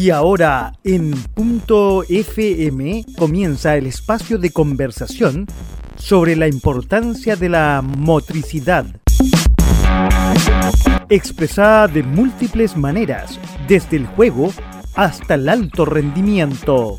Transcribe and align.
Y 0.00 0.10
ahora 0.10 0.74
en 0.84 1.10
punto 1.34 2.04
FM 2.08 3.04
comienza 3.16 3.76
el 3.76 3.86
espacio 3.86 4.38
de 4.38 4.52
conversación 4.52 5.48
sobre 5.96 6.36
la 6.36 6.46
importancia 6.46 7.34
de 7.34 7.48
la 7.48 7.82
motricidad. 7.82 8.86
Expresada 11.08 11.88
de 11.88 12.04
múltiples 12.04 12.76
maneras, 12.76 13.40
desde 13.66 13.96
el 13.96 14.06
juego 14.06 14.52
hasta 14.94 15.34
el 15.34 15.48
alto 15.48 15.84
rendimiento. 15.84 16.98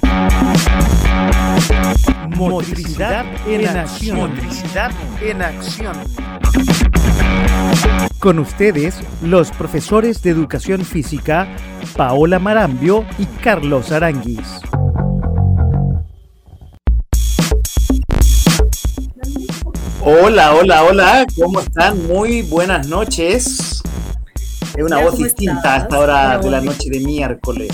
Motricidad 2.35 3.25
en 3.47 3.77
acción. 3.77 4.17
Motricidad 4.17 4.91
en 5.21 5.41
acción. 5.41 5.95
Con 8.19 8.39
ustedes, 8.39 8.99
los 9.23 9.51
profesores 9.51 10.21
de 10.21 10.31
educación 10.31 10.83
física 10.83 11.47
Paola 11.95 12.39
Marambio 12.39 13.05
y 13.17 13.25
Carlos 13.25 13.91
Aranguis. 13.91 14.61
Hola, 20.01 20.55
hola, 20.55 20.83
hola, 20.83 21.27
¿cómo 21.39 21.59
están? 21.59 22.07
Muy 22.07 22.41
buenas 22.43 22.87
noches. 22.87 23.81
Es 24.75 24.83
una 24.83 25.01
voz 25.01 25.17
distinta 25.17 25.75
a 25.75 25.77
esta 25.79 25.99
hora 25.99 26.37
de 26.37 26.49
la 26.49 26.61
noche 26.61 26.89
de 26.89 26.99
miércoles. 26.99 27.69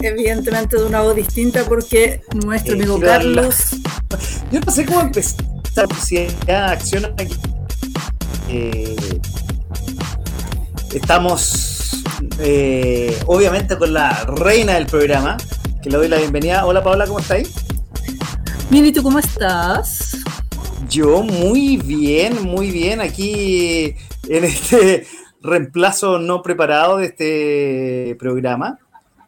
Evidentemente 0.00 0.76
de 0.76 0.84
una 0.84 1.00
voz 1.00 1.16
distinta 1.16 1.64
porque 1.64 2.20
nuestro 2.44 2.74
Eh, 2.74 2.76
amigo 2.76 3.00
Carlos 3.00 3.56
Yo 4.52 4.60
no 4.60 4.70
sé 4.70 4.84
cómo 4.84 5.00
empezar 5.00 5.46
si 5.98 6.26
ya 6.46 6.70
acción 6.70 7.06
aquí. 7.18 7.36
Eh, 8.48 8.96
estamos 10.94 12.04
eh, 12.38 13.16
obviamente 13.26 13.76
con 13.76 13.92
la 13.92 14.24
reina 14.24 14.74
del 14.74 14.86
programa, 14.86 15.36
que 15.82 15.90
le 15.90 15.96
doy 15.96 16.08
la 16.08 16.18
bienvenida. 16.18 16.64
Hola 16.64 16.82
Paola, 16.82 17.06
¿cómo 17.06 17.18
estáis? 17.18 17.52
Bien, 18.70 18.86
¿y 18.86 18.92
tú 18.92 19.02
cómo 19.02 19.18
estás? 19.18 20.18
Yo 20.88 21.22
muy 21.22 21.76
bien, 21.76 22.42
muy 22.42 22.70
bien, 22.70 23.00
aquí 23.00 23.94
en 24.28 24.44
este 24.44 25.06
reemplazo 25.42 26.18
no 26.18 26.42
preparado 26.42 26.98
de 26.98 27.06
este 27.06 28.16
programa. 28.18 28.78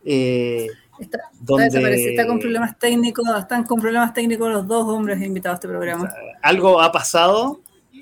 Eh, 0.05 0.66
Está, 0.98 1.19
donde 1.41 2.11
está 2.11 2.27
con 2.27 2.41
problemas 2.41 2.77
técnicos, 2.77 3.24
están 3.39 3.62
con 3.62 3.80
problemas 3.80 4.12
técnicos 4.12 4.50
los 4.50 4.66
dos 4.66 4.89
hombres 4.89 5.22
invitados 5.22 5.55
a 5.55 5.58
este 5.58 5.69
programa. 5.69 6.12
algo 6.42 6.80
ha 6.80 6.91
pasado. 6.91 7.61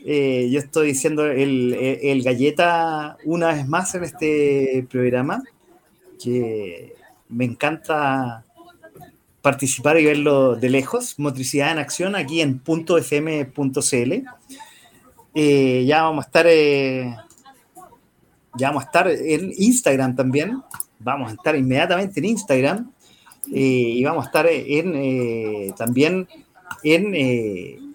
Eh, 0.09 0.49
yo 0.53 0.61
estoy 0.61 0.87
diciendo 0.89 1.27
el, 1.27 2.23
galleta 2.25 3.17
una 3.25 3.49
vez 3.49 3.67
más 3.67 3.93
en 3.97 4.05
este 4.05 4.87
programa, 4.89 5.43
que 6.23 6.95
me 7.29 7.45
encanta 7.45 8.45
participar 9.43 9.99
y 9.99 10.05
verlo 10.05 10.55
de 10.55 10.71
lejos. 10.71 11.19
Motricidad 11.19 11.73
en 11.73 11.79
acción 11.79 12.15
aquí 12.15 12.41
en 12.41 12.61
.fm.cl. 12.65 14.12
Eh, 15.34 15.84
ya 15.87 16.03
vamos 16.03 16.25
a 16.25 16.29
estar 16.29 16.47
eh, 16.49 17.17
ya 18.57 18.69
vamos 18.69 18.84
a 18.84 18.87
estar 18.87 19.09
en 19.09 19.53
Instagram 19.57 20.15
también. 20.15 20.62
Vamos 21.01 21.33
a 21.33 21.34
estar 21.34 21.57
inmediatamente 21.57 22.21
en 22.21 22.27
Instagram 22.27 22.93
eh, 23.53 23.59
y 23.99 24.05
vamos 24.05 24.25
a 24.25 24.29
estar 24.29 24.47
en 24.49 25.75
también 25.75 26.29
en, 26.84 27.15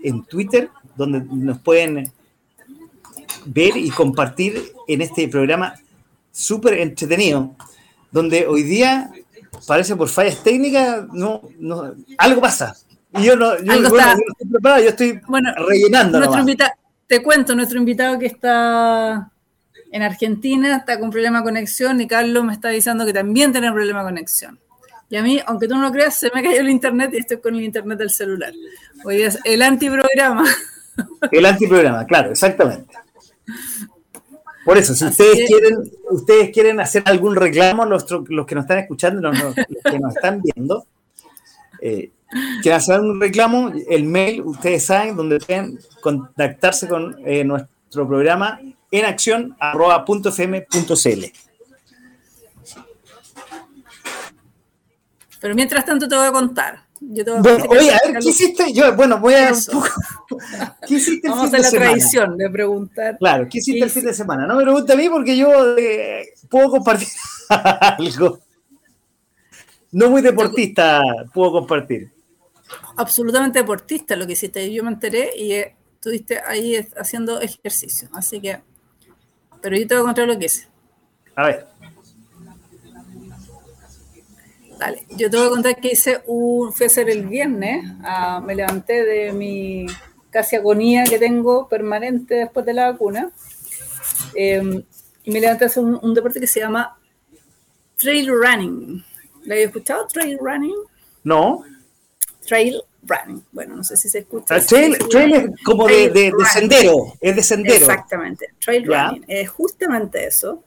en 0.04 0.24
Twitter, 0.26 0.70
donde 0.96 1.22
nos 1.32 1.60
pueden 1.60 2.12
ver 3.46 3.76
y 3.78 3.90
compartir 3.90 4.74
en 4.88 5.02
este 5.02 5.28
programa 5.28 5.74
súper 6.32 6.76
entretenido, 6.80 7.56
donde 8.12 8.46
hoy 8.48 8.64
día 8.64 9.12
parece 9.68 9.96
por 9.96 10.10
fallas 10.10 10.44
técnicas, 10.44 11.08
no, 11.14 11.42
no, 11.60 11.94
algo 12.18 12.42
pasa. 12.42 12.76
Y 13.18 13.24
yo 13.26 13.36
no, 13.36 13.58
yo, 13.58 13.64
bueno, 13.66 13.88
está- 13.88 14.14
yo 14.16 14.22
estoy 14.32 14.48
preparado, 14.50 14.84
yo 14.84 14.90
estoy 14.90 15.20
Bueno, 15.28 15.50
rellenando. 15.68 16.18
nuestro 16.20 16.40
invita- 16.40 16.76
te 17.08 17.22
cuento, 17.22 17.56
nuestro 17.56 17.78
invitado 17.78 18.18
que 18.18 18.28
está 18.28 19.30
en 19.92 20.02
Argentina 20.02 20.78
está 20.78 20.98
con 21.00 21.10
problema 21.10 21.40
de 21.40 21.44
conexión 21.44 22.00
y 22.00 22.08
Carlos 22.08 22.46
me 22.46 22.54
está 22.54 22.70
avisando 22.70 23.06
que 23.06 23.12
también 23.12 23.52
tiene 23.52 23.70
problema 23.72 24.00
de 24.00 24.06
conexión. 24.06 24.58
Y 25.10 25.18
a 25.18 25.22
mí, 25.22 25.42
aunque 25.46 25.68
tú 25.68 25.76
no 25.76 25.82
lo 25.82 25.92
creas, 25.92 26.18
se 26.18 26.32
me 26.34 26.42
cayó 26.42 26.62
el 26.62 26.70
internet 26.70 27.12
y 27.14 27.18
estoy 27.18 27.42
con 27.42 27.54
el 27.56 27.64
internet 27.64 27.98
del 28.00 28.10
celular. 28.12 28.54
Hoy 29.04 29.24
es 29.24 29.38
el 29.44 29.62
antiprograma. 29.62 30.46
El 31.32 31.46
antiprograma, 31.46 32.06
claro, 32.06 32.32
exactamente. 32.32 32.94
Por 34.64 34.78
eso, 34.78 34.94
si 34.94 35.06
Así 35.06 35.24
ustedes 35.24 35.48
quieren, 35.50 35.92
ustedes 36.12 36.50
quieren 36.52 36.80
hacer 36.80 37.04
algún 37.06 37.36
reclamo, 37.36 37.86
los, 37.86 38.06
los 38.30 38.46
que 38.46 38.56
nos 38.56 38.66
están 38.66 38.80
escuchando, 38.80 39.32
los, 39.32 39.56
los 39.56 39.56
que 39.84 40.00
nos 40.00 40.16
están 40.16 40.42
viendo, 40.42 40.86
eh, 41.82 42.12
quieren 42.62 42.78
hacer 42.78 42.96
algún 42.96 43.20
reclamo, 43.20 43.72
el 43.90 44.04
mail, 44.06 44.42
ustedes 44.42 44.86
saben, 44.86 45.16
donde 45.16 45.40
pueden 45.40 45.80
contactarse 46.00 46.88
con 46.88 47.18
eh, 47.26 47.44
nuestro 47.44 48.08
programa 48.08 48.60
en 48.92 49.06
acción 49.06 49.56
arroba 49.60 50.06
punto 50.06 50.30
fm 50.30 50.62
punto 50.70 50.96
cl. 50.96 51.32
Pero 55.40 55.56
mientras 55.56 55.84
tanto 55.86 56.08
te 56.08 56.16
voy 56.16 56.28
a 56.28 56.32
contar. 56.32 56.91
Yo 57.04 57.26
te 57.26 57.32
voy 57.32 57.40
a 57.40 57.42
Bueno, 57.42 57.66
oye, 57.70 57.92
a 57.92 58.00
ver, 58.06 58.20
¿qué 58.20 58.30
hiciste? 58.30 58.74
Yo, 58.74 58.96
bueno, 58.96 59.20
voy 59.20 59.34
a... 59.34 59.50
Eso. 59.50 59.84
¿Qué 60.88 60.96
hiciste 60.96 61.28
el 61.28 61.34
Vamos 61.34 61.48
a 61.48 61.50
fin 61.50 61.52
de 61.52 61.64
la 61.64 61.70
semana? 61.70 61.90
tradición 61.90 62.38
de 62.38 62.50
preguntar. 62.50 63.18
Claro, 63.18 63.48
¿qué 63.50 63.58
hiciste 63.58 63.84
el 63.84 63.90
fin 63.90 64.06
de 64.06 64.14
semana? 64.14 64.46
No 64.46 64.56
me 64.56 64.64
pregunte 64.64 64.94
a 64.94 64.96
mí 64.96 65.10
porque 65.10 65.36
yo 65.36 65.76
eh, 65.78 66.34
puedo 66.48 66.70
compartir 66.70 67.08
algo. 67.50 68.40
No 69.92 70.10
muy 70.10 70.22
deportista 70.22 71.02
puedo 71.34 71.52
compartir. 71.52 72.12
absolutamente 72.96 73.60
deportista 73.60 74.16
lo 74.16 74.28
que 74.28 74.34
hiciste. 74.34 74.72
Yo 74.72 74.84
me 74.84 74.92
enteré 74.92 75.32
y 75.36 75.54
eh, 75.54 75.76
estuviste 75.96 76.40
ahí 76.46 76.88
haciendo 76.98 77.42
ejercicio. 77.42 78.10
Así 78.14 78.40
que, 78.40 78.62
pero 79.60 79.76
yo 79.76 79.88
te 79.88 79.96
voy 79.96 80.04
a 80.04 80.06
contar 80.06 80.28
lo 80.28 80.38
que 80.38 80.46
hice. 80.46 80.68
A 81.36 81.46
ver, 81.46 81.68
Dale, 84.82 85.06
yo 85.12 85.30
te 85.30 85.38
voy 85.38 85.46
a 85.46 85.50
contar 85.52 85.76
que 85.80 85.90
hice 85.92 86.22
un, 86.26 86.74
fui 86.74 86.86
a 86.86 86.88
hacer 86.88 87.08
el 87.08 87.28
viernes, 87.28 87.86
ah, 88.04 88.42
me 88.44 88.56
levanté 88.56 89.06
de 89.06 89.32
mi 89.32 89.86
casi 90.32 90.56
agonía 90.56 91.04
que 91.04 91.20
tengo 91.20 91.68
permanente 91.68 92.34
después 92.34 92.66
de 92.66 92.74
la 92.74 92.92
vacuna 92.92 93.30
eh, 94.34 94.84
y 95.24 95.32
me 95.32 95.40
levanté 95.40 95.66
a 95.66 95.68
hacer 95.68 95.84
un, 95.84 96.00
un 96.02 96.14
deporte 96.16 96.40
que 96.40 96.48
se 96.48 96.62
llama 96.62 96.98
trail 97.96 98.28
running. 98.28 99.04
¿Lo 99.46 99.54
había 99.54 99.66
escuchado? 99.66 100.08
Trail 100.08 100.38
running. 100.42 100.76
no. 101.24 101.64
Trail 102.48 102.82
running. 103.04 103.44
Bueno, 103.52 103.76
no 103.76 103.84
sé 103.84 103.96
si 103.96 104.10
se 104.10 104.18
escucha. 104.20 104.56
El 104.56 104.66
trail, 104.66 104.98
trail 105.12 105.34
es 105.36 105.64
como 105.64 105.88
de, 105.88 105.94
Trail 106.10 106.14
de- 106.14 106.22
de 106.24 106.32
running. 106.32 106.48
sendero, 106.48 107.14
es 107.22 107.36
de 107.36 107.44
sendero. 107.44 107.76
Exactamente, 107.76 108.48
trail 108.60 108.86
running. 108.88 109.26
Es 109.28 109.48
justamente 109.48 110.26
eso. 110.26 110.64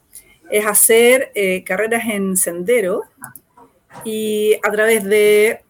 Es 0.49 0.65
hacer 0.65 1.33
eh, 1.35 1.65
carreras 1.65 2.05
en 2.07 2.37
sendero 2.37 3.03
y 4.03 4.53
a 4.55 4.71
través 4.71 5.03
de 5.03 5.61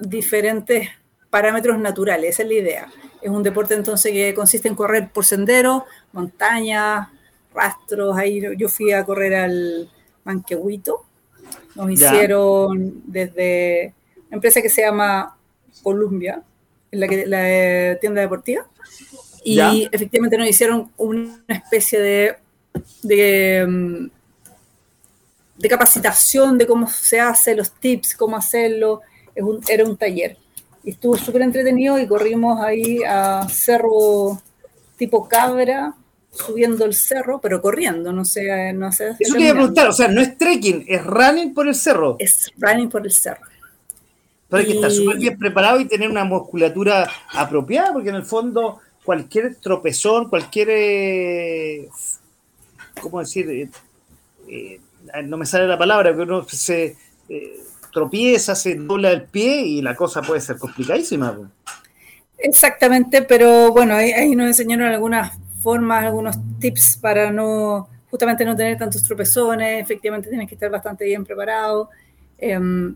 diferentes 0.00 0.88
parámetros 1.30 1.78
naturales. 1.78 2.30
Esa 2.30 2.42
es 2.42 2.48
la 2.48 2.54
idea. 2.54 2.92
Es 3.20 3.30
un 3.30 3.42
deporte 3.42 3.74
entonces 3.74 4.12
que 4.12 4.34
consiste 4.34 4.68
en 4.68 4.74
correr 4.74 5.10
por 5.12 5.24
sendero, 5.24 5.86
montañas, 6.12 7.08
rastros. 7.54 8.16
Ahí 8.16 8.42
yo 8.56 8.68
fui 8.68 8.92
a 8.92 9.04
correr 9.04 9.34
al 9.34 9.90
Manquehuito. 10.24 11.04
Nos 11.74 11.98
Ya. 11.98 12.12
hicieron 12.14 13.02
desde 13.06 13.94
una 14.28 14.36
empresa 14.36 14.62
que 14.62 14.68
se 14.70 14.82
llama 14.82 15.36
Columbia, 15.82 16.42
en 16.90 17.00
la, 17.00 17.08
que, 17.08 17.26
la 17.26 17.50
eh, 17.50 17.98
tienda 18.00 18.20
deportiva. 18.20 18.66
Y 19.42 19.56
Ya. 19.56 19.72
efectivamente 19.90 20.38
nos 20.38 20.48
hicieron 20.48 20.90
una 20.96 21.42
especie 21.48 22.00
de, 22.00 22.36
de, 23.02 23.66
mm, 23.66 24.06
de 25.56 25.68
capacitación 25.68 26.58
de 26.58 26.66
cómo 26.66 26.88
se 26.88 27.20
hace, 27.20 27.54
los 27.54 27.70
tips, 27.72 28.16
cómo 28.16 28.36
hacerlo. 28.36 29.02
Es 29.34 29.42
un- 29.42 29.60
era 29.68 29.84
un 29.84 29.96
taller. 29.96 30.36
Y 30.82 30.90
estuvo 30.90 31.16
súper 31.16 31.42
entretenido 31.42 31.98
y 31.98 32.06
corrimos 32.06 32.60
ahí 32.60 32.98
a 33.06 33.46
cerro 33.48 34.40
tipo 34.96 35.26
cabra, 35.28 35.94
subiendo 36.30 36.84
el 36.84 36.94
cerro, 36.94 37.40
pero 37.40 37.60
corriendo, 37.62 38.12
no 38.12 38.24
sé. 38.24 38.72
No 38.72 38.92
sé 38.92 39.12
Eso 39.18 39.34
quería 39.34 39.54
preguntar, 39.54 39.88
o 39.88 39.92
sea, 39.92 40.08
no 40.08 40.20
es 40.20 40.36
trekking, 40.36 40.84
es 40.88 41.04
running 41.04 41.54
por 41.54 41.68
el 41.68 41.74
cerro. 41.74 42.16
Es 42.18 42.52
running 42.58 42.88
por 42.90 43.04
el 43.06 43.12
cerro. 43.12 43.46
Pero 44.48 44.60
hay 44.60 44.66
que 44.66 44.74
estar 44.74 44.90
súper 44.90 45.18
bien 45.18 45.38
preparado 45.38 45.80
y 45.80 45.86
tener 45.86 46.10
una 46.10 46.24
musculatura 46.24 47.08
apropiada, 47.32 47.92
porque 47.92 48.10
en 48.10 48.16
el 48.16 48.24
fondo 48.24 48.80
cualquier 49.04 49.56
tropezón, 49.56 50.28
cualquier, 50.28 50.68
eh, 50.70 51.88
¿cómo 53.00 53.20
decir? 53.20 53.48
Eh, 53.50 53.68
eh, 54.48 54.80
no 55.22 55.36
me 55.36 55.46
sale 55.46 55.66
la 55.66 55.78
palabra, 55.78 56.10
pero 56.12 56.24
uno 56.24 56.48
se 56.48 56.96
eh, 57.28 57.60
tropieza, 57.92 58.54
se 58.54 58.74
dobla 58.74 59.10
el 59.12 59.22
pie 59.22 59.62
y 59.62 59.82
la 59.82 59.94
cosa 59.94 60.22
puede 60.22 60.40
ser 60.40 60.58
complicadísima. 60.58 61.50
Exactamente, 62.38 63.22
pero 63.22 63.72
bueno, 63.72 63.94
ahí, 63.94 64.10
ahí 64.10 64.34
nos 64.34 64.48
enseñaron 64.48 64.88
algunas 64.88 65.32
formas, 65.62 66.04
algunos 66.04 66.36
tips 66.58 66.98
para 67.00 67.30
no 67.30 67.88
justamente 68.10 68.44
no 68.44 68.54
tener 68.54 68.78
tantos 68.78 69.02
tropezones, 69.02 69.82
efectivamente 69.82 70.28
tienes 70.28 70.48
que 70.48 70.54
estar 70.54 70.70
bastante 70.70 71.04
bien 71.04 71.24
preparado. 71.24 71.90
Em, 72.38 72.94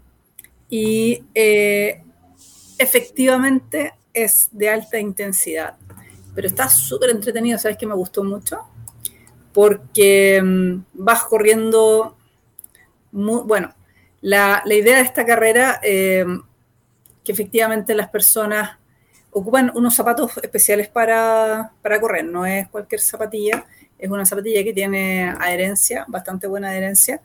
y 0.69 1.25
eh, 1.35 2.03
efectivamente 2.79 3.95
es 4.13 4.49
de 4.53 4.69
alta 4.69 4.99
intensidad, 4.99 5.75
pero 6.35 6.47
está 6.47 6.69
súper 6.69 7.11
entretenido, 7.11 7.59
¿sabes 7.59 7.77
que 7.77 7.87
me 7.87 7.95
gustó 7.95 8.23
mucho? 8.23 8.61
Porque 9.59 10.37
em, 10.37 10.85
vas 10.95 11.25
corriendo, 11.25 12.17
muy, 13.11 13.43
bueno, 13.43 13.75
la, 14.21 14.63
la, 14.65 14.75
idea 14.75 14.99
de 14.99 15.03
esta 15.03 15.27
carrera, 15.27 15.81
em, 15.83 16.43
que 17.25 17.33
efectivamente 17.33 17.93
las 17.97 18.09
personas 18.09 18.79
ocupan 19.33 19.73
unos 19.75 19.97
zapatos 19.97 20.31
especiales 20.45 20.87
para, 20.87 21.73
para 21.83 22.01
correr, 22.01 22.25
no 22.25 22.47
es 22.47 22.69
cualquier 22.69 23.01
zapatilla, 23.01 23.67
es 23.99 24.09
una 24.09 24.25
zapatilla 24.25 24.63
que 24.63 24.73
tiene 24.73 25.29
adherencia, 25.29 26.05
bastante 26.07 26.47
buena 26.47 26.69
adherencia. 26.69 27.21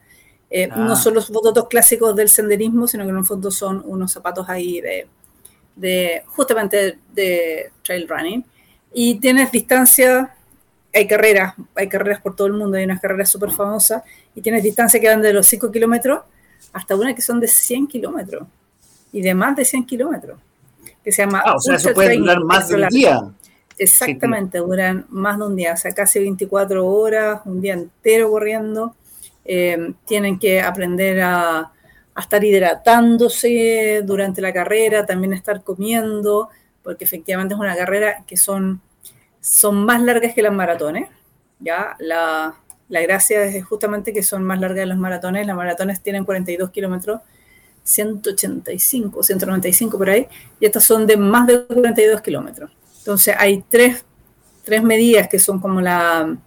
Eh, 0.49 0.67
ah. 0.71 0.75
No 0.75 0.95
son 0.95 1.13
los 1.13 1.27
zapatos 1.27 1.67
clásicos 1.67 2.15
del 2.15 2.29
senderismo, 2.29 2.87
sino 2.87 3.03
que 3.03 3.11
en 3.11 3.17
el 3.17 3.25
fondo 3.25 3.51
son 3.51 3.83
unos 3.85 4.11
zapatos 4.11 4.49
ahí 4.49 4.81
de, 4.81 5.07
de 5.75 6.23
justamente 6.25 6.97
de 7.13 7.71
trail 7.83 8.07
running. 8.09 8.43
Y 8.91 9.19
tienes 9.19 9.51
distancia, 9.51 10.35
hay 10.93 11.07
carreras, 11.07 11.55
hay 11.75 11.89
carreras 11.89 12.21
por 12.21 12.35
todo 12.35 12.47
el 12.47 12.53
mundo, 12.53 12.77
hay 12.77 12.85
unas 12.85 13.01
carreras 13.01 13.29
súper 13.29 13.51
famosas, 13.51 14.03
y 14.35 14.41
tienes 14.41 14.63
distancia 14.63 14.99
que 14.99 15.07
van 15.07 15.21
de 15.21 15.33
los 15.33 15.47
5 15.47 15.71
kilómetros 15.71 16.21
hasta 16.71 16.95
una 16.95 17.13
que 17.13 17.21
son 17.21 17.39
de 17.39 17.47
100 17.47 17.87
kilómetros, 17.87 18.47
y 19.11 19.21
de 19.21 19.33
más 19.33 19.55
de 19.55 19.65
100 19.65 19.85
kilómetros, 19.85 20.39
que 21.03 21.11
se 21.11 21.23
llama... 21.23 21.43
Ah, 21.45 21.55
o 21.55 21.59
sea, 21.59 21.75
eso 21.75 21.93
puede 21.93 22.17
durar 22.17 22.43
más 22.43 22.67
de 22.67 22.75
un 22.75 22.87
día. 22.89 23.21
Exactamente, 23.77 24.59
duran 24.59 25.05
más 25.09 25.37
de 25.37 25.45
un 25.45 25.55
día, 25.55 25.73
o 25.73 25.77
sea, 25.77 25.91
casi 25.91 26.19
24 26.19 26.85
horas, 26.85 27.41
un 27.45 27.61
día 27.61 27.73
entero 27.73 28.29
corriendo. 28.29 28.95
Eh, 29.45 29.93
tienen 30.05 30.39
que 30.39 30.61
aprender 30.61 31.21
a, 31.21 31.71
estar 32.15 32.43
hidratándose 32.43 34.03
durante 34.05 34.39
la 34.39 34.53
carrera, 34.53 35.03
también 35.05 35.33
estar 35.33 35.63
comiendo, 35.63 36.49
porque 36.83 37.05
efectivamente 37.05 37.55
es 37.55 37.59
una 37.59 37.75
carrera 37.75 38.23
que 38.27 38.37
son, 38.37 38.81
son 39.43 39.83
más 39.85 40.01
largas 40.01 40.33
que 40.33 40.41
las 40.41 40.53
maratones. 40.53 41.09
¿ya? 41.59 41.95
La, 41.99 42.55
la 42.87 43.01
gracia 43.01 43.43
es 43.43 43.65
justamente 43.65 44.13
que 44.13 44.23
son 44.23 44.43
más 44.43 44.59
largas 44.59 44.79
que 44.79 44.85
las 44.85 44.97
maratones. 44.97 45.45
Las 45.45 45.55
maratones 45.55 46.01
tienen 46.01 46.23
42 46.23 46.71
kilómetros, 46.71 47.21
185, 47.83 49.21
195 49.21 49.97
por 49.97 50.09
ahí, 50.09 50.27
y 50.59 50.65
estas 50.65 50.85
son 50.85 51.05
de 51.05 51.17
más 51.17 51.45
de 51.45 51.65
42 51.65 52.21
kilómetros. 52.21 52.71
Entonces 52.99 53.35
hay 53.37 53.63
tres, 53.69 54.05
medidas 54.81 55.27
que 55.27 55.39
son 55.39 55.59
como 55.59 55.81
la 55.81 56.37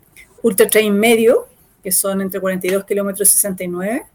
Ultra 0.42 0.66
Trail 0.68 0.90
medio, 0.92 1.48
que 1.82 1.92
son 1.92 2.22
entre 2.22 2.40
42 2.40 2.84
kilómetros 2.84 3.28
y 3.28 3.32
69, 3.32 4.06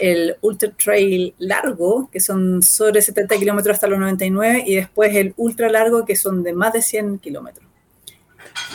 el 0.00 0.36
Ultra 0.40 0.70
Trail 0.72 1.34
largo, 1.38 2.08
que 2.10 2.20
son 2.20 2.62
sobre 2.62 3.02
70 3.02 3.36
kilómetros 3.36 3.74
hasta 3.74 3.86
los 3.86 3.98
99, 3.98 4.64
y 4.66 4.76
después 4.76 5.14
el 5.14 5.34
ultra 5.36 5.68
largo, 5.68 6.06
que 6.06 6.16
son 6.16 6.42
de 6.42 6.54
más 6.54 6.72
de 6.72 6.80
100 6.80 7.18
kilómetros. 7.18 7.67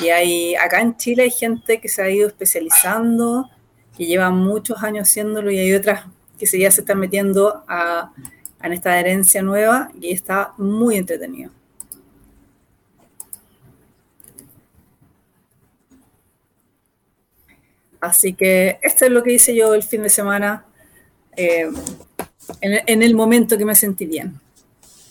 Y 0.01 0.09
hay, 0.09 0.55
acá 0.55 0.81
en 0.81 0.97
Chile 0.97 1.23
hay 1.23 1.31
gente 1.31 1.79
que 1.79 1.89
se 1.89 2.01
ha 2.01 2.09
ido 2.09 2.27
especializando, 2.27 3.49
que 3.97 4.05
lleva 4.05 4.29
muchos 4.29 4.81
años 4.83 5.09
haciéndolo, 5.09 5.51
y 5.51 5.59
hay 5.59 5.73
otras 5.73 6.05
que 6.37 6.45
ya 6.59 6.71
se 6.71 6.81
están 6.81 6.99
metiendo 6.99 7.63
a, 7.67 8.11
a 8.59 8.67
esta 8.67 8.99
herencia 8.99 9.41
nueva, 9.41 9.89
y 9.99 10.11
está 10.11 10.53
muy 10.57 10.97
entretenido. 10.97 11.51
Así 18.03 18.33
que 18.33 18.79
esto 18.81 19.05
es 19.05 19.11
lo 19.11 19.23
que 19.23 19.31
hice 19.31 19.55
yo 19.55 19.73
el 19.73 19.81
fin 19.81 20.03
de 20.03 20.09
semana, 20.09 20.65
eh, 21.37 21.71
en, 22.59 23.01
el 23.01 23.15
momento 23.15 23.57
que 23.57 23.63
me 23.63 23.75
sentí 23.75 24.05
bien. 24.05 24.39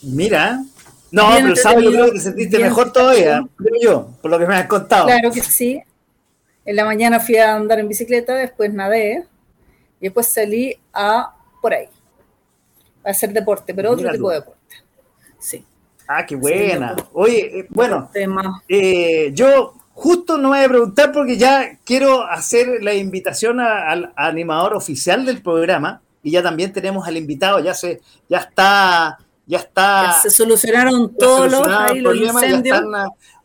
Mira, 0.02 0.62
no, 1.12 1.30
pero 1.34 1.46
el 1.48 1.56
sábado 1.56 1.80
yo 1.82 1.90
creo 1.90 2.04
que 2.06 2.12
te 2.12 2.20
sentiste 2.20 2.58
mejor 2.58 2.92
todavía, 2.92 3.46
creo 3.56 3.74
yo, 3.80 4.08
por 4.20 4.30
lo 4.30 4.38
que 4.38 4.46
me 4.46 4.56
has 4.56 4.66
contado. 4.66 5.06
Claro 5.06 5.30
que 5.30 5.42
sí. 5.42 5.80
En 6.64 6.76
la 6.76 6.84
mañana 6.84 7.20
fui 7.20 7.36
a 7.36 7.54
andar 7.54 7.78
en 7.78 7.88
bicicleta, 7.88 8.34
después 8.34 8.72
nadé, 8.72 9.24
y 10.00 10.06
después 10.06 10.26
salí 10.26 10.76
a 10.92 11.34
por 11.60 11.74
ahí, 11.74 11.88
a 13.04 13.10
hacer 13.10 13.32
deporte, 13.32 13.74
pero 13.74 13.92
otro 13.92 14.10
tipo 14.10 14.30
de 14.30 14.36
deporte. 14.36 14.76
Sí. 15.38 15.64
Ah, 16.08 16.26
qué 16.26 16.34
buena. 16.34 16.96
Oye, 17.12 17.60
eh, 17.60 17.66
bueno, 17.70 18.10
eh, 18.68 19.30
yo 19.32 19.74
Justo 19.94 20.38
no 20.38 20.48
voy 20.48 20.60
a 20.60 20.68
preguntar 20.68 21.12
porque 21.12 21.36
ya 21.36 21.78
quiero 21.84 22.24
hacer 22.24 22.82
la 22.82 22.94
invitación 22.94 23.60
al 23.60 24.12
animador 24.16 24.74
oficial 24.74 25.26
del 25.26 25.42
programa 25.42 26.00
y 26.22 26.30
ya 26.30 26.42
también 26.42 26.72
tenemos 26.72 27.06
al 27.06 27.16
invitado, 27.16 27.60
ya 27.60 27.74
se, 27.74 28.00
ya 28.28 28.38
está, 28.38 29.18
ya 29.46 29.58
está. 29.58 30.20
se 30.22 30.30
solucionaron 30.30 31.14
todos 31.16 31.50
los, 31.50 32.16
incendios. 32.16 32.80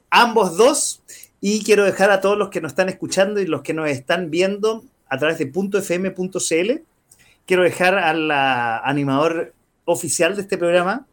Ambos 0.10 0.56
dos 0.56 1.02
y 1.42 1.64
quiero 1.64 1.84
dejar 1.84 2.12
a 2.12 2.22
todos 2.22 2.38
los 2.38 2.50
que 2.50 2.62
nos 2.62 2.72
están 2.72 2.90
escuchando 2.90 3.40
y 3.40 3.46
los 3.46 3.62
que 3.62 3.74
nos 3.74 3.90
están 3.90 4.32
viendo 4.32 4.84
a 5.10 5.18
través 5.18 5.38
de 5.38 5.46
.fm.cl, 5.46 6.82
quiero 7.46 7.64
dejar 7.64 7.96
al 7.98 8.32
animador 8.32 9.54
oficial 9.86 10.36
de 10.36 10.42
este 10.42 10.58
programa 10.58 11.06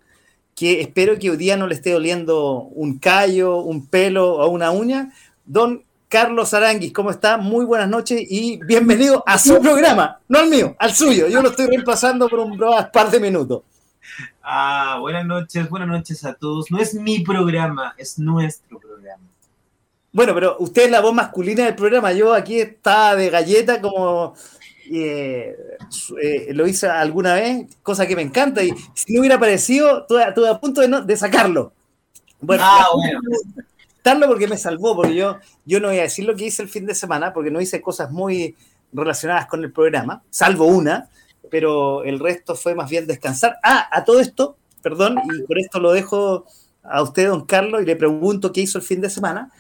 que 0.55 0.81
espero 0.81 1.19
que 1.19 1.31
hoy 1.31 1.37
día 1.37 1.57
no 1.57 1.67
le 1.67 1.75
esté 1.75 1.93
doliendo 1.93 2.69
un 2.75 2.99
callo, 2.99 3.59
un 3.59 3.87
pelo 3.87 4.35
o 4.35 4.49
una 4.49 4.71
uña, 4.71 5.13
don 5.45 5.85
Carlos 6.09 6.55
Aranguis. 6.55 6.93
¿Cómo 6.93 7.11
está? 7.11 7.39
Muy 7.39 7.65
buenas 7.65 7.89
noches 7.89 8.21
y 8.29 8.59
bienvenido 8.65 9.23
a 9.27 9.39
su 9.39 9.59
programa, 9.63 10.21
no 10.29 10.39
al 10.39 10.49
mío, 10.49 10.77
al 10.79 10.95
suyo. 10.95 11.27
Yo 11.27 11.43
lo 11.43 11.51
estoy 11.51 11.67
reemplazando 11.67 12.29
por 12.29 12.39
un 12.39 12.57
par 12.93 13.11
de 13.11 13.21
minutos. 13.21 13.63
Ah, 14.43 14.99
buenas 15.01 15.25
noches, 15.27 15.69
buenas 15.69 15.89
noches 15.89 16.25
a 16.25 16.35
todos. 16.35 16.71
No 16.71 16.79
es 16.79 16.95
mi 16.95 17.21
programa, 17.21 17.95
es 17.97 18.19
nuestro 18.19 18.79
programa. 18.79 19.23
Bueno, 20.13 20.35
pero 20.35 20.57
usted 20.59 20.85
es 20.85 20.91
la 20.91 21.01
voz 21.01 21.15
masculina 21.15 21.65
del 21.65 21.75
programa. 21.75 22.13
Yo 22.13 22.33
aquí 22.35 22.61
estaba 22.61 23.17
de 23.17 23.31
galleta 23.31 23.81
como 23.81 24.35
eh, 24.91 25.57
eh, 26.23 26.49
lo 26.53 26.67
hice 26.67 26.87
alguna 26.87 27.35
vez, 27.35 27.67
cosa 27.83 28.07
que 28.07 28.17
me 28.17 28.23
encanta. 28.23 28.63
Y 28.63 28.73
si 28.95 29.13
no 29.13 29.21
hubiera 29.21 29.37
aparecido, 29.37 30.07
estuve 30.09 30.49
a 30.49 30.61
punto 30.61 30.81
de, 30.81 31.03
de 31.03 31.17
sacarlo. 31.17 31.73
Bueno, 32.41 32.63
ah, 32.65 32.87
bueno 32.95 33.21
porque 34.27 34.47
me 34.47 34.59
salvó, 34.59 34.95
porque 34.95 35.15
yo, 35.15 35.39
yo 35.65 35.81
no 35.81 35.89
voy 35.89 35.99
a 35.99 36.03
decir 36.03 36.25
lo 36.25 36.37
que 36.37 36.47
hice 36.47 36.63
el 36.63 36.69
fin 36.69 36.87
de 36.87 36.95
semana, 36.95 37.33
porque 37.33 37.51
no 37.51 37.61
hice 37.61 37.81
cosas 37.81 38.11
muy 38.11 38.55
relacionadas 38.93 39.47
con 39.47 39.65
el 39.65 39.73
programa, 39.73 40.23
salvo 40.31 40.67
una, 40.67 41.09
pero 41.51 42.05
el 42.05 42.19
resto 42.19 42.55
fue 42.55 42.75
más 42.75 42.91
bien 42.91 43.07
descansar. 43.07 43.57
Ah, 43.63 43.89
a 43.91 44.05
todo 44.05 44.21
esto, 44.21 44.57
perdón, 44.83 45.19
y 45.33 45.43
por 45.43 45.59
esto 45.59 45.81
lo 45.81 45.93
dejo 45.93 46.47
a 46.83 47.03
usted, 47.03 47.29
don 47.29 47.47
Carlos, 47.47 47.83
y 47.83 47.87
le 47.87 47.97
pregunto 47.97 48.53
qué 48.53 48.63
hizo 48.63 48.79
el 48.79 48.85
fin 48.85 49.01
de 49.01 49.11
semana. 49.11 49.51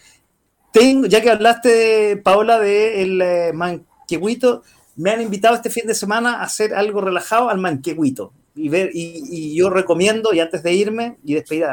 Tengo, 0.72 1.06
ya 1.06 1.20
que 1.20 1.30
hablaste, 1.30 2.16
Paola, 2.18 2.58
del 2.58 3.18
de 3.18 3.48
eh, 3.48 3.52
manquehuito, 3.52 4.62
me 4.96 5.10
han 5.10 5.22
invitado 5.22 5.54
este 5.54 5.70
fin 5.70 5.86
de 5.86 5.94
semana 5.94 6.40
a 6.40 6.42
hacer 6.42 6.74
algo 6.74 7.00
relajado 7.00 7.48
al 7.48 7.58
manquehuito. 7.58 8.32
Y, 8.56 8.68
ver, 8.68 8.90
y, 8.92 9.54
yo 9.56 9.70
recomiendo, 9.70 10.32
y 10.32 10.40
antes 10.40 10.62
de 10.62 10.72
irme 10.72 11.16
y 11.24 11.34
despedir 11.34 11.66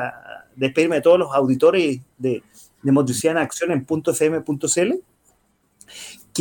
despedirme 0.55 0.97
de 0.97 1.01
todos 1.01 1.19
los 1.19 1.33
auditores 1.33 1.99
de, 2.17 2.43
de 2.81 2.91
Motricidad 2.91 3.37
Acción 3.37 3.71
en 3.71 3.85
.fm.cl, 3.87 4.93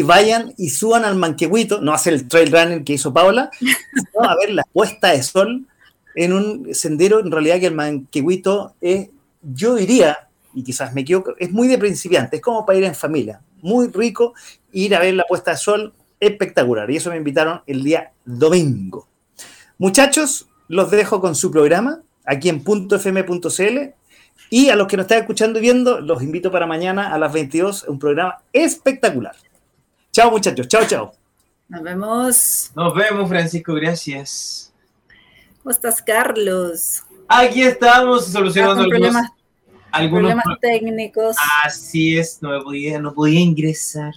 que 0.00 0.06
vayan 0.06 0.54
y 0.56 0.70
suban 0.70 1.04
al 1.04 1.16
manquehuito, 1.16 1.82
no 1.82 1.92
hacer 1.92 2.14
el 2.14 2.26
trail 2.26 2.50
running 2.50 2.84
que 2.84 2.94
hizo 2.94 3.12
Paula, 3.12 3.50
sino 3.60 4.24
a 4.24 4.34
ver 4.34 4.54
la 4.54 4.62
puesta 4.72 5.08
de 5.08 5.22
sol 5.22 5.66
en 6.14 6.32
un 6.32 6.74
sendero, 6.74 7.20
en 7.20 7.30
realidad 7.30 7.60
que 7.60 7.66
el 7.66 7.74
manquehuito 7.74 8.74
es, 8.80 9.10
yo 9.42 9.74
diría, 9.74 10.28
y 10.54 10.62
quizás 10.62 10.94
me 10.94 11.02
equivoco, 11.02 11.34
es 11.38 11.50
muy 11.50 11.68
de 11.68 11.76
principiante, 11.76 12.36
es 12.36 12.42
como 12.42 12.64
para 12.64 12.78
ir 12.78 12.84
en 12.84 12.94
familia, 12.94 13.42
muy 13.60 13.88
rico, 13.88 14.32
ir 14.72 14.94
a 14.94 15.00
ver 15.00 15.12
la 15.12 15.24
puesta 15.24 15.50
de 15.50 15.58
sol, 15.58 15.92
espectacular, 16.18 16.90
y 16.90 16.96
eso 16.96 17.10
me 17.10 17.18
invitaron 17.18 17.60
el 17.66 17.84
día 17.84 18.12
domingo. 18.24 19.06
Muchachos, 19.76 20.48
los 20.68 20.90
dejo 20.90 21.20
con 21.20 21.34
su 21.34 21.50
programa, 21.50 22.00
aquí 22.24 22.48
en 22.48 22.64
.fm.cl, 22.64 23.78
y 24.48 24.70
a 24.70 24.76
los 24.76 24.88
que 24.88 24.96
nos 24.96 25.04
están 25.04 25.18
escuchando 25.18 25.58
y 25.58 25.62
viendo, 25.62 26.00
los 26.00 26.22
invito 26.22 26.50
para 26.50 26.66
mañana 26.66 27.12
a 27.12 27.18
las 27.18 27.34
22, 27.34 27.84
un 27.84 27.98
programa 27.98 28.38
espectacular. 28.54 29.36
Chao 30.12 30.30
muchachos, 30.32 30.66
chao, 30.66 30.84
chao. 30.86 31.12
Nos 31.68 31.82
vemos. 31.82 32.72
Nos 32.74 32.94
vemos, 32.94 33.28
Francisco, 33.28 33.74
gracias. 33.74 34.72
¿Cómo 35.62 35.70
estás, 35.70 36.02
Carlos? 36.02 37.04
Aquí 37.28 37.62
estamos 37.62 38.26
solucionando 38.26 38.82
algunos, 38.82 40.20
problemas, 40.20 40.44
técnicos. 40.60 41.36
Así 41.64 42.18
es, 42.18 42.42
no, 42.42 42.60
podía, 42.60 42.98
no 42.98 43.14
podía 43.14 43.38
ingresar. 43.38 44.12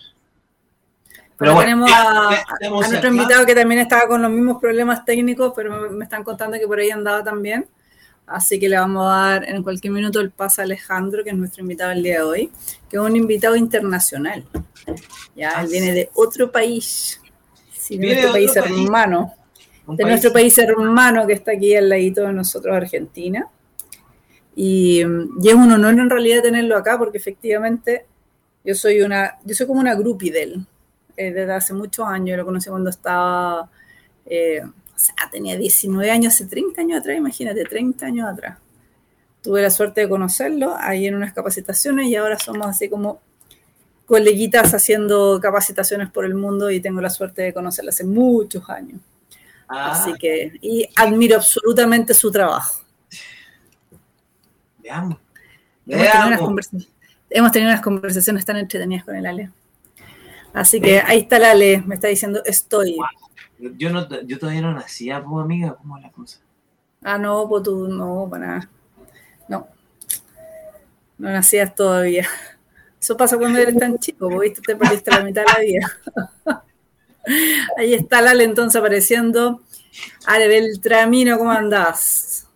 Pero 1.38 1.54
bueno, 1.54 1.86
tenemos 2.60 2.86
a, 2.86 2.90
nuestro 2.90 3.10
invitado 3.10 3.46
que 3.46 3.54
también 3.54 3.82
estaba 3.82 4.08
con 4.08 4.22
los 4.22 4.32
mismos 4.32 4.60
problemas 4.60 5.06
técnicos, 5.06 5.54
pero 5.56 5.92
me 5.92 6.06
están 6.06 6.24
contando 6.24 6.58
que 6.58 6.66
por 6.66 6.80
ahí 6.80 6.90
andaba 6.90 7.24
también. 7.24 7.68
Así 8.26 8.60
que 8.60 8.70
le 8.70 8.78
vamos 8.78 9.06
a 9.12 9.18
dar 9.18 9.50
en 9.50 9.62
cualquier 9.64 9.92
minuto 9.92 10.20
el 10.22 10.32
paso 10.32 10.62
a 10.62 10.64
Alejandro, 10.64 11.24
que 11.24 11.32
es 11.32 11.36
nuestro 11.36 11.62
invitado 11.62 11.92
el 11.92 12.04
día 12.04 12.20
de 12.20 12.24
hoy, 12.24 12.52
que 12.90 12.98
es 12.98 13.02
un 13.02 13.16
invitado 13.16 13.56
internacional. 13.56 14.46
Ya, 15.36 15.62
él 15.62 15.68
viene 15.70 15.92
de 15.92 16.10
otro 16.16 16.52
país, 16.52 17.20
sí, 17.74 17.98
de 17.98 18.08
nuestro 18.08 18.32
país 18.32 18.56
hermano, 18.56 19.34
de 19.88 20.04
nuestro 20.06 20.32
país 20.32 20.58
hermano 20.58 21.28
que 21.28 21.34
está 21.34 21.52
aquí 21.52 21.76
al 21.76 21.90
ladito 21.90 22.22
de 22.22 22.34
nosotros, 22.34 22.76
Argentina. 22.76 23.48
Y, 24.56 25.02
y, 25.42 25.50
es 25.50 25.56
un 25.56 25.72
honor 25.72 25.94
en 25.94 26.10
realidad 26.10 26.44
tenerlo 26.44 26.78
acá, 26.78 26.98
porque 26.98 27.18
efectivamente 27.18 28.06
yo 28.64 28.76
soy 28.76 29.02
una, 29.02 29.38
yo 29.44 29.54
soy 29.56 29.68
como 29.68 29.80
una 29.80 29.96
groupie 29.96 30.32
de 30.32 30.44
él, 30.44 30.66
eh, 31.18 31.32
desde 31.32 31.54
hace 31.54 31.74
muchos 31.74 32.08
años, 32.08 32.30
yo 32.30 32.38
lo 32.38 32.46
conocí 32.46 32.70
cuando 32.70 32.90
estaba... 32.90 33.70
Eh, 34.26 34.62
sea, 35.04 35.16
tenía 35.32 35.58
19 35.58 36.10
años, 36.12 36.34
hace 36.34 36.46
30 36.46 36.82
años 36.82 37.00
atrás, 37.00 37.18
imagínate, 37.18 37.64
30 37.64 38.06
años 38.06 38.30
atrás. 38.30 38.58
Tuve 39.42 39.62
la 39.62 39.70
suerte 39.70 40.02
de 40.02 40.10
conocerlo 40.10 40.76
ahí 40.78 41.08
en 41.08 41.16
unas 41.16 41.34
capacitaciones 41.34 42.08
y 42.08 42.16
ahora 42.16 42.40
somos 42.40 42.68
así 42.68 42.90
como 42.90 43.20
coleguitas 44.06 44.74
haciendo 44.74 45.40
capacitaciones 45.42 46.10
por 46.10 46.26
el 46.26 46.36
mundo 46.36 46.70
y 46.72 46.80
tengo 46.80 47.02
la 47.02 47.10
suerte 47.10 47.42
de 47.42 47.54
conocerlo 47.54 47.90
hace 47.90 48.06
muchos 48.06 48.70
años. 48.70 49.02
Ah. 49.68 49.92
Así 49.92 50.14
que, 50.14 50.54
y 50.62 50.88
admiro 50.96 51.36
absolutamente 51.36 52.14
su 52.14 52.32
trabajo. 52.32 52.82
Veamos. 54.80 55.18
Hemos, 55.86 56.70
tenido 56.70 56.86
hemos 57.30 57.52
tenido 57.52 57.72
unas 57.72 57.82
conversaciones 57.82 58.46
tan 58.46 58.58
entretenidas 58.58 59.04
con 59.04 59.16
el 59.16 59.26
Ale. 59.26 59.52
Así 60.54 60.80
que 60.80 61.02
ahí 61.02 61.20
está 61.20 61.38
el 61.38 61.46
Ale, 61.46 61.84
me 61.86 61.96
está 61.96 62.08
diciendo 62.08 62.42
estoy. 62.46 62.96
Yo, 63.78 63.90
no, 63.90 64.08
yo 64.22 64.40
todavía 64.40 64.62
no 64.62 64.74
nacía, 64.74 65.24
pues, 65.24 65.44
amiga, 65.44 65.76
¿cómo 65.76 65.98
es 65.98 66.04
la 66.04 66.12
cosa? 66.12 66.40
Ah, 67.04 67.18
no, 67.18 67.48
pues 67.48 67.64
tú 67.64 67.88
no, 67.88 68.28
para 68.30 68.48
nada. 68.48 68.70
No. 69.48 69.68
No 71.18 71.30
nacías 71.30 71.74
todavía. 71.76 72.28
Eso 73.00 73.18
pasa 73.18 73.38
cuando 73.38 73.60
eres 73.60 73.78
tan 73.78 73.98
chico, 73.98 74.30
porque 74.30 74.50
¿viste? 74.50 74.62
te 74.62 74.76
perdiste 74.76 75.12
la 75.12 75.24
mitad 75.24 75.44
de 75.46 75.54
la 75.54 75.60
vida. 75.60 76.64
Ahí 77.78 77.94
está 77.94 78.22
Lale 78.22 78.44
entonces 78.44 78.80
apareciendo. 78.80 79.62
Ale 80.26 80.48
Beltramino, 80.48 81.38
¿cómo 81.38 81.52
andás? 81.52 82.48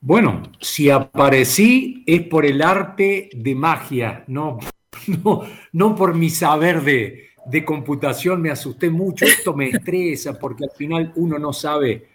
Bueno, 0.00 0.42
si 0.60 0.88
aparecí 0.88 2.04
es 2.06 2.22
por 2.22 2.46
el 2.46 2.62
arte 2.62 3.28
de 3.34 3.54
magia, 3.54 4.24
no, 4.28 4.58
no, 5.24 5.42
no 5.72 5.94
por 5.94 6.14
mi 6.14 6.30
saber 6.30 6.82
de, 6.82 7.29
de 7.46 7.64
computación 7.64 8.42
me 8.42 8.50
asusté 8.50 8.90
mucho, 8.90 9.24
esto 9.24 9.54
me 9.54 9.68
estresa 9.70 10.38
porque 10.38 10.64
al 10.64 10.70
final 10.70 11.12
uno 11.16 11.38
no 11.38 11.52
sabe 11.52 12.08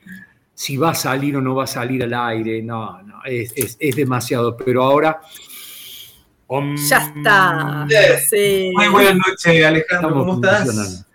si 0.53 0.77
va 0.77 0.91
a 0.91 0.95
salir 0.95 1.35
o 1.35 1.41
no 1.41 1.55
va 1.55 1.65
a 1.65 1.67
salir 1.67 2.03
al 2.03 2.13
aire, 2.13 2.61
no, 2.61 3.01
no, 3.03 3.21
es, 3.25 3.77
demasiado, 3.95 4.55
pero 4.55 4.83
ahora... 4.83 5.19
ya 6.77 6.97
está. 6.97 7.85
Muy 8.73 8.87
buenas 8.87 9.15
noches, 9.15 9.65
Alejandro, 9.65 10.13
¿cómo 10.13 10.35
estás? 10.35 11.05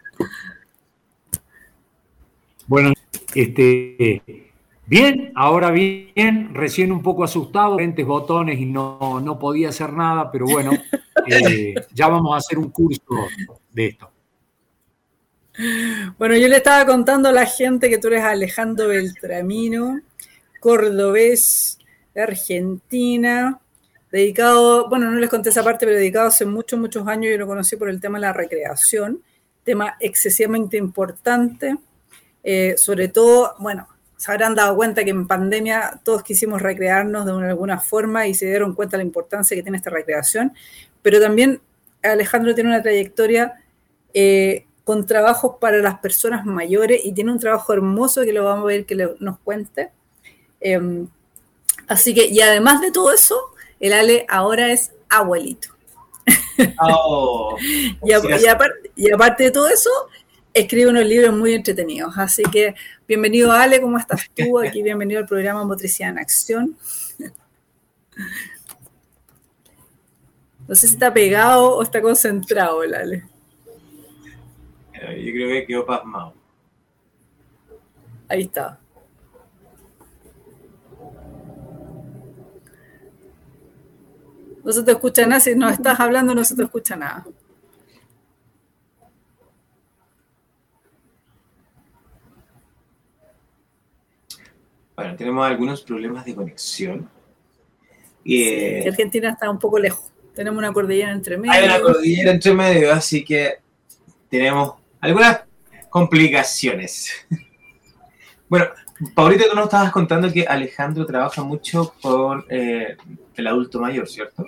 Bueno, 2.66 2.92
este, 3.34 4.49
bien, 4.90 5.32
ahora 5.36 5.70
bien, 5.70 6.52
recién 6.52 6.90
un 6.90 7.00
poco 7.00 7.22
asustado, 7.22 7.74
diferentes 7.76 8.04
botones 8.04 8.58
y 8.58 8.66
no, 8.66 9.20
no 9.22 9.38
podía 9.38 9.68
hacer 9.68 9.92
nada, 9.92 10.32
pero 10.32 10.46
bueno, 10.46 10.72
eh, 11.28 11.74
ya 11.94 12.08
vamos 12.08 12.34
a 12.34 12.38
hacer 12.38 12.58
un 12.58 12.70
curso 12.70 13.00
de 13.72 13.86
esto. 13.86 14.10
Bueno, 16.18 16.36
yo 16.36 16.48
le 16.48 16.56
estaba 16.56 16.84
contando 16.86 17.28
a 17.28 17.32
la 17.32 17.46
gente 17.46 17.88
que 17.88 17.98
tú 17.98 18.08
eres 18.08 18.24
Alejandro 18.24 18.88
Beltramino, 18.88 20.00
cordobés 20.58 21.78
de 22.12 22.22
Argentina, 22.22 23.60
dedicado, 24.10 24.88
bueno, 24.88 25.08
no 25.08 25.20
les 25.20 25.30
conté 25.30 25.50
esa 25.50 25.62
parte, 25.62 25.86
pero 25.86 25.98
dedicado 25.98 26.26
hace 26.26 26.46
muchos, 26.46 26.80
muchos 26.80 27.06
años, 27.06 27.30
yo 27.30 27.38
lo 27.38 27.46
conocí 27.46 27.76
por 27.76 27.90
el 27.90 28.00
tema 28.00 28.18
de 28.18 28.22
la 28.22 28.32
recreación, 28.32 29.22
tema 29.62 29.96
excesivamente 30.00 30.76
importante, 30.76 31.76
eh, 32.42 32.74
sobre 32.76 33.06
todo, 33.06 33.54
bueno, 33.60 33.86
se 34.20 34.30
habrán 34.30 34.54
dado 34.54 34.76
cuenta 34.76 35.02
que 35.02 35.08
en 35.08 35.26
pandemia 35.26 35.98
todos 36.04 36.22
quisimos 36.22 36.60
recrearnos 36.60 37.24
de 37.24 37.32
alguna 37.32 37.80
forma 37.80 38.26
y 38.26 38.34
se 38.34 38.44
dieron 38.44 38.74
cuenta 38.74 38.98
de 38.98 39.02
la 39.02 39.06
importancia 39.06 39.56
que 39.56 39.62
tiene 39.62 39.78
esta 39.78 39.88
recreación, 39.88 40.52
pero 41.00 41.22
también 41.22 41.62
Alejandro 42.02 42.54
tiene 42.54 42.68
una 42.68 42.82
trayectoria 42.82 43.62
eh, 44.12 44.66
con 44.84 45.06
trabajos 45.06 45.56
para 45.58 45.78
las 45.78 46.00
personas 46.00 46.44
mayores 46.44 47.00
y 47.02 47.12
tiene 47.12 47.32
un 47.32 47.38
trabajo 47.38 47.72
hermoso 47.72 48.20
que 48.20 48.34
lo 48.34 48.44
vamos 48.44 48.64
a 48.64 48.66
ver 48.66 48.84
que 48.84 49.08
nos 49.20 49.38
cuente. 49.38 49.90
Em, 50.60 51.08
así 51.88 52.12
que, 52.12 52.26
y 52.26 52.42
además 52.42 52.82
de 52.82 52.92
todo 52.92 53.14
eso, 53.14 53.40
el 53.78 53.94
Ale 53.94 54.26
ahora 54.28 54.70
es 54.70 54.92
abuelito. 55.08 55.68
Oh, 56.78 57.56
y, 58.04 58.12
aparte, 58.12 59.44
de 59.44 59.50
todo 59.50 59.66
eso, 59.68 59.88
escribe 60.54 60.90
unos 60.90 61.06
libros 61.06 61.36
muy 61.36 61.54
entretenidos. 61.54 62.16
Así 62.16 62.42
que, 62.42 62.74
bienvenido 63.06 63.52
Ale, 63.52 63.80
¿cómo 63.80 63.98
estás 63.98 64.28
tú? 64.34 64.58
Aquí 64.58 64.82
bienvenido 64.84 65.20
al 65.20 65.26
programa 65.26 65.64
Motricidad 65.64 66.10
en 66.10 66.18
Acción. 66.18 66.76
No 70.66 70.74
sé 70.74 70.86
si 70.86 70.94
está 70.94 71.12
pegado 71.12 71.76
o 71.76 71.82
está 71.82 72.00
concentrado 72.00 72.82
el 72.84 72.94
Ale. 72.94 73.24
Eh, 74.94 75.24
yo 75.24 75.32
creo 75.32 75.48
que 75.48 75.66
quedó 75.66 75.86
pasmado. 75.86 76.34
Ahí 78.28 78.42
está. 78.42 78.78
No 84.62 84.72
se 84.72 84.82
te 84.82 84.92
escucha 84.92 85.26
nada, 85.26 85.40
si 85.40 85.54
no 85.56 85.68
estás 85.68 85.98
hablando 85.98 86.34
no 86.34 86.44
se 86.44 86.54
te 86.54 86.62
escucha 86.62 86.94
nada. 86.94 87.26
Bueno, 95.00 95.16
tenemos 95.16 95.46
algunos 95.46 95.80
problemas 95.80 96.26
de 96.26 96.34
conexión. 96.34 97.08
Y, 98.22 98.86
Argentina 98.86 99.30
está 99.30 99.48
un 99.48 99.58
poco 99.58 99.78
lejos. 99.78 100.12
Tenemos 100.34 100.58
una 100.58 100.74
cordillera 100.74 101.10
entre 101.10 101.38
medio. 101.38 101.52
Hay 101.52 101.64
una 101.64 101.80
cordillera 101.80 102.32
entre 102.32 102.52
medio, 102.52 102.92
así 102.92 103.24
que 103.24 103.60
tenemos 104.28 104.74
algunas 105.00 105.40
complicaciones. 105.88 107.12
bueno, 108.50 108.66
Paulita, 109.14 109.44
tú 109.48 109.54
nos 109.56 109.64
estabas 109.64 109.90
contando 109.90 110.30
que 110.30 110.44
Alejandro 110.46 111.06
trabaja 111.06 111.42
mucho 111.42 111.94
con 112.02 112.44
eh, 112.50 112.98
el 113.36 113.46
adulto 113.46 113.80
mayor, 113.80 114.06
¿cierto? 114.06 114.44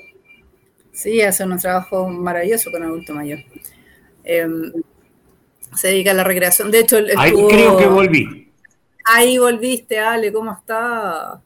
Sí, 0.93 1.23
hace 1.23 1.45
un 1.45 1.59
trabajo 1.59 2.11
maravilloso 2.11 2.71
con 2.71 2.83
el 2.83 2.89
adulto 2.91 3.15
mayor. 3.15 3.39
Em, 4.23 4.71
se 5.75 5.89
dedica 5.89 6.11
a 6.11 6.15
la 6.15 6.25
recreación. 6.25 6.71
De 6.71 6.81
hecho, 6.81 6.99
ahí 7.17 7.33
creo 7.33 7.79
que 7.79 7.87
volví. 7.87 8.42
Ahí 9.05 9.39
volviste, 9.39 9.99
Ale, 9.99 10.33
¿cómo 10.33 10.53
está? 10.53 11.43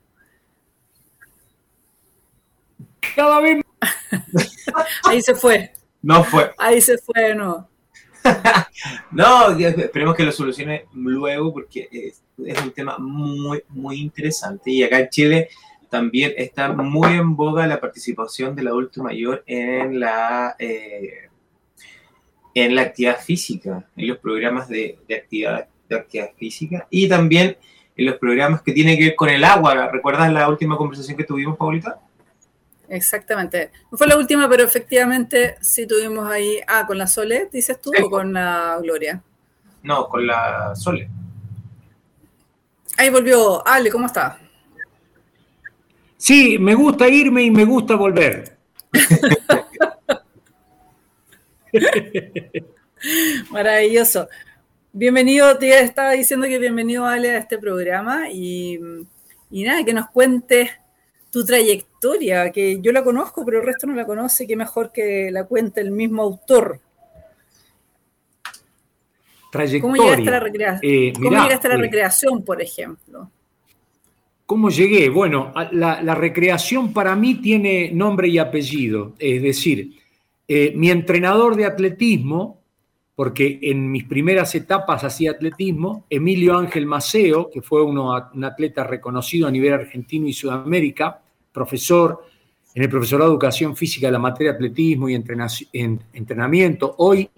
Cada 3.14 3.40
vez. 3.40 3.62
ahí 5.04 5.22
se 5.22 5.34
fue. 5.34 5.72
No 6.02 6.22
fue. 6.25 6.52
Ahí 6.58 6.80
se 6.80 6.98
fue, 6.98 7.34
no. 7.34 7.68
no, 9.10 9.50
esperemos 9.58 10.14
que 10.14 10.25
lo 10.25 10.32
solucione 10.32 10.86
luego 10.94 11.52
porque 11.52 11.88
es, 11.90 12.22
un 12.62 12.72
tema 12.72 12.98
muy, 12.98 13.62
muy 13.68 14.00
interesante. 14.00 14.70
Y 14.70 14.82
acá 14.82 15.00
en 15.00 15.08
Chile 15.08 15.48
también 15.88 16.32
está 16.36 16.72
muy 16.72 17.14
en 17.14 17.36
boga 17.36 17.66
la 17.66 17.80
participación 17.80 18.54
del 18.54 18.68
adulto 18.68 19.02
mayor 19.02 19.42
en 19.46 20.00
la, 20.00 20.56
eh, 20.58 21.28
en 22.54 22.75
la 22.75 22.82
actividad 22.82 23.20
física, 23.20 23.88
en 23.96 24.08
los 24.08 24.18
programas 24.18 24.68
de, 24.68 24.98
actividad, 25.14 25.68
de 25.88 25.96
actividad 25.96 26.30
física 26.36 26.86
y 26.90 27.08
también 27.08 27.56
en 27.96 28.06
los 28.06 28.16
programas 28.16 28.62
que 28.62 28.72
tienen 28.72 28.98
que 28.98 29.04
ver 29.04 29.16
con 29.16 29.28
el 29.28 29.44
agua. 29.44 29.90
¿Recuerdas 29.90 30.32
la 30.32 30.48
última 30.48 30.76
conversación 30.76 31.16
que 31.16 31.24
tuvimos, 31.24 31.56
Paulita? 31.56 31.98
Exactamente. 32.88 33.70
No 33.90 33.98
fue 33.98 34.06
la 34.06 34.16
última, 34.16 34.48
pero 34.48 34.64
efectivamente 34.64 35.56
sí 35.60 35.86
tuvimos 35.86 36.28
ahí. 36.28 36.60
Ah, 36.66 36.84
con 36.86 36.98
la 36.98 37.06
Sole, 37.06 37.48
dices 37.52 37.80
tú, 37.80 37.92
o 38.02 38.10
con 38.10 38.32
la 38.32 38.78
Gloria. 38.82 39.22
No, 39.82 40.08
con 40.08 40.26
la 40.26 40.74
Sole. 40.74 41.08
Ahí 42.96 43.10
volvió. 43.10 43.66
Ale, 43.66 43.90
¿cómo 43.90 44.06
está? 44.06 44.38
Sí, 46.16 46.58
me 46.58 46.74
gusta 46.74 47.08
irme 47.08 47.42
y 47.42 47.50
me 47.50 47.64
gusta 47.64 47.94
volver. 47.94 48.56
Maravilloso. 53.50 54.28
Bienvenido, 54.98 55.58
te 55.58 55.78
estaba 55.78 56.12
diciendo 56.12 56.46
que 56.46 56.58
bienvenido 56.58 57.04
Ale 57.04 57.32
a 57.32 57.36
este 57.36 57.58
programa 57.58 58.30
y, 58.30 58.80
y 59.50 59.62
nada, 59.62 59.84
que 59.84 59.92
nos 59.92 60.08
cuentes 60.08 60.70
tu 61.30 61.44
trayectoria, 61.44 62.50
que 62.50 62.80
yo 62.80 62.92
la 62.92 63.04
conozco, 63.04 63.44
pero 63.44 63.58
el 63.58 63.66
resto 63.66 63.86
no 63.86 63.92
la 63.92 64.06
conoce, 64.06 64.46
que 64.46 64.56
mejor 64.56 64.92
que 64.92 65.28
la 65.30 65.44
cuente 65.44 65.82
el 65.82 65.90
mismo 65.90 66.22
autor. 66.22 66.80
Trayectoria. 69.52 69.82
¿Cómo 69.82 69.96
llegaste 69.96 70.30
a 70.30 70.40
la, 70.40 70.80
eh, 70.80 71.12
¿Cómo 71.14 71.30
llegaste 71.42 71.66
a 71.66 71.70
la 71.72 71.76
eh, 71.76 71.82
recreación, 71.82 72.42
por 72.42 72.62
ejemplo? 72.62 73.30
¿Cómo 74.46 74.70
llegué? 74.70 75.10
Bueno, 75.10 75.52
la, 75.72 76.14
recreación 76.14 76.94
para 76.94 77.14
mí 77.14 77.34
tiene 77.34 77.90
nombre 77.92 78.28
y 78.28 78.38
apellido. 78.38 79.12
Es 79.18 79.42
decir, 79.42 79.92
eh, 80.48 80.72
mi 80.74 80.90
entrenador 80.90 81.54
de 81.54 81.66
atletismo, 81.66 82.62
porque 83.16 83.58
en 83.62 83.90
mis 83.90 84.04
primeras 84.04 84.54
etapas 84.54 85.02
hacía 85.02 85.32
atletismo, 85.32 86.04
Emilio 86.11 86.56
Ángel 86.56 86.85
Maceo, 86.85 87.50
que 87.50 87.62
fue 87.62 87.82
uno, 87.82 88.12
un 88.35 88.44
atleta 88.44 88.85
reconocido 88.85 89.49
a 89.49 89.50
nivel 89.50 89.73
argentino 89.73 90.28
y 90.28 90.35
Sudamérica, 90.35 91.23
profesor 91.50 92.25
en 92.75 92.82
el 92.82 92.90
profesorado 92.90 93.30
de 93.30 93.35
Educación 93.35 93.75
Física 93.75 94.08
de 94.08 94.12
la 94.12 94.18
materia 94.18 94.52
atletismo 94.52 95.08
y 95.08 95.14
entrenamiento. 95.14 96.94
Hoy 96.99 97.30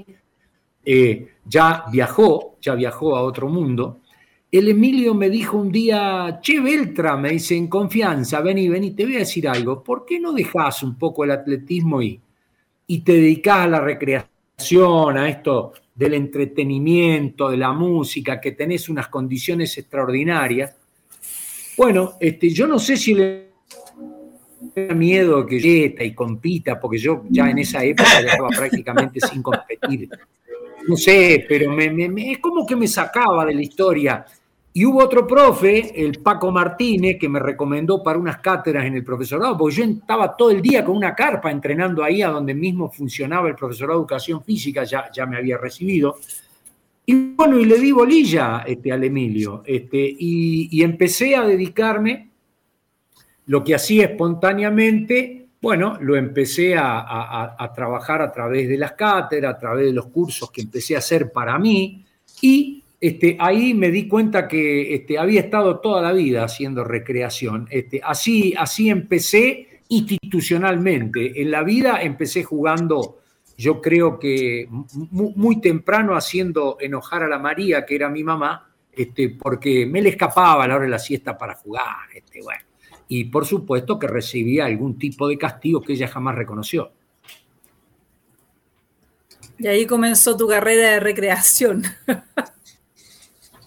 eh, 0.85 1.29
ya 1.45 1.85
viajó, 1.93 2.57
ya 2.61 2.75
viajó 2.75 3.17
a 3.17 3.23
otro 3.23 3.49
mundo. 3.49 4.01
El 4.51 4.69
Emilio 4.69 5.15
me 5.15 5.31
dijo 5.31 5.59
un 5.59 5.71
día, 5.71 6.41
che, 6.43 6.59
Beltra, 6.59 7.17
me 7.17 7.31
dice 7.31 7.55
en 7.55 7.69
confianza, 7.69 8.41
vení, 8.41 8.69
vení, 8.69 8.91
te 8.91 9.05
voy 9.05 9.15
a 9.15 9.21
decir 9.21 9.47
algo, 9.47 9.85
¿por 9.85 10.05
qué 10.05 10.19
no 10.19 10.33
dejas 10.33 10.83
un 10.83 10.99
poco 10.99 11.23
el 11.23 11.31
atletismo 11.31 12.03
y, 12.03 12.21
y 12.89 13.01
te 13.03 13.13
dedicas 13.13 13.59
a 13.59 13.69
la 13.69 13.81
recreación, 13.81 14.38
a 14.59 15.29
esto 15.29 15.73
del 15.95 16.15
entretenimiento, 16.15 17.49
de 17.49 17.57
la 17.57 17.73
música, 17.73 18.41
que 18.41 18.53
tenés 18.53 18.89
unas 18.89 19.09
condiciones 19.09 19.77
extraordinarias? 19.79 20.75
Bueno, 21.77 22.15
este, 22.19 22.51
yo 22.51 22.67
no 22.67 22.79
sé 22.79 22.97
si 22.97 23.15
le 23.15 23.49
miedo 24.95 25.47
que 25.47 25.61
llegue 25.61 26.05
y 26.05 26.13
compita, 26.13 26.79
porque 26.81 26.99
yo 26.99 27.25
ya 27.31 27.49
en 27.49 27.59
esa 27.59 27.85
época 27.85 28.21
estaba 28.21 28.49
prácticamente 28.49 29.21
sin 29.21 29.43
competir. 29.43 30.09
No 30.89 30.97
sé, 30.97 31.45
pero 31.49 31.71
me, 31.73 32.33
es 32.33 32.39
como 32.39 32.67
que 32.67 32.75
me 32.75 32.89
sacaba 32.89 33.45
de 33.47 33.55
la 33.55 33.63
historia. 33.63 34.27
Y 34.79 34.85
hubo 34.85 35.03
otro 35.03 35.27
profe, 35.27 36.05
el 36.05 36.21
Paco 36.21 36.53
Martínez, 36.53 37.17
que 37.19 37.29
me 37.29 37.41
recomendó 37.41 38.01
para 38.01 38.17
unas 38.17 38.39
cátedras 38.39 38.85
en 38.85 38.95
el 38.95 39.03
profesorado, 39.03 39.59
porque 39.59 39.75
yo 39.75 39.83
estaba 39.83 40.37
todo 40.37 40.53
el 40.53 40.63
día 40.63 40.85
con 40.85 40.97
una 40.97 41.17
carpa 41.17 41.51
entrenando 41.51 42.05
ahí 42.05 42.23
a 42.23 42.29
donde 42.29 42.55
mismo 42.55 42.89
funcionaba 42.89 43.49
el 43.49 43.57
profesorado 43.57 43.99
de 43.99 44.03
educación 44.03 44.41
física, 44.45 44.85
ya, 44.85 45.11
ya 45.13 45.27
me 45.27 45.37
había 45.37 45.59
recibido. 45.59 46.21
Y 47.07 47.35
bueno, 47.35 47.59
y 47.59 47.65
le 47.65 47.77
di 47.77 47.91
bolilla 47.91 48.63
este, 48.65 48.93
al 48.93 49.03
Emilio, 49.03 49.65
este, 49.67 49.99
y, 49.99 50.69
y 50.71 50.85
empecé 50.85 51.35
a 51.35 51.45
dedicarme 51.45 52.31
lo 53.47 53.65
que 53.65 53.75
hacía 53.75 54.05
espontáneamente, 54.05 55.49
bueno, 55.61 55.99
lo 56.01 56.15
empecé 56.15 56.77
a, 56.79 57.73
trabajar 57.75 58.23
a 58.23 58.31
través 58.31 58.69
de 58.69 58.79
las 58.79 58.93
cátedras, 58.93 59.57
a 59.57 59.59
través 59.59 59.87
de 59.87 59.93
los 59.93 60.07
cursos 60.07 60.53
que 60.53 60.61
empecé 60.61 60.95
a 60.95 60.99
hacer 60.99 61.33
para 61.33 61.59
mí, 61.59 62.05
y 62.41 62.85
este, 63.01 63.37
ahí 63.41 63.75
me 63.75 63.91
di 63.91 64.09
cuenta 64.09 64.49
que 64.49 64.95
este, 64.95 65.19
había 65.19 65.41
estado 65.41 65.81
toda 65.81 66.03
la 66.03 66.13
vida 66.13 66.45
haciendo 66.45 66.85
recreación. 66.85 67.69
Este, 67.71 68.01
así, 68.03 68.55
así 68.57 68.91
empecé 68.91 69.83
institucionalmente. 69.89 71.41
En 71.41 71.51
la 71.51 71.63
vida 71.63 72.03
empecé 72.03 72.45
jugando, 72.45 73.19
yo 73.57 73.81
creo 73.81 74.19
que 74.19 74.69
muy, 75.11 75.61
temprano 75.61 76.15
haciendo 76.15 76.77
enojar 76.81 77.23
a 77.23 77.29
la 77.29 77.39
María, 77.39 77.87
que 77.87 77.95
era 77.95 78.09
mi 78.09 78.25
mamá, 78.25 78.71
este, 78.93 79.31
porque 79.31 79.87
me 79.87 80.03
le 80.03 80.11
escapaba 80.11 80.65
a 80.65 80.69
la 80.69 80.77
hora 80.77 80.85
de 80.85 80.91
la 80.91 80.99
siesta 80.99 81.39
para 81.39 81.55
jugar. 81.55 82.09
Este, 82.15 82.43
bueno 82.43 82.69
y 83.09 83.25
por 83.25 83.47
supuesto 83.47 83.99
que 83.99 84.07
recibía 84.07 84.67
algún 84.67 84.99
tipo 84.99 85.27
de 85.27 85.39
castigo 85.39 85.81
que 85.81 85.95
ella 85.95 86.09
jamás 86.09 86.37
reconoció. 86.37 86.93
Y 89.59 89.67
ahí 89.67 89.87
comenzó 89.87 90.37
tu 90.37 90.47
carrera 90.47 90.91
de 90.91 91.01
recreación. 91.01 91.83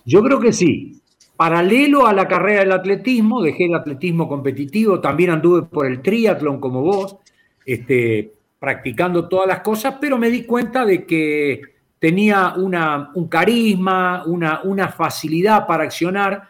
Yo 0.06 0.22
creo 0.24 0.40
que 0.40 0.54
sí. 0.54 1.02
Paralelo 1.36 2.06
a 2.06 2.14
la 2.14 2.28
carrera 2.28 2.60
del 2.62 2.72
atletismo, 2.72 3.42
dejé 3.42 3.66
el 3.66 3.76
atletismo 3.76 4.28
competitivo, 4.28 5.00
también 5.00 5.32
anduve 5.32 5.64
por 5.64 5.88
el 5.88 6.02
triatlón 6.02 6.60
como 6.60 6.82
vos, 6.82 7.18
este, 7.66 8.34
practicando 8.60 9.28
todas 9.28 9.48
las 9.48 9.62
cosas, 9.62 9.96
pero 10.00 10.20
me 10.20 10.30
di 10.30 10.44
cuenta 10.44 10.86
de 10.86 11.06
que 11.06 11.62
tenía 11.98 12.54
una, 12.58 13.12
un 13.16 13.28
carisma, 13.28 14.24
una, 14.26 14.62
una 14.64 14.90
facilidad 14.90 15.66
para 15.66 15.84
accionar 15.84 16.50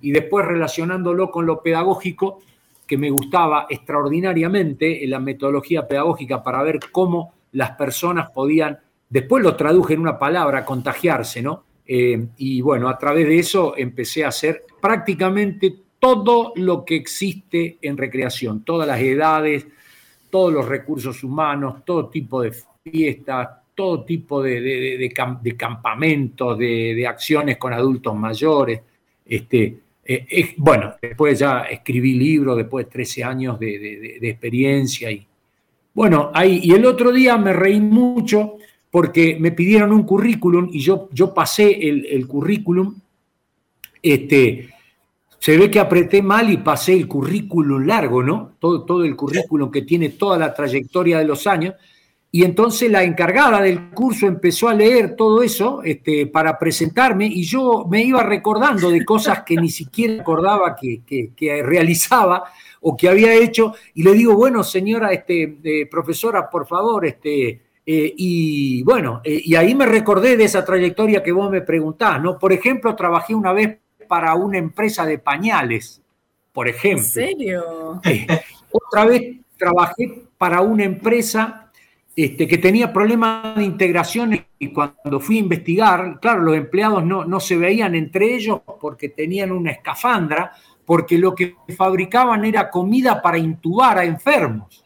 y 0.00 0.10
después 0.10 0.44
relacionándolo 0.44 1.30
con 1.30 1.46
lo 1.46 1.62
pedagógico, 1.62 2.40
que 2.86 2.96
me 2.96 3.10
gustaba 3.10 3.66
extraordinariamente 3.68 5.04
en 5.04 5.10
la 5.10 5.18
metodología 5.18 5.86
pedagógica 5.86 6.42
para 6.42 6.62
ver 6.62 6.78
cómo 6.92 7.32
las 7.52 7.72
personas 7.72 8.30
podían, 8.30 8.78
después 9.08 9.42
lo 9.42 9.56
traduje 9.56 9.94
en 9.94 10.00
una 10.00 10.18
palabra, 10.18 10.64
contagiarse, 10.64 11.42
¿no? 11.42 11.65
Eh, 11.86 12.26
y 12.38 12.60
bueno, 12.60 12.88
a 12.88 12.98
través 12.98 13.26
de 13.26 13.38
eso 13.38 13.74
empecé 13.76 14.24
a 14.24 14.28
hacer 14.28 14.64
prácticamente 14.80 15.74
todo 15.98 16.52
lo 16.56 16.84
que 16.84 16.96
existe 16.96 17.78
en 17.80 17.96
recreación, 17.96 18.64
todas 18.64 18.86
las 18.86 19.00
edades, 19.00 19.66
todos 20.30 20.52
los 20.52 20.66
recursos 20.66 21.22
humanos, 21.22 21.84
todo 21.84 22.08
tipo 22.08 22.42
de 22.42 22.52
fiestas, 22.82 23.48
todo 23.74 24.04
tipo 24.04 24.42
de, 24.42 24.60
de 24.60 25.56
campamentos, 25.56 26.58
de, 26.58 27.06
acciones 27.06 27.56
con 27.56 27.72
adultos 27.72 28.14
mayores. 28.16 28.80
Este, 29.24 29.78
eh, 30.08 30.54
bueno, 30.58 30.94
después 31.00 31.38
ya 31.38 31.62
escribí 31.62 32.14
libros, 32.14 32.56
después 32.56 32.86
de 32.86 32.92
13 32.92 33.24
años 33.24 33.58
de, 33.58 34.18
experiencia. 34.22 35.10
Y, 35.10 35.26
bueno, 35.92 36.30
ahí, 36.32 36.60
y 36.62 36.72
el 36.72 36.86
otro 36.86 37.10
día 37.10 37.36
me 37.36 37.52
reí 37.52 37.80
mucho 37.80 38.56
porque 38.90 39.36
me 39.38 39.52
pidieron 39.52 39.92
un 39.92 40.04
currículum 40.04 40.68
y 40.72 40.80
yo, 40.80 41.08
yo 41.12 41.34
pasé 41.34 41.88
el, 41.88 42.26
currículum. 42.26 42.94
Este, 44.02 44.70
se 45.38 45.56
ve 45.58 45.70
que 45.70 45.80
apreté 45.80 46.22
mal 46.22 46.50
y 46.50 46.58
pasé 46.58 46.94
el 46.94 47.06
currículum 47.06 47.86
largo, 47.86 48.22
¿no? 48.22 48.52
Todo, 48.58 48.84
todo 48.84 49.04
el 49.04 49.14
currículum 49.16 49.70
que 49.70 49.82
tiene 49.82 50.10
toda 50.10 50.38
la 50.38 50.54
trayectoria 50.54 51.18
de 51.18 51.24
los 51.24 51.46
años. 51.46 51.74
Y 52.30 52.44
entonces 52.44 52.90
la 52.90 53.02
encargada 53.02 53.62
del 53.62 53.90
curso 53.90 54.26
empezó 54.26 54.68
a 54.68 54.74
leer 54.74 55.16
todo 55.16 55.42
eso 55.42 55.82
este, 55.82 56.26
para 56.26 56.58
presentarme 56.58 57.26
y 57.26 57.44
yo 57.44 57.86
me 57.88 58.02
iba 58.02 58.22
recordando 58.22 58.90
de 58.90 59.04
cosas 59.06 59.42
que 59.42 59.56
ni 59.56 59.70
siquiera 59.70 60.20
acordaba 60.20 60.76
que, 60.76 61.32
realizaba 61.64 62.44
o 62.82 62.94
que 62.94 63.08
había 63.08 63.34
hecho. 63.34 63.74
Y 63.94 64.02
le 64.02 64.12
digo, 64.12 64.34
bueno, 64.34 64.62
señora 64.62 65.12
este, 65.12 65.58
eh, 65.64 65.86
profesora, 65.86 66.50
por 66.50 66.66
favor, 66.66 67.06
este, 67.06 67.62
eh, 67.88 68.12
y 68.16 68.82
bueno, 68.82 69.20
eh, 69.22 69.42
y 69.44 69.54
ahí 69.54 69.72
me 69.76 69.86
recordé 69.86 70.36
de 70.36 70.44
esa 70.44 70.64
trayectoria 70.64 71.22
que 71.22 71.30
vos 71.30 71.48
me 71.48 71.60
preguntás, 71.60 72.20
¿no? 72.20 72.36
Por 72.36 72.52
ejemplo, 72.52 72.96
trabajé 72.96 73.32
una 73.32 73.52
vez 73.52 73.78
para 74.08 74.34
una 74.34 74.58
empresa 74.58 75.06
de 75.06 75.18
pañales, 75.18 76.02
por 76.52 76.66
ejemplo. 76.66 77.04
¿En 77.04 77.08
serio? 77.08 78.00
otra 78.72 79.04
vez 79.04 79.36
trabajé 79.56 80.24
para 80.36 80.62
una 80.62 80.82
empresa 80.82 81.70
este, 82.16 82.48
que 82.48 82.58
tenía 82.58 82.92
problemas 82.92 83.54
de 83.56 83.64
integración 83.64 84.46
y 84.58 84.72
cuando 84.72 85.20
fui 85.20 85.36
a 85.36 85.40
investigar, 85.40 86.18
claro, 86.20 86.42
los 86.42 86.56
empleados 86.56 87.04
no, 87.04 87.24
no 87.24 87.38
se 87.38 87.56
veían 87.56 87.94
entre 87.94 88.34
ellos 88.34 88.62
porque 88.80 89.10
tenían 89.10 89.52
una 89.52 89.70
escafandra, 89.70 90.52
porque 90.84 91.18
lo 91.18 91.34
que 91.34 91.54
fabricaban 91.76 92.44
era 92.44 92.68
comida 92.68 93.22
para 93.22 93.38
intubar 93.38 93.98
a 93.98 94.04
enfermos. 94.04 94.85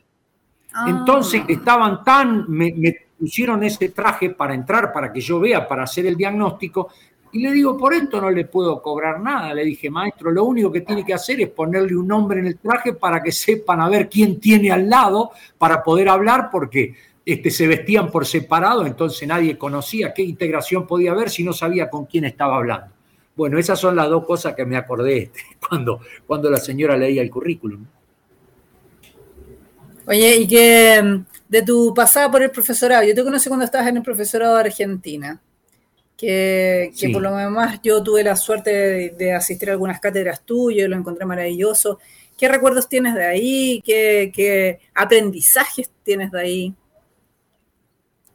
Ah. 0.72 0.86
Entonces 0.88 1.42
estaban 1.48 2.02
tan, 2.04 2.50
me, 2.50 2.72
me, 2.76 2.96
pusieron 3.18 3.62
ese 3.62 3.90
traje 3.90 4.30
para 4.30 4.54
entrar, 4.54 4.92
para 4.92 5.12
que 5.12 5.20
yo 5.20 5.38
vea, 5.40 5.68
para 5.68 5.82
hacer 5.82 6.06
el 6.06 6.16
diagnóstico, 6.16 6.88
y 7.32 7.40
le 7.40 7.52
digo, 7.52 7.76
por 7.76 7.94
esto 7.94 8.20
no 8.20 8.30
le 8.30 8.44
puedo 8.46 8.82
cobrar 8.82 9.20
nada. 9.20 9.54
Le 9.54 9.64
dije, 9.64 9.88
maestro, 9.88 10.30
lo 10.30 10.44
único 10.44 10.72
que 10.72 10.80
tiene 10.80 11.04
que 11.04 11.14
hacer 11.14 11.40
es 11.40 11.48
ponerle 11.48 11.94
un 11.94 12.08
nombre 12.08 12.40
en 12.40 12.46
el 12.46 12.58
traje 12.58 12.94
para 12.94 13.22
que 13.22 13.30
sepan 13.30 13.80
a 13.80 13.88
ver 13.88 14.08
quién 14.08 14.40
tiene 14.40 14.72
al 14.72 14.88
lado 14.88 15.30
para 15.56 15.82
poder 15.82 16.08
hablar, 16.08 16.48
porque 16.50 16.94
este, 17.24 17.50
se 17.50 17.68
vestían 17.68 18.10
por 18.10 18.26
separado, 18.26 18.84
entonces 18.84 19.28
nadie 19.28 19.56
conocía 19.56 20.12
qué 20.12 20.22
integración 20.22 20.86
podía 20.86 21.12
haber 21.12 21.30
si 21.30 21.44
no 21.44 21.52
sabía 21.52 21.88
con 21.88 22.06
quién 22.06 22.24
estaba 22.24 22.56
hablando. 22.56 22.92
Bueno, 23.36 23.58
esas 23.58 23.78
son 23.78 23.94
las 23.94 24.08
dos 24.08 24.24
cosas 24.24 24.54
que 24.54 24.64
me 24.64 24.76
acordé 24.76 25.30
cuando, 25.68 26.00
cuando 26.26 26.50
la 26.50 26.58
señora 26.58 26.96
leía 26.96 27.22
el 27.22 27.30
currículum. 27.30 27.84
Oye, 30.10 30.38
y 30.38 30.46
que 30.48 31.00
mm, 31.00 31.24
de 31.48 31.62
tu 31.62 31.94
pasada 31.94 32.28
por 32.28 32.42
el 32.42 32.50
profesorado, 32.50 33.04
yo 33.04 33.14
te 33.14 33.22
conocí 33.22 33.48
cuando 33.48 33.64
estabas 33.64 33.86
en 33.86 33.98
el 33.98 34.02
profesorado 34.02 34.54
de 34.56 34.60
Argentina, 34.62 35.40
que, 36.16 36.92
por 37.12 37.22
lo 37.22 37.36
demás 37.36 37.78
yo 37.80 38.02
tuve 38.02 38.24
la 38.24 38.34
suerte 38.34 39.14
de, 39.16 39.32
asistir 39.32 39.68
a 39.68 39.72
algunas 39.72 40.00
cátedras 40.00 40.44
tuyas, 40.44 40.88
lo 40.88 40.96
encontré 40.96 41.24
maravilloso. 41.24 42.00
¿Qué 42.36 42.48
recuerdos 42.48 42.88
tienes 42.88 43.14
de 43.14 43.24
ahí? 43.24 43.82
¿Qué, 43.86 44.32
qué 44.34 44.80
aprendizajes 44.94 45.92
tienes 46.02 46.32
de 46.32 46.40
ahí? 46.40 46.74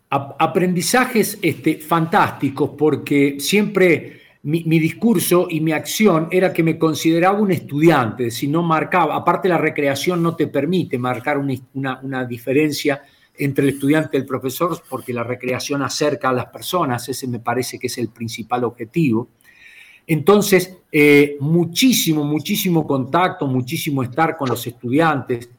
aprendizajes 0.10 1.38
este, 1.42 1.80
fantásticos 1.80 2.70
porque 2.78 3.36
siempre 3.38 4.22
mi, 4.46 4.80
discurso 4.80 5.48
y 5.50 5.60
mi 5.60 5.72
acción 5.72 6.28
era 6.30 6.54
que 6.54 6.62
me 6.62 6.78
consideraba 6.78 7.40
un 7.40 7.52
estudiante, 7.52 8.30
si 8.30 8.48
no 8.48 8.62
marcaba, 8.62 9.16
aparte 9.16 9.50
la 9.50 9.58
recreación 9.58 10.22
no 10.22 10.36
te 10.36 10.46
permite 10.46 11.00
marcar 11.00 11.40
una, 11.40 12.00
una, 12.04 12.26
diferencia 12.26 13.02
entre 13.36 13.64
el 13.64 13.74
estudiante 13.74 14.12
y 14.14 14.20
el 14.20 14.26
profesor 14.28 14.80
porque 14.88 15.14
la 15.14 15.24
recreación 15.24 15.82
acerca 15.82 16.30
a 16.30 16.34
las 16.34 16.46
personas, 16.46 17.10
ese 17.10 17.28
me 17.28 17.40
parece 17.40 17.80
que 17.80 17.88
es 17.88 17.98
el 17.98 18.10
principal 18.10 18.66
objetivo. 18.66 19.30
Entonces, 20.06 20.78
eh, 20.92 21.38
muchísimo, 21.40 22.24
muchísimo 22.24 22.86
contacto, 22.86 23.48
muchísimo 23.48 24.04
estar 24.04 24.38
con 24.38 24.50
los 24.50 24.68
estudiantes, 24.68 25.50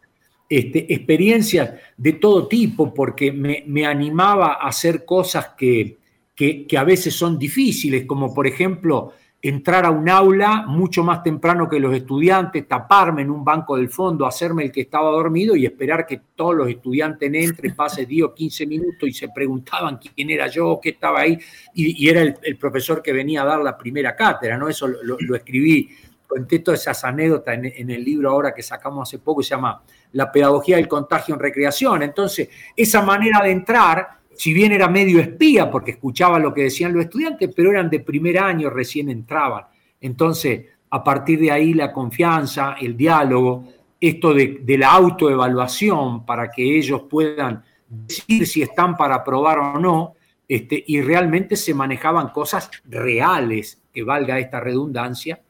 este, 0.49 0.94
experiencias 0.94 1.72
de 1.96 2.12
todo 2.12 2.46
tipo, 2.46 2.94
porque 2.94 3.33
me, 3.33 3.85
animaba 3.85 4.53
a 4.53 4.68
hacer 4.68 5.05
cosas 5.05 5.49
que, 5.59 5.99
que, 6.37 6.66
a 6.77 6.85
veces 6.85 7.14
son 7.14 7.38
difíciles, 7.38 8.05
como 8.05 8.33
por 8.33 8.46
ejemplo 8.46 9.14
entrar 9.40 9.87
a 9.87 9.90
un 9.90 10.09
aula 10.09 10.64
mucho 10.66 11.03
más 11.05 11.22
temprano 11.22 11.68
que 11.68 11.79
los 11.79 11.94
estudiantes, 11.94 12.66
taparme 12.66 13.22
en 13.22 13.31
un 13.31 13.44
banco 13.44 13.77
del 13.77 13.88
fondo, 13.88 14.27
hacerme 14.27 14.64
el 14.64 14.72
que 14.72 14.83
estaba 14.83 15.11
dormido 15.11 15.55
y 15.55 15.64
esperar 15.64 16.05
que 16.07 16.20
todos 16.35 16.55
los 16.55 16.68
estudiantes 16.68 17.33
entren, 17.33 17.75
pase 17.75 18.07
10 18.07 18.27
o 18.27 18.35
15 18.35 18.66
minutos 18.66 19.09
y 19.09 19.12
se 19.12 19.29
preguntaban 19.29 19.99
quién 19.99 20.31
era 20.31 20.49
yo, 20.49 20.79
qué 20.83 20.90
estaba 20.90 21.20
ahí, 21.20 21.38
y, 21.75 22.09
era 22.09 22.22
el, 22.22 22.57
profesor 22.59 23.03
que 23.03 23.12
venía 23.12 23.42
a 23.42 23.46
dar 23.46 23.61
la 23.61 23.79
primera 23.79 24.14
cátedra, 24.14 24.59
¿no? 24.59 24.68
Eso 24.68 24.88
lo, 24.88 25.37
escribí, 25.37 25.88
conté 26.27 26.59
todas 26.59 26.81
esas 26.81 27.05
anécdotas 27.05 27.55
en, 27.55 27.66
en, 27.66 27.90
el 27.90 28.05
libro 28.05 28.31
ahora 28.31 28.53
que 28.53 28.62
sacamos 28.62 29.09
hace 29.09 29.20
poco, 29.20 29.42
se 29.42 29.51
llama 29.51 29.81
La 30.12 30.31
pedagogía 30.33 30.77
del 30.77 30.88
contagio 30.88 31.35
en 31.35 31.40
recreación. 31.40 32.03
Entonces, 32.03 32.49
esa 32.75 33.01
manera 33.03 33.40
de 33.42 33.53
entrar 33.53 34.15
si 34.37 34.53
bien 34.53 34.72
era 34.72 34.88
medio 34.88 35.20
espía 35.20 35.70
porque 35.70 35.92
escuchaba 35.92 36.38
lo 36.38 36.53
que 36.53 36.64
decían 36.64 36.92
los 36.92 37.05
estudiantes, 37.05 37.51
pero 37.55 37.70
eran 37.70 37.90
de 37.90 38.01
primer 38.01 38.38
año, 38.38 38.70
recién 38.70 39.09
entraban. 39.09 39.64
Entonces, 40.01 40.66
a 40.90 41.03
partir 41.03 41.40
de 41.40 41.51
ahí 41.51 41.75
la 41.75 41.92
confianza, 41.92 42.77
el 42.81 42.96
diálogo, 42.96 43.64
esto 44.01 44.35
de, 44.35 44.62
la 44.79 44.92
autoevaluación 44.92 46.25
para 46.25 46.51
que 46.51 46.77
ellos 46.77 47.03
puedan 47.09 47.62
decir 47.88 48.46
si 48.46 48.62
están 48.62 48.96
para 48.96 49.16
aprobar 49.16 49.59
o 49.59 49.79
no, 49.79 50.14
este, 50.49 50.85
y 50.87 51.01
realmente 51.01 51.57
se 51.57 51.75
manejaban 51.75 52.29
cosas 52.29 52.70
reales, 52.85 53.83
que 53.92 54.03
valga 54.03 54.38
esta 54.38 54.61
redundancia, 54.61 55.40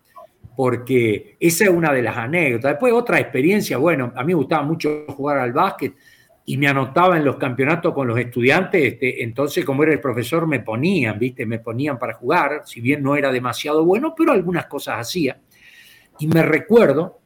porque 0.57 1.37
esa 1.39 1.65
es 1.65 1.71
una 1.71 1.93
de 1.93 2.03
las 2.03 2.17
anécdotas. 2.17 2.73
Después 2.73 2.93
otra 2.93 3.19
experiencia, 3.19 3.77
bueno, 3.77 4.13
a 4.15 4.23
mí 4.23 4.29
me 4.29 4.35
gustaba 4.35 4.63
mucho 4.63 5.05
jugar 5.09 5.39
al 5.39 5.53
básquet, 5.53 5.95
y 6.49 6.57
me 6.57 6.69
anotaba 6.69 7.17
en 7.17 7.25
los 7.25 7.37
campeonatos 7.37 7.93
con 7.93 8.07
los 8.07 8.17
estudiantes, 8.19 8.93
este, 8.93 9.25
entonces 9.25 9.65
como 9.65 9.83
era 9.83 9.93
el 9.93 10.01
profesor 10.01 10.47
me 10.47 10.61
ponían, 10.61 11.19
¿viste? 11.19 11.45
Me 11.45 11.59
ponían 11.59 11.99
para 11.99 12.15
jugar, 12.15 12.63
si 12.65 12.81
bien 12.81 13.03
no 13.03 13.17
era 13.17 13.33
demasiado 13.33 13.85
bueno, 13.85 14.15
pero 14.17 14.31
algunas 14.31 14.67
cosas 14.67 15.01
hacía. 15.01 15.41
Y 16.21 16.29
me 16.29 16.45
recuerdo 16.45 17.19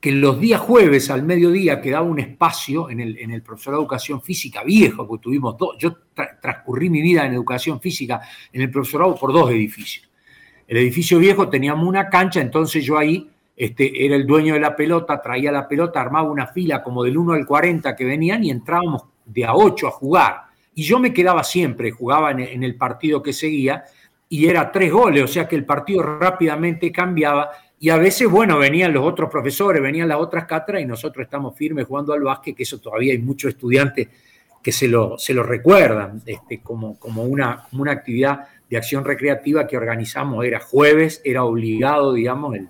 que 0.00 0.10
los 0.12 0.40
días 0.40 0.58
jueves 0.58 1.10
al 1.10 1.22
mediodía 1.22 1.82
quedaba 1.82 2.06
un 2.06 2.18
espacio 2.18 2.88
en 2.88 3.00
el, 3.00 3.18
en 3.18 3.30
el 3.30 3.42
profesorado 3.42 3.82
de 3.82 3.84
educación 3.84 4.22
física 4.22 4.64
viejo, 4.64 5.06
que 5.06 5.22
tuvimos 5.22 5.58
dos, 5.58 5.76
yo 5.78 5.98
transcurrí 6.40 6.88
mi 6.88 7.02
vida 7.02 7.26
en 7.26 7.34
educación 7.34 7.78
física 7.78 8.22
en 8.50 8.62
el 8.62 8.70
profesorado 8.70 9.14
por 9.16 9.34
dos 9.34 9.50
edificios. 9.50 10.08
El 10.66 10.78
edificio 10.78 11.18
viejo 11.18 11.50
teníamos 11.50 11.86
una 11.86 12.08
cancha, 12.08 12.40
entonces 12.40 12.82
yo 12.82 12.96
ahí 12.96 13.28
este, 13.62 14.06
era 14.06 14.16
el 14.16 14.26
dueño 14.26 14.54
de 14.54 14.60
la 14.60 14.74
pelota, 14.74 15.20
traía 15.20 15.52
la 15.52 15.68
pelota, 15.68 16.00
armaba 16.00 16.30
una 16.30 16.46
fila 16.46 16.82
como 16.82 17.04
del 17.04 17.18
1 17.18 17.34
al 17.34 17.44
40 17.44 17.94
que 17.94 18.06
venían 18.06 18.42
y 18.42 18.50
entrábamos 18.50 19.02
de 19.26 19.44
a 19.44 19.54
8 19.54 19.86
a 19.86 19.90
jugar. 19.90 20.36
Y 20.74 20.82
yo 20.82 20.98
me 20.98 21.12
quedaba 21.12 21.44
siempre, 21.44 21.90
jugaba 21.90 22.30
en 22.30 22.62
el 22.62 22.76
partido 22.76 23.22
que 23.22 23.34
seguía 23.34 23.84
y 24.30 24.46
era 24.46 24.72
tres 24.72 24.90
goles, 24.90 25.24
o 25.24 25.28
sea 25.28 25.46
que 25.46 25.56
el 25.56 25.66
partido 25.66 26.02
rápidamente 26.02 26.90
cambiaba 26.90 27.50
y 27.78 27.90
a 27.90 27.98
veces, 27.98 28.30
bueno, 28.30 28.56
venían 28.56 28.94
los 28.94 29.04
otros 29.04 29.28
profesores, 29.28 29.82
venían 29.82 30.08
las 30.08 30.16
otras 30.16 30.46
cátedras 30.46 30.82
y 30.82 30.86
nosotros 30.86 31.24
estamos 31.24 31.54
firmes 31.54 31.84
jugando 31.84 32.14
al 32.14 32.22
básquet, 32.22 32.56
que 32.56 32.62
eso 32.62 32.78
todavía 32.78 33.12
hay 33.12 33.18
muchos 33.18 33.50
estudiantes 33.50 34.08
que 34.62 34.72
se 34.72 34.88
lo, 34.88 35.18
se 35.18 35.34
lo 35.34 35.42
recuerdan 35.42 36.22
este, 36.24 36.62
como, 36.62 36.98
como, 36.98 37.24
una, 37.24 37.66
como 37.68 37.82
una 37.82 37.92
actividad 37.92 38.48
de 38.70 38.78
acción 38.78 39.04
recreativa 39.04 39.66
que 39.66 39.76
organizamos, 39.76 40.46
era 40.46 40.60
jueves, 40.60 41.20
era 41.24 41.44
obligado, 41.44 42.14
digamos, 42.14 42.54
el, 42.54 42.68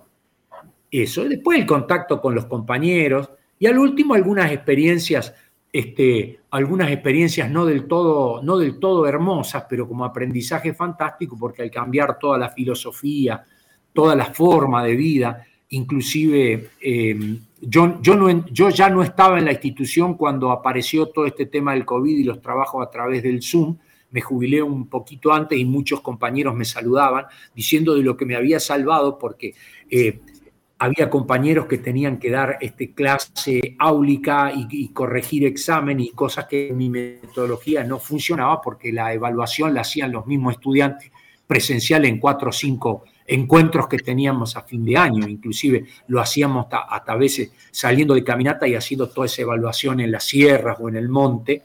eso. 0.90 1.24
Después 1.24 1.58
el 1.58 1.66
contacto 1.66 2.20
con 2.20 2.34
los 2.34 2.46
compañeros 2.46 3.30
y 3.58 3.66
al 3.66 3.78
último 3.78 4.14
algunas 4.14 4.50
experiencias, 4.50 5.34
este, 5.72 6.40
algunas 6.50 6.90
experiencias 6.90 7.50
no 7.50 7.66
del, 7.66 7.86
todo, 7.86 8.42
no 8.42 8.58
del 8.58 8.78
todo 8.78 9.06
hermosas, 9.06 9.66
pero 9.68 9.86
como 9.86 10.04
aprendizaje 10.04 10.74
fantástico, 10.74 11.36
porque 11.38 11.62
al 11.62 11.70
cambiar 11.70 12.18
toda 12.18 12.38
la 12.38 12.48
filosofía, 12.50 13.44
toda 13.92 14.16
la 14.16 14.26
forma 14.26 14.84
de 14.84 14.96
vida, 14.96 15.44
inclusive 15.70 16.70
eh, 16.80 17.38
yo, 17.60 18.00
yo, 18.00 18.16
no, 18.16 18.46
yo 18.46 18.70
ya 18.70 18.88
no 18.88 19.02
estaba 19.02 19.38
en 19.38 19.44
la 19.44 19.52
institución 19.52 20.14
cuando 20.14 20.50
apareció 20.50 21.06
todo 21.06 21.26
este 21.26 21.46
tema 21.46 21.74
del 21.74 21.84
COVID 21.84 22.18
y 22.18 22.24
los 22.24 22.40
trabajos 22.40 22.84
a 22.84 22.90
través 22.90 23.22
del 23.22 23.42
Zoom, 23.42 23.76
me 24.10 24.20
jubilé 24.20 24.62
un 24.62 24.88
poquito 24.88 25.32
antes 25.32 25.58
y 25.58 25.64
muchos 25.64 26.00
compañeros 26.00 26.54
me 26.54 26.64
saludaban 26.64 27.26
diciendo 27.54 27.94
de 27.94 28.02
lo 28.02 28.16
que 28.16 28.26
me 28.26 28.34
había 28.34 28.58
salvado 28.58 29.18
porque 29.18 29.54
eh, 29.88 30.20
había 30.80 31.10
compañeros 31.10 31.66
que 31.66 31.76
tenían 31.76 32.18
que 32.18 32.30
dar 32.30 32.56
este, 32.58 32.92
clase 32.92 33.76
áulica 33.78 34.50
y, 34.54 34.88
corregir 34.88 35.44
examen 35.44 36.00
y 36.00 36.08
cosas 36.10 36.46
que 36.46 36.72
mi 36.72 36.88
metodología 36.88 37.84
no 37.84 37.98
funcionaba 37.98 38.62
porque 38.62 38.90
la 38.90 39.12
evaluación 39.12 39.74
la 39.74 39.82
hacían 39.82 40.10
los 40.10 40.26
mismos 40.26 40.54
estudiantes 40.54 41.12
presencial 41.46 42.06
en 42.06 42.18
cuatro 42.18 42.48
o 42.48 42.52
cinco 42.52 43.04
encuentros 43.26 43.88
que 43.88 43.98
teníamos 43.98 44.56
a 44.56 44.62
fin 44.62 44.82
de 44.82 44.96
año, 44.96 45.28
inclusive 45.28 45.84
lo 46.08 46.18
hacíamos 46.18 46.66
hasta, 46.70 47.12
a 47.12 47.16
veces 47.16 47.52
saliendo 47.70 48.14
de 48.14 48.24
caminata 48.24 48.66
y 48.66 48.74
haciendo 48.74 49.10
toda 49.10 49.26
esa 49.26 49.42
evaluación 49.42 50.00
en 50.00 50.10
las 50.10 50.24
sierras 50.24 50.78
o 50.80 50.88
en 50.88 50.96
el 50.96 51.10
monte. 51.10 51.62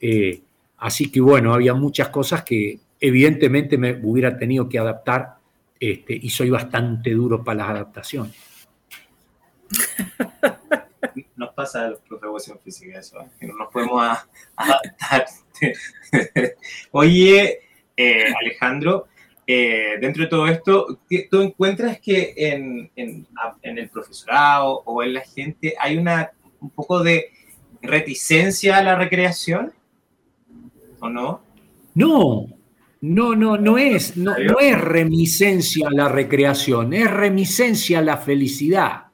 Eh, 0.00 0.40
así 0.78 1.10
que 1.10 1.20
bueno, 1.20 1.52
había 1.52 1.74
muchas 1.74 2.08
cosas 2.08 2.42
que 2.42 2.80
evidentemente 2.98 3.76
me 3.76 4.00
hubiera 4.02 4.38
tenido 4.38 4.66
que 4.66 4.78
adaptar 4.78 5.35
este, 5.78 6.14
y 6.14 6.30
soy 6.30 6.50
bastante 6.50 7.10
duro 7.10 7.42
para 7.42 7.58
las 7.58 7.68
adaptaciones. 7.70 8.34
Nos 11.36 11.52
pasa 11.54 11.84
a 11.84 11.90
los 11.90 12.00
profes 12.00 12.22
de 12.22 12.26
educación 12.26 12.58
física 12.64 12.98
eso, 12.98 13.20
¿eh? 13.20 13.26
que 13.38 13.46
no 13.46 13.56
nos 13.56 13.72
podemos 13.72 14.02
adaptar. 14.56 15.26
Oye, 16.90 17.60
eh, 17.96 18.34
Alejandro, 18.40 19.06
eh, 19.46 19.96
dentro 20.00 20.24
de 20.24 20.28
todo 20.28 20.46
esto, 20.48 20.98
¿tú 21.30 21.40
encuentras 21.40 22.00
que 22.00 22.34
en, 22.36 22.90
el 22.96 23.88
profesorado 23.90 24.82
o 24.84 25.02
en 25.02 25.14
la 25.14 25.20
gente 25.20 25.74
hay 25.78 25.96
una 25.96 26.32
un 26.60 26.70
poco 26.70 27.02
de 27.02 27.30
reticencia 27.80 28.78
a 28.78 28.82
la 28.82 28.96
recreación? 28.96 29.72
¿O 31.00 31.08
no? 31.08 31.42
No, 31.94 32.46
no, 33.00 33.36
no, 33.36 33.56
no 33.56 33.78
es, 33.78 34.16
no, 34.16 34.32
no 34.38 34.58
es 34.58 34.80
remisencia 34.80 35.88
a 35.88 35.92
la 35.92 36.08
recreación, 36.08 36.92
es 36.92 37.10
remisencia 37.10 37.98
a 37.98 38.02
la 38.02 38.16
felicidad. 38.16 39.06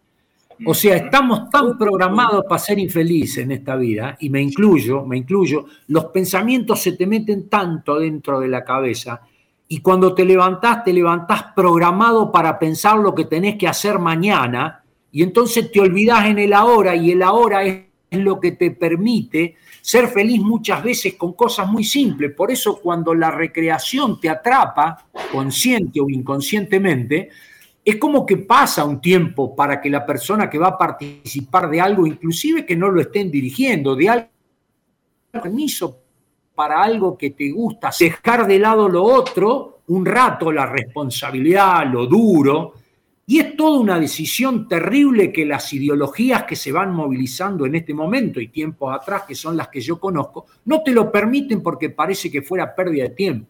O 0.64 0.74
sea, 0.74 0.96
estamos 0.96 1.50
tan 1.50 1.76
programados 1.76 2.44
para 2.48 2.58
ser 2.58 2.78
infelices 2.78 3.38
en 3.38 3.50
esta 3.50 3.74
vida, 3.74 4.16
y 4.20 4.30
me 4.30 4.40
incluyo, 4.40 5.04
me 5.04 5.16
incluyo, 5.16 5.66
los 5.88 6.06
pensamientos 6.06 6.80
se 6.80 6.92
te 6.92 7.06
meten 7.06 7.48
tanto 7.48 7.98
dentro 7.98 8.38
de 8.38 8.48
la 8.48 8.62
cabeza, 8.62 9.20
y 9.66 9.78
cuando 9.78 10.14
te 10.14 10.24
levantás, 10.24 10.84
te 10.84 10.92
levantás 10.92 11.46
programado 11.56 12.30
para 12.30 12.58
pensar 12.58 12.98
lo 12.98 13.14
que 13.14 13.24
tenés 13.24 13.56
que 13.56 13.66
hacer 13.66 13.98
mañana, 13.98 14.84
y 15.10 15.22
entonces 15.22 15.72
te 15.72 15.80
olvidás 15.80 16.26
en 16.26 16.38
el 16.38 16.52
ahora, 16.52 16.94
y 16.94 17.10
el 17.10 17.22
ahora 17.22 17.64
es 17.64 17.80
lo 18.20 18.40
que 18.40 18.52
te 18.52 18.70
permite 18.72 19.56
ser 19.80 20.08
feliz 20.08 20.40
muchas 20.40 20.82
veces 20.82 21.14
con 21.14 21.32
cosas 21.32 21.68
muy 21.68 21.84
simples. 21.84 22.32
Por 22.34 22.50
eso 22.50 22.80
cuando 22.80 23.14
la 23.14 23.30
recreación 23.30 24.20
te 24.20 24.28
atrapa, 24.28 25.06
consciente 25.30 26.00
o 26.00 26.08
inconscientemente, 26.08 27.30
es 27.84 27.96
como 27.96 28.24
que 28.24 28.36
pasa 28.36 28.84
un 28.84 29.00
tiempo 29.00 29.56
para 29.56 29.80
que 29.80 29.90
la 29.90 30.06
persona 30.06 30.48
que 30.48 30.58
va 30.58 30.68
a 30.68 30.78
participar 30.78 31.68
de 31.68 31.80
algo, 31.80 32.06
inclusive 32.06 32.64
que 32.64 32.76
no 32.76 32.88
lo 32.88 33.00
estén 33.00 33.30
dirigiendo, 33.30 33.96
de 33.96 34.08
algo, 34.08 34.28
permiso 35.32 35.98
para 36.54 36.82
algo 36.82 37.16
que 37.16 37.30
te 37.30 37.50
gusta, 37.50 37.90
dejar 37.98 38.46
de 38.46 38.58
lado 38.58 38.88
lo 38.88 39.02
otro, 39.02 39.80
un 39.88 40.04
rato 40.06 40.52
la 40.52 40.66
responsabilidad, 40.66 41.90
lo 41.90 42.06
duro, 42.06 42.74
y 43.24 43.38
es 43.38 43.56
toda 43.56 43.78
una 43.78 44.00
decisión 44.00 44.66
terrible 44.66 45.32
que 45.32 45.46
las 45.46 45.72
ideologías 45.72 46.42
que 46.42 46.56
se 46.56 46.72
van 46.72 46.92
movilizando 46.92 47.64
en 47.64 47.76
este 47.76 47.94
momento 47.94 48.40
y 48.40 48.48
tiempos 48.48 48.94
atrás, 48.94 49.22
que 49.26 49.34
son 49.34 49.56
las 49.56 49.68
que 49.68 49.80
yo 49.80 50.00
conozco, 50.00 50.46
no 50.64 50.82
te 50.82 50.90
lo 50.90 51.10
permiten 51.10 51.62
porque 51.62 51.90
parece 51.90 52.30
que 52.30 52.42
fuera 52.42 52.74
pérdida 52.74 53.04
de 53.04 53.10
tiempo. 53.10 53.46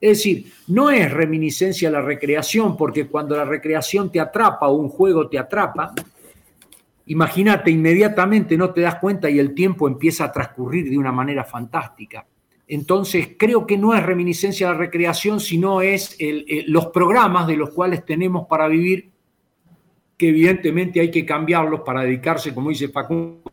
Es 0.00 0.18
decir, 0.18 0.52
no 0.68 0.90
es 0.90 1.10
reminiscencia 1.10 1.90
la 1.90 2.02
recreación, 2.02 2.76
porque 2.76 3.08
cuando 3.08 3.36
la 3.36 3.44
recreación 3.44 4.12
te 4.12 4.20
atrapa 4.20 4.68
o 4.68 4.74
un 4.76 4.88
juego 4.88 5.28
te 5.28 5.38
atrapa, 5.38 5.92
imagínate, 7.06 7.70
inmediatamente 7.70 8.56
no 8.56 8.70
te 8.70 8.82
das 8.82 8.96
cuenta 8.96 9.28
y 9.28 9.38
el 9.38 9.54
tiempo 9.54 9.88
empieza 9.88 10.24
a 10.24 10.32
transcurrir 10.32 10.88
de 10.88 10.98
una 10.98 11.12
manera 11.12 11.44
fantástica. 11.44 12.26
Entonces, 12.68 13.30
creo 13.38 13.66
que 13.66 13.78
no 13.78 13.94
es 13.94 14.02
reminiscencia 14.02 14.70
la 14.70 14.78
recreación, 14.78 15.40
sino 15.40 15.82
es 15.82 16.16
los 16.66 16.86
programas 16.86 17.46
de 17.46 17.56
los 17.56 17.70
cuales 17.70 18.04
tenemos 18.04 18.46
para 18.48 18.68
vivir, 18.68 19.10
que 20.16 20.28
evidentemente 20.28 21.00
hay 21.00 21.10
que 21.10 21.26
cambiarlos 21.26 21.80
para 21.80 22.02
dedicarse, 22.02 22.54
como 22.54 22.70
dice 22.70 22.88
Facundo 22.88 23.52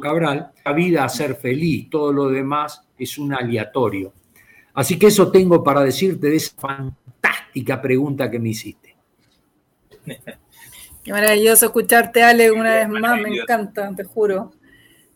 Cabral, 0.00 0.52
la 0.64 0.72
vida 0.72 1.04
a 1.04 1.08
ser 1.08 1.34
feliz, 1.34 1.90
todo 1.90 2.12
lo 2.12 2.28
demás 2.28 2.82
es 2.96 3.18
un 3.18 3.34
aleatorio. 3.34 4.12
Así 4.74 4.98
que 4.98 5.08
eso 5.08 5.30
tengo 5.30 5.62
para 5.64 5.82
decirte 5.82 6.28
de 6.28 6.36
esa 6.36 6.54
fantástica 6.56 7.82
pregunta 7.82 8.30
que 8.30 8.38
me 8.38 8.50
hiciste. 8.50 8.96
Qué 11.02 11.12
maravilloso 11.12 11.66
escucharte, 11.66 12.22
Ale, 12.22 12.52
una 12.52 12.76
vez 12.76 12.88
más, 12.88 13.20
me 13.20 13.36
encanta, 13.36 13.92
te 13.94 14.04
juro. 14.04 14.52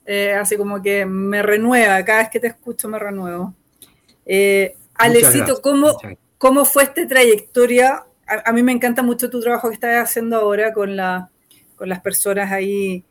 Eh, 0.04 0.32
así 0.32 0.56
como 0.56 0.82
que 0.82 1.06
me 1.06 1.42
renueva, 1.42 2.04
cada 2.04 2.22
vez 2.22 2.30
que 2.30 2.40
te 2.40 2.48
escucho 2.48 2.88
me 2.88 2.98
renuevo. 2.98 3.54
Eh, 4.26 4.74
Alecito, 4.94 5.60
¿cómo, 5.60 5.96
¿cómo 6.38 6.64
fue 6.64 6.84
esta 6.84 7.06
trayectoria? 7.06 8.04
A, 8.44 8.52
mí 8.52 8.62
me 8.62 8.72
encanta 8.72 9.02
mucho 9.02 9.28
tu 9.28 9.40
trabajo 9.40 9.68
que 9.68 9.74
estás 9.74 10.08
haciendo 10.08 10.36
ahora 10.36 10.72
con, 10.72 10.96
la, 10.96 11.30
con 11.76 11.88
las 11.88 12.00
personas 12.00 12.50
ahí 12.50 13.04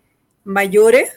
mayores. 0.44 1.12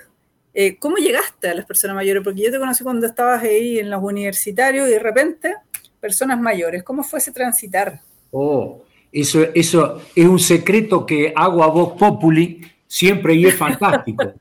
Eh, 0.53 0.77
¿Cómo 0.79 0.97
llegaste 0.97 1.49
a 1.49 1.55
las 1.55 1.65
personas 1.65 1.97
mayores? 1.97 2.23
Porque 2.23 2.43
yo 2.43 2.51
te 2.51 2.59
conocí 2.59 2.85
cuando 2.85 3.07
estabas 3.07 3.43
ahí 3.43 3.79
en 3.79 3.91
los 3.91 4.03
universitarios 4.03 4.89
y 4.89 4.93
de 4.93 4.99
repente, 4.99 5.55
personas 6.01 6.41
mayores. 6.41 6.83
¿Cómo 6.83 7.03
fue 7.03 7.19
ese 7.19 7.33
transitar? 7.33 8.01
Oh, 8.31 8.83
eso, 9.11 9.47
eso 9.55 10.03
es 10.15 10.27
un 10.27 10.39
secreto 10.39 11.07
que 11.07 11.33
hago 11.35 11.65
a 11.65 11.69
Vox 11.69 11.99
Populi 11.99 12.61
siempre 12.87 13.35
y 13.35 13.47
es 13.47 13.55
fantástico. 13.55 14.25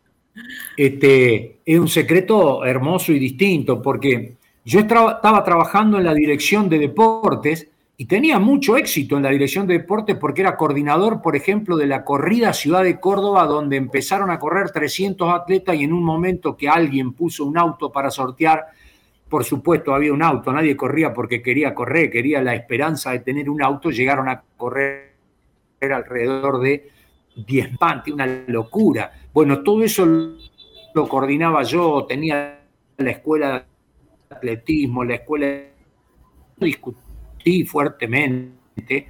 Este, 0.75 1.59
es 1.63 1.79
un 1.79 1.87
secreto 1.87 2.65
hermoso 2.65 3.11
y 3.11 3.19
distinto, 3.19 3.79
porque 3.83 4.33
yo 4.65 4.79
estaba 4.79 5.43
trabajando 5.43 5.99
en 5.99 6.05
la 6.05 6.13
dirección 6.15 6.67
de 6.69 6.79
deportes 6.79 7.67
y 8.03 8.05
tenía 8.05 8.37
mucho 8.37 8.75
éxito 8.75 9.15
en 9.15 9.23
la 9.23 9.29
dirección 9.29 9.65
de 9.65 9.75
deportes 9.75 10.17
porque 10.17 10.41
era 10.41 10.57
coordinador, 10.57 11.21
por 11.21 11.37
ejemplo, 11.37 11.77
de 11.77 11.87
la 11.87 12.03
corrida 12.03 12.51
Ciudad 12.51 12.83
de 12.83 12.99
Córdoba, 12.99 13.45
donde 13.45 13.77
empezaron 13.77 14.29
a 14.29 14.39
correr 14.39 14.71
300 14.71 15.33
atletas 15.33 15.77
y 15.77 15.85
en 15.85 15.93
un 15.93 16.03
momento 16.03 16.57
que 16.57 16.67
alguien 16.67 17.13
puso 17.13 17.45
un 17.45 17.57
auto 17.57 17.93
para 17.93 18.11
sortear, 18.11 18.65
por 19.29 19.45
supuesto 19.45 19.95
había 19.95 20.11
un 20.11 20.21
auto, 20.21 20.51
nadie 20.51 20.75
corría 20.75 21.13
porque 21.13 21.41
quería 21.41 21.73
correr, 21.73 22.11
quería 22.11 22.41
la 22.41 22.53
esperanza 22.53 23.11
de 23.11 23.19
tener 23.19 23.49
un 23.49 23.63
auto, 23.63 23.89
llegaron 23.89 24.27
a 24.27 24.43
correr 24.57 25.13
alrededor 25.79 26.59
de 26.59 26.91
10 27.37 27.77
pantes, 27.77 28.13
una 28.13 28.27
locura. 28.47 29.13
Bueno, 29.33 29.63
todo 29.63 29.81
eso 29.81 30.05
lo 30.93 31.07
coordinaba 31.07 31.63
yo, 31.63 32.05
tenía 32.05 32.65
la 32.97 33.11
escuela 33.11 33.65
de 34.29 34.35
atletismo, 34.35 35.05
la 35.05 35.15
escuela 35.15 35.45
de... 35.45 35.71
discutí 37.43 37.65
fuertemente, 37.65 39.07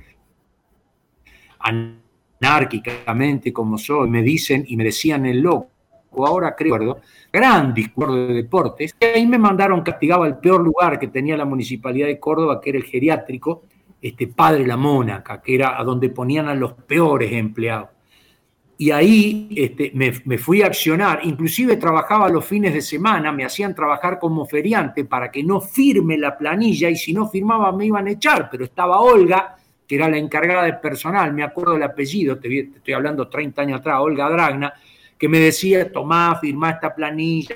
anárquicamente 1.60 3.54
como 3.54 3.78
soy, 3.78 4.10
me 4.10 4.22
dicen 4.22 4.65
y 4.67 4.76
me 4.76 4.84
decían 4.86 5.26
el 5.26 5.41
loco, 5.41 5.69
ahora 6.17 6.56
creo, 6.56 7.00
gran 7.32 7.74
discurso 7.74 8.15
de 8.28 8.34
deportes, 8.34 8.96
y 9.00 9.06
ahí 9.06 9.28
me 9.28 9.38
mandaron, 9.38 9.82
castigaba 9.82 10.28
el 10.28 10.38
peor 10.38 10.62
lugar 10.62 11.00
que 11.00 11.08
tenía 11.08 11.38
la 11.38 11.46
municipalidad 11.46 12.08
de 12.08 12.19
Córdoba, 12.19 12.60
que 12.62 12.72
era 12.72 12.80
el 12.80 12.86
geriátrico, 12.86 13.63
este 14.02 14.28
Padre 14.28 14.67
La 14.67 14.76
Mónaca, 14.76 15.41
que 15.41 15.56
era 15.56 15.80
a 15.80 15.84
donde 15.84 16.10
ponían 16.10 16.48
a 16.50 16.56
los 16.56 16.74
peores 16.74 17.32
empleados 17.32 17.93
y 18.78 18.92
ahí 18.92 19.50
este, 19.56 19.92
me, 19.94 20.38
fui 20.38 20.62
a 20.62 20.68
accionar, 20.68 21.20
inclusive 21.24 21.78
trabajaba 21.78 22.28
los 22.30 22.46
fines 22.46 22.74
de 22.74 22.82
semana, 22.82 23.32
me 23.32 23.46
hacían 23.46 23.76
trabajar 23.76 24.20
como 24.20 24.46
feriante 24.46 25.06
para 25.06 25.32
que 25.32 25.44
no 25.44 25.62
firme 25.62 26.18
la 26.18 26.38
planilla 26.38 26.90
y 26.90 26.96
si 26.96 27.14
no 27.14 27.30
firmaba 27.30 27.72
me 27.72 27.86
iban 27.86 28.08
a 28.08 28.12
echar, 28.12 28.50
pero 28.50 28.66
estaba 28.66 29.00
Olga, 29.00 29.56
que 29.88 29.96
era 29.96 30.10
la 30.10 30.18
encargada 30.18 30.64
de 30.64 30.74
personal, 30.74 31.34
me 31.34 31.44
acuerdo 31.44 31.76
el 31.76 31.84
apellido, 31.84 32.40
te, 32.40 32.60
estoy 32.60 32.94
hablando 32.94 33.28
30 33.28 33.62
años 33.62 33.80
atrás, 33.80 34.00
Olga 34.00 34.30
Dragna, 34.30 34.74
que 35.18 35.30
me 35.30 35.40
decía, 35.40 35.92
tomá, 35.92 36.38
firmá 36.42 36.72
esta 36.72 36.94
planilla, 36.94 37.56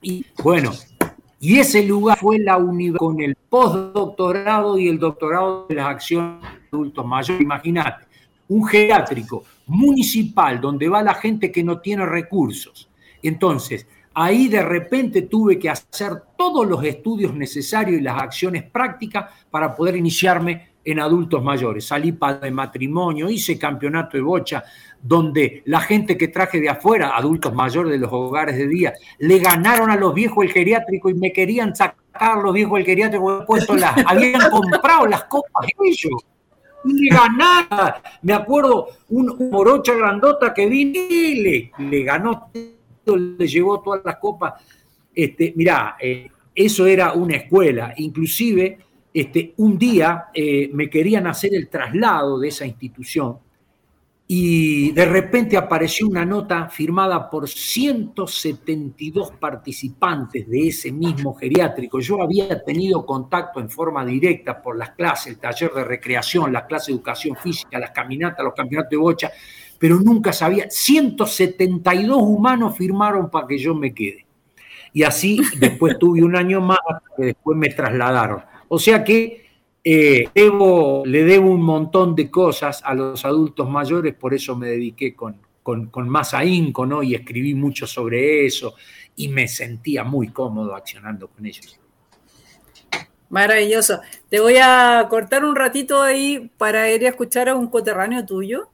y 0.00 0.24
bueno, 0.42 0.72
y 1.40 1.58
ese 1.58 1.82
lugar 1.84 2.18
fue 2.18 2.38
la 2.38 2.56
universidad 2.58 2.98
con 2.98 3.20
el 3.20 3.34
postdoctorado 3.34 4.78
y 4.78 4.88
el 4.88 4.98
doctorado 4.98 5.66
de 5.68 5.74
las 5.74 5.86
acciones 5.86 6.57
adultos 6.72 7.06
mayores. 7.06 7.42
Imagínate, 7.42 8.06
un 8.48 8.66
geriátrico 8.66 9.44
municipal 9.66 10.60
donde 10.60 10.88
va 10.88 11.02
la 11.02 11.14
gente 11.14 11.52
que 11.52 11.62
no 11.62 11.80
tiene 11.80 12.06
recursos. 12.06 12.88
Entonces, 13.22 13.86
ahí 14.14 14.48
de 14.48 14.62
repente 14.62 15.22
tuve 15.22 15.58
que 15.58 15.70
hacer 15.70 16.22
todos 16.36 16.66
los 16.66 16.82
estudios 16.84 17.34
necesarios 17.34 18.00
y 18.00 18.02
las 18.02 18.20
acciones 18.20 18.64
prácticas 18.64 19.26
para 19.50 19.74
poder 19.74 19.96
iniciarme 19.96 20.68
en 20.84 21.00
adultos 21.00 21.42
mayores. 21.42 21.86
Salí 21.86 22.12
para 22.12 22.38
de 22.38 22.50
matrimonio, 22.50 23.28
hice 23.28 23.58
campeonato 23.58 24.16
de 24.16 24.22
bocha, 24.22 24.64
donde 25.02 25.62
la 25.66 25.80
gente 25.80 26.16
que 26.16 26.28
traje 26.28 26.60
de 26.60 26.70
afuera, 26.70 27.14
adultos 27.14 27.52
mayores 27.52 27.92
de 27.92 27.98
los 27.98 28.10
hogares 28.10 28.56
de 28.56 28.66
día, 28.66 28.94
le 29.18 29.38
ganaron 29.38 29.90
a 29.90 29.96
los 29.96 30.14
viejos 30.14 30.44
el 30.44 30.50
geriátrico 30.50 31.10
y 31.10 31.14
me 31.14 31.32
querían 31.32 31.76
sacar 31.76 32.38
los 32.38 32.54
viejos 32.54 32.78
el 32.78 32.86
geriátrico, 32.86 33.44
puesto 33.46 33.76
las, 33.76 33.94
habían 34.06 34.50
comprado 34.50 35.06
las 35.06 35.24
copas 35.24 35.66
ellos. 35.84 36.24
Le 36.94 37.08
ganaron. 37.08 38.02
Me 38.22 38.32
acuerdo 38.32 38.88
un, 39.10 39.50
morocha 39.50 39.94
grandota 39.94 40.52
que 40.54 40.66
vino 40.66 41.00
y 41.08 41.34
le, 41.42 41.72
le 41.78 42.02
ganó, 42.02 42.50
le 43.04 43.46
llevó 43.46 43.80
todas 43.80 44.02
las 44.04 44.16
copas. 44.16 44.54
Este, 45.14 45.52
mirá, 45.56 45.96
eh, 46.00 46.30
eso 46.54 46.86
era 46.86 47.12
una 47.12 47.36
escuela. 47.36 47.94
Inclusive, 47.96 48.78
este, 49.12 49.54
un 49.56 49.78
día 49.78 50.26
eh, 50.34 50.70
me 50.72 50.88
querían 50.88 51.26
hacer 51.26 51.54
el 51.54 51.68
traslado 51.68 52.38
de 52.38 52.48
esa 52.48 52.66
institución 52.66 53.38
y 54.30 54.92
de 54.92 55.06
repente 55.06 55.56
apareció 55.56 56.06
una 56.06 56.22
nota 56.22 56.68
firmada 56.68 57.30
por 57.30 57.48
172 57.48 59.32
participantes 59.40 60.46
de 60.46 60.68
ese 60.68 60.92
mismo 60.92 61.34
geriátrico. 61.34 61.98
Yo 61.98 62.20
había 62.20 62.62
tenido 62.62 63.06
contacto 63.06 63.58
en 63.58 63.70
forma 63.70 64.04
directa 64.04 64.60
por 64.60 64.76
las 64.76 64.90
clases, 64.90 65.28
el 65.28 65.38
taller 65.38 65.72
de 65.72 65.82
recreación, 65.82 66.52
las 66.52 66.64
clases 66.64 66.88
de 66.88 66.92
educación 66.92 67.36
física, 67.36 67.78
las 67.78 67.92
caminatas, 67.92 68.44
los 68.44 68.52
campeonatos 68.52 68.90
de 68.90 68.96
bocha, 68.98 69.32
pero 69.78 69.98
nunca 69.98 70.34
sabía. 70.34 70.66
172 70.68 72.18
humanos 72.20 72.76
firmaron 72.76 73.30
para 73.30 73.46
que 73.46 73.56
yo 73.56 73.74
me 73.74 73.94
quede. 73.94 74.26
Y 74.92 75.04
así 75.04 75.40
después 75.58 75.98
tuve 75.98 76.22
un 76.22 76.36
año 76.36 76.60
más, 76.60 76.78
que 77.16 77.24
después 77.24 77.56
me 77.56 77.70
trasladaron. 77.70 78.42
O 78.68 78.78
sea 78.78 79.02
que 79.02 79.47
eh, 79.90 80.28
le 80.34 81.24
debo 81.24 81.50
un 81.50 81.62
montón 81.62 82.14
de 82.14 82.30
cosas 82.30 82.82
a 82.84 82.92
los 82.94 83.24
adultos 83.24 83.70
mayores, 83.70 84.14
por 84.14 84.34
eso 84.34 84.54
me 84.54 84.68
dediqué 84.68 85.14
con, 85.14 85.40
más 86.08 86.34
ahínco, 86.34 86.84
¿no? 86.84 87.02
Y 87.02 87.14
escribí 87.14 87.54
mucho 87.54 87.86
sobre 87.86 88.44
eso 88.44 88.74
y 89.16 89.28
me 89.28 89.48
sentía 89.48 90.04
muy 90.04 90.28
cómodo 90.28 90.74
accionando 90.74 91.28
con 91.28 91.46
ellos. 91.46 91.80
Maravilloso. 93.30 94.00
Te 94.28 94.40
voy 94.40 94.56
a 94.60 95.06
cortar 95.08 95.42
un 95.42 95.56
ratito 95.56 96.02
ahí 96.02 96.50
para 96.58 96.92
ir 96.92 97.06
a 97.06 97.08
escuchar 97.08 97.48
a 97.48 97.54
un 97.54 97.68
coterráneo 97.68 98.26
tuyo, 98.26 98.68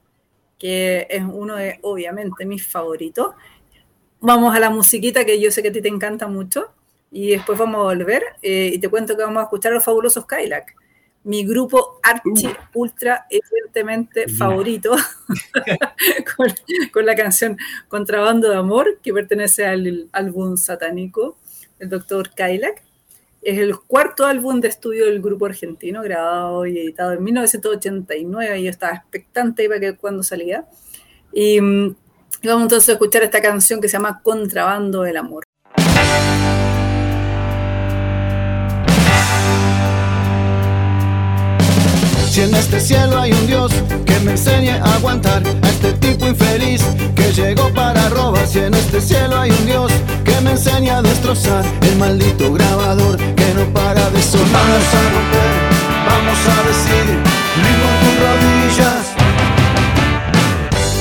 que 0.59 1.07
es 1.09 1.23
uno 1.23 1.55
de, 1.55 1.79
obviamente, 1.83 2.45
mis 2.45 2.67
favoritos. 2.67 3.35
Vamos 4.19 4.53
a 4.53 4.59
la 4.59 4.69
musiquita 4.69 5.23
que 5.23 5.39
yo 5.39 5.49
sé 5.49 5.61
que 5.61 5.69
a 5.69 5.71
ti 5.71 5.81
te 5.81 5.87
encanta 5.87 6.27
mucho 6.27 6.73
y 7.09 7.29
después 7.29 7.57
vamos 7.57 7.79
a 7.79 7.83
volver 7.83 8.21
eh, 8.41 8.71
y 8.73 8.79
te 8.79 8.89
cuento 8.89 9.15
que 9.15 9.23
vamos 9.23 9.39
a 9.39 9.43
escuchar 9.43 9.71
a 9.71 9.75
los 9.75 9.85
fabulosos 9.85 10.25
Kylac 10.25 10.75
mi 11.25 11.43
grupo 11.43 11.99
archi 12.03 12.47
uh. 12.47 12.79
ultra 12.79 13.25
evidentemente 13.29 14.27
favorito 14.27 14.95
con, 16.93 17.05
la 17.05 17.15
canción 17.15 17.57
Contrabando 17.87 18.49
de 18.49 18.57
Amor 18.57 18.99
que 19.01 19.11
pertenece 19.11 19.65
al 19.65 20.07
álbum 20.11 20.55
satánico 20.55 21.37
del 21.79 21.89
doctor 21.89 22.29
Kailak. 22.35 22.83
Es 23.41 23.59
el 23.59 23.77
cuarto 23.79 24.25
álbum 24.25 24.59
de 24.59 24.69
estudio 24.69 25.05
del 25.05 25.21
grupo 25.21 25.45
argentino, 25.45 26.01
grabado 26.01 26.65
y 26.65 26.79
editado 26.79 27.13
en 27.13 27.23
1989. 27.23 28.59
Y 28.59 28.63
yo 28.63 28.69
estaba 28.71 28.95
expectante 28.95 29.67
para 29.67 29.79
que 29.79 29.95
cuando 29.95 30.23
salía. 30.23 30.65
Y, 31.31 31.61
mm, 31.61 31.95
y 32.41 32.47
vamos 32.47 32.63
entonces 32.63 32.89
a 32.89 32.93
escuchar 32.93 33.21
esta 33.21 33.41
canción 33.41 33.79
que 33.79 33.87
se 33.87 33.93
llama 33.93 34.21
Contrabando 34.23 35.03
del 35.03 35.17
Amor. 35.17 35.44
Si 42.35 42.41
en 42.41 42.53
este 42.53 42.81
cielo 42.81 43.17
hay 43.17 43.31
un 43.31 43.47
Dios 43.47 43.71
que 44.05 44.19
me 44.19 44.31
enseñe 44.31 44.71
a 44.71 44.95
aguantar 44.95 45.41
a 45.61 45.69
este 45.69 45.93
tipo 45.93 46.27
infeliz 46.27 46.81
que 47.15 47.31
llegó 47.31 47.73
para 47.73 48.09
robar. 48.09 48.45
Si 48.45 48.59
en 48.59 48.73
este 48.73 48.99
cielo 48.99 49.39
hay 49.39 49.51
un 49.51 49.65
Dios 49.65 49.89
que 50.25 50.41
me 50.41 50.51
enseñe 50.51 50.89
a 50.89 51.01
destrozar 51.01 51.63
el 51.81 51.95
maldito 51.95 52.51
grabador 52.51 53.15
que 53.15 53.53
no 53.53 53.63
para 53.71 54.09
de 54.09 54.21
sonar. 54.21 54.51
Vamos 54.51 54.83
a 54.83 55.01
romper, 55.15 55.49
vamos 56.09 56.39
a 56.51 56.57
decir, 56.67 57.05
vivo 57.63 57.87
tus 58.01 58.15
rodillas. 58.25 59.03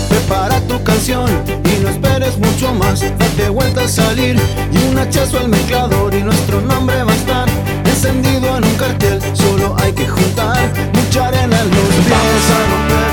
Prepara 0.09 0.61
tu 0.69 0.85
canción 0.85 1.29
y 1.65 1.83
no 1.83 1.89
esperes 1.89 2.39
mucho 2.39 2.73
más. 2.75 3.01
Date 3.01 3.49
vuelta 3.49 3.83
a 3.83 3.89
salir 3.89 4.41
y 4.71 4.77
un 4.89 4.97
hachazo 4.97 5.41
al 5.41 5.49
mezclador 5.49 6.15
y 6.15 6.23
nuestro 6.23 6.61
nombre 6.61 7.03
va 7.03 7.11
a 7.11 7.17
estar 7.17 7.44
encendido 8.05 8.59
en 8.59 8.65
un 8.65 8.75
cartel. 8.75 9.19
Solo 9.33 9.75
hay 9.81 9.93
que 9.93 10.07
juntar 10.07 10.73
mucha 10.93 11.29
arena 11.29 11.61
en 11.61 11.71
los 11.71 11.79
pies. 11.79 12.11
Vamos 12.11 12.51
a 12.51 12.59
romper, 12.71 13.11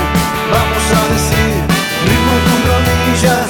vamos 0.52 0.84
a 0.98 1.02
decir, 1.12 1.52
ritmo 2.08 2.34
con 2.46 2.60
rodillas. 2.68 3.48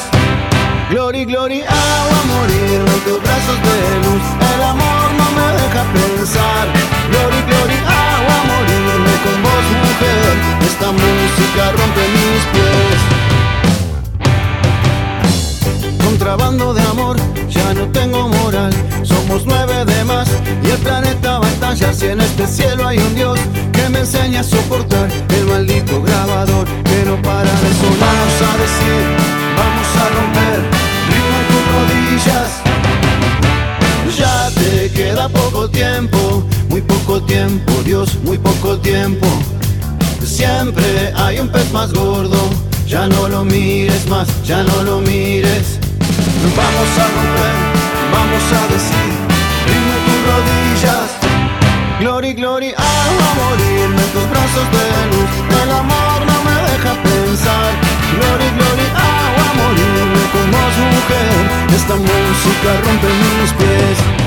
Glory, 0.90 1.24
glory, 1.24 1.61
hago 1.62 2.12
a 2.20 2.22
morirme 2.33 2.90
en 2.90 3.00
tus 3.07 3.18
brazos 3.22 3.59
de 3.66 3.76
luz. 4.05 4.24
El 4.55 4.62
amor 4.62 5.07
no 5.18 5.26
me 5.37 5.46
deja 5.61 5.83
pensar. 5.96 6.66
Glory, 7.11 7.40
glory, 7.48 7.78
hago 7.98 8.31
a 8.38 8.42
morirme 8.50 9.14
con 9.24 9.37
vos, 9.42 9.66
mujer. 9.83 10.33
Esta 10.70 10.88
música 10.92 11.62
rompe 11.78 12.02
mis 12.16 12.42
pies. 12.52 13.00
Contrabando 16.05 16.74
de 16.74 16.83
amor, 16.83 17.16
ya 17.48 17.74
no 17.74 17.87
tengo 17.88 18.28
moral. 18.28 18.72
Somos 19.02 19.44
nueve 19.46 19.85
de 19.85 20.05
más 20.05 20.28
y 20.62 20.70
el 20.70 20.78
planeta 20.78 21.38
batalla. 21.38 21.92
Si 21.92 22.07
en 22.07 22.20
este 22.20 22.46
cielo 22.46 22.87
hay 22.87 22.98
un 22.98 23.14
Dios 23.14 23.38
que 23.72 23.88
me 23.88 24.00
enseña 24.00 24.40
a 24.40 24.44
soportar 24.44 25.09
el 25.28 25.44
maldito 25.46 26.02
grabador 26.02 26.66
que 26.85 27.05
no 27.05 27.20
para 27.22 27.52
de 27.62 27.70
sonar. 27.81 27.98
Vamos 28.00 28.38
a 28.48 28.52
decir, 28.62 29.02
vamos 29.57 29.88
a 29.96 30.05
romper 30.16 30.59
ritmo 31.11 31.37
en 31.40 31.46
tus 31.50 31.64
rodillas. 31.74 32.62
Ya 34.16 34.50
te 34.50 34.90
queda 34.90 35.28
poco 35.28 35.68
tiempo, 35.68 36.44
muy 36.68 36.83
poco 36.83 37.22
tiempo, 37.22 37.72
Dios, 37.85 38.18
muy 38.22 38.38
poco 38.38 38.78
tiempo. 38.78 39.26
Siempre 40.24 41.12
hay 41.16 41.40
un 41.40 41.48
pez 41.48 41.72
más 41.72 41.92
gordo, 41.92 42.38
ya 42.87 43.09
no 43.09 43.28
lo 43.28 43.44
mires 43.44 44.07
más, 44.09 44.28
ya 44.44 44.62
no 44.62 44.83
lo 44.83 45.00
mires. 45.00 45.82
Vamos 46.44 46.90
a 46.98 47.07
romper, 47.16 47.55
vamos 48.11 48.44
a 48.59 48.62
decir, 48.74 49.11
en 49.74 49.85
tus 50.05 50.20
rodillas. 50.28 51.09
Glory, 52.00 52.33
glory, 52.33 52.74
hago 52.76 53.22
a 53.31 53.35
morirme 53.40 54.02
en 54.02 54.11
tus 54.11 54.28
brazos 54.28 54.66
de 54.74 54.85
luz. 55.12 55.31
El 55.62 55.70
amor 55.70 56.18
no 56.26 56.37
me 56.42 56.57
deja 56.68 56.92
pensar. 57.00 57.70
Glory, 58.18 58.48
glory, 58.59 58.87
hago 58.90 59.40
a 59.48 59.52
morirme 59.61 60.22
con 60.35 60.50
vos, 60.50 60.74
mujer. 60.94 61.74
Esta 61.76 61.94
música 61.94 62.70
rompe 62.87 63.07
mis 63.07 63.52
pies. 63.52 64.22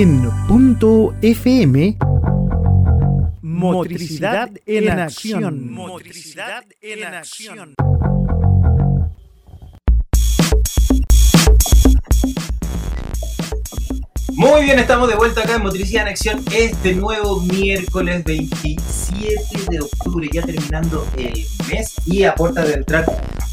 En 0.00 0.30
punto 0.46 1.12
FM, 1.22 1.98
motricidad 3.42 4.48
en 4.64 4.90
acción. 4.90 5.72
Motricidad 5.72 6.62
en 6.80 7.02
acción. 7.02 7.74
Muy 14.34 14.62
bien, 14.62 14.78
estamos 14.78 15.08
de 15.08 15.16
vuelta 15.16 15.40
acá 15.40 15.56
en 15.56 15.62
Motricidad 15.64 16.02
en 16.02 16.08
Acción 16.10 16.44
este 16.54 16.94
nuevo 16.94 17.40
miércoles 17.40 18.22
27 18.22 19.34
de 19.68 19.80
octubre, 19.80 20.30
ya 20.32 20.42
terminando 20.42 21.04
el 21.16 21.44
mes 21.68 21.96
y 22.06 22.22
a 22.22 22.36
puerta 22.36 22.64
de 22.64 22.74
entrar 22.74 23.04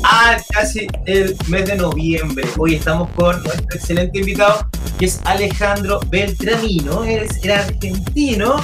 a 0.04 0.38
casi 0.54 0.86
el 1.08 1.36
mes 1.48 1.66
de 1.66 1.76
noviembre. 1.78 2.46
Hoy 2.60 2.76
estamos 2.76 3.10
con 3.16 3.42
nuestro 3.42 3.66
excelente 3.76 4.20
invitado 4.20 4.70
que 4.98 5.06
es 5.06 5.22
Alejandro 5.26 6.00
Beltramino, 6.10 7.04
es 7.04 7.44
el 7.44 7.52
argentino 7.52 8.56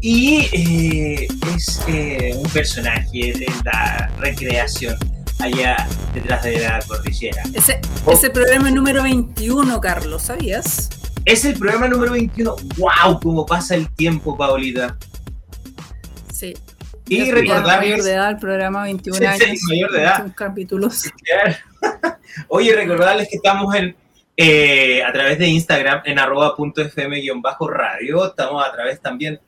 y 0.00 0.48
eh, 0.52 1.28
es 1.56 1.80
eh, 1.88 2.34
un 2.36 2.48
personaje 2.50 3.32
de 3.32 3.46
la 3.64 4.10
recreación 4.18 4.96
allá 5.40 5.88
detrás 6.12 6.44
de 6.44 6.60
la 6.60 6.80
cordillera. 6.86 7.42
Ese, 7.54 7.80
ese 8.06 8.30
programa 8.30 8.70
número 8.70 9.02
21, 9.02 9.80
Carlos, 9.80 10.22
¿sabías? 10.22 10.90
Es 11.24 11.44
el 11.44 11.58
programa 11.58 11.88
número 11.88 12.12
21. 12.12 12.54
¡Wow! 12.76 13.20
¿Cómo 13.20 13.46
pasa 13.46 13.74
el 13.74 13.88
tiempo, 13.94 14.36
Paulita? 14.36 14.96
Sí. 16.32 16.54
Y 17.08 17.30
recordarles. 17.30 17.90
mayor 17.90 18.02
de 18.02 18.12
edad, 18.12 18.30
el 18.30 18.38
programa 18.38 18.84
21 18.84 19.16
Sí, 19.16 19.24
sí, 19.24 19.44
años. 19.44 19.60
mayor 19.68 19.92
de 19.92 19.98
edad. 20.02 20.18
21 20.18 20.34
capítulos. 20.36 21.02
Oye, 22.48 22.74
recordarles 22.74 23.28
que 23.28 23.36
estamos 23.36 23.74
en, 23.74 23.96
eh, 24.36 25.02
a 25.02 25.12
través 25.12 25.38
de 25.38 25.48
Instagram 25.48 26.02
en 26.04 26.18
arroba 26.18 26.56
punto 26.56 26.82
fm 26.82 27.20
guion 27.20 27.40
bajo 27.40 27.68
radio. 27.68 28.26
Estamos 28.26 28.64
a 28.66 28.72
través 28.72 29.00
también 29.00 29.40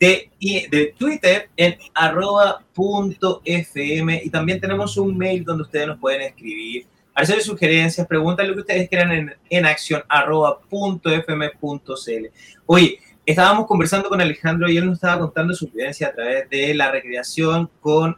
de, 0.00 0.30
de 0.40 0.94
Twitter 0.98 1.50
en 1.56 1.76
arroba 1.94 2.62
punto 2.72 3.42
fm 3.44 4.22
y 4.24 4.30
también 4.30 4.60
tenemos 4.60 4.96
un 4.96 5.16
mail 5.16 5.44
donde 5.44 5.62
ustedes 5.62 5.86
nos 5.86 5.98
pueden 5.98 6.22
escribir, 6.22 6.86
hacer 7.14 7.42
sugerencias, 7.42 8.06
preguntas, 8.06 8.46
lo 8.48 8.54
que 8.54 8.60
ustedes 8.60 8.88
quieran 8.88 9.12
en, 9.12 9.34
en 9.50 9.66
acción 9.66 10.02
arroba 10.08 10.58
punto 10.60 11.10
fm 11.10 11.50
punto 11.60 11.94
cl. 11.96 12.30
Oye, 12.66 12.98
estábamos 13.26 13.66
conversando 13.66 14.08
con 14.08 14.20
Alejandro 14.20 14.68
y 14.68 14.76
él 14.76 14.86
nos 14.86 14.94
estaba 14.94 15.20
contando 15.20 15.54
su 15.54 15.68
vivencia 15.68 16.08
a 16.08 16.12
través 16.12 16.48
de 16.50 16.74
la 16.74 16.90
recreación 16.90 17.70
con, 17.80 18.16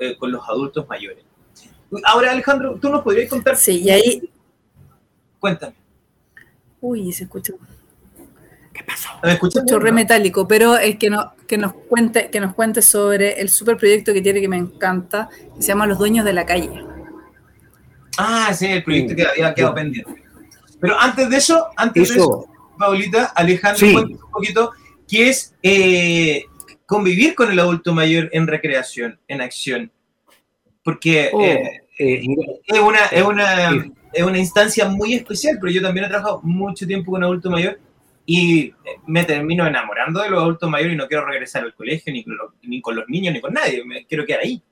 eh, 0.00 0.16
con 0.18 0.32
los 0.32 0.48
adultos 0.48 0.86
mayores. 0.88 1.24
Ahora, 2.04 2.32
Alejandro, 2.32 2.78
¿tú 2.80 2.90
nos 2.90 3.02
podrías 3.02 3.30
contar? 3.30 3.56
Sí, 3.56 3.82
y 3.82 3.90
ahí. 3.90 4.30
Cuéntame. 5.38 5.74
Uy, 6.80 7.12
se 7.12 7.24
escucha. 7.24 7.52
¿Qué 8.72 8.84
pasó? 8.84 9.08
¿Me 9.22 9.32
escuchas? 9.32 9.64
Re 9.66 9.92
metálico, 9.92 10.46
pero 10.46 10.76
es 10.76 10.96
que, 10.96 11.08
no, 11.08 11.32
que, 11.46 11.56
nos 11.56 11.72
cuente, 11.72 12.30
que 12.30 12.40
nos 12.40 12.54
cuente 12.54 12.82
sobre 12.82 13.40
el 13.40 13.48
super 13.48 13.76
proyecto 13.76 14.12
que 14.12 14.20
tiene 14.20 14.40
que 14.40 14.48
me 14.48 14.58
encanta, 14.58 15.30
que 15.56 15.62
se 15.62 15.68
llama 15.68 15.86
Los 15.86 15.98
Dueños 15.98 16.24
de 16.24 16.32
la 16.32 16.44
Calle. 16.44 16.84
Ah, 18.18 18.52
sí, 18.54 18.66
el 18.66 18.84
proyecto 18.84 19.14
que 19.14 19.26
había 19.26 19.54
quedado 19.54 19.74
pendiente. 19.74 20.22
Pero 20.80 20.98
antes 20.98 21.28
de 21.30 21.36
eso, 21.36 21.68
antes 21.76 22.08
de 22.08 22.14
eso, 22.14 22.46
Paulita, 22.78 23.26
Alejandro, 23.34 23.86
Sí. 23.86 23.92
cuéntanos 23.92 24.22
un 24.22 24.30
poquito 24.30 24.72
qué 25.08 25.28
es 25.30 25.54
eh, 25.62 26.44
convivir 26.84 27.34
con 27.34 27.50
el 27.50 27.58
adulto 27.58 27.94
mayor 27.94 28.28
en 28.32 28.46
recreación, 28.46 29.18
en 29.28 29.40
acción. 29.40 29.90
Porque 30.82 31.30
oh, 31.32 31.42
eh, 31.42 31.82
eh, 31.98 32.22
es, 32.66 32.80
una, 32.80 33.06
es, 33.06 33.22
una, 33.22 33.70
es 34.12 34.22
una 34.24 34.38
instancia 34.38 34.88
muy 34.88 35.14
especial, 35.14 35.58
pero 35.60 35.72
yo 35.72 35.82
también 35.82 36.06
he 36.06 36.08
trabajado 36.08 36.40
mucho 36.42 36.86
tiempo 36.86 37.12
con 37.12 37.22
adulto 37.24 37.50
mayor 37.50 37.78
y 38.26 38.72
me 39.06 39.24
termino 39.24 39.66
enamorando 39.66 40.20
de 40.22 40.30
los 40.30 40.40
adultos 40.42 40.68
mayores 40.70 40.94
y 40.94 40.96
no 40.96 41.06
quiero 41.08 41.26
regresar 41.26 41.62
al 41.64 41.74
colegio 41.74 42.12
ni 42.12 42.24
con 42.24 42.36
los, 42.36 42.50
ni 42.62 42.80
con 42.80 42.96
los 42.96 43.08
niños 43.08 43.34
ni 43.34 43.40
con 43.40 43.52
nadie, 43.54 43.84
me 43.84 44.04
quiero 44.06 44.24
quedar 44.26 44.40
ahí. 44.40 44.62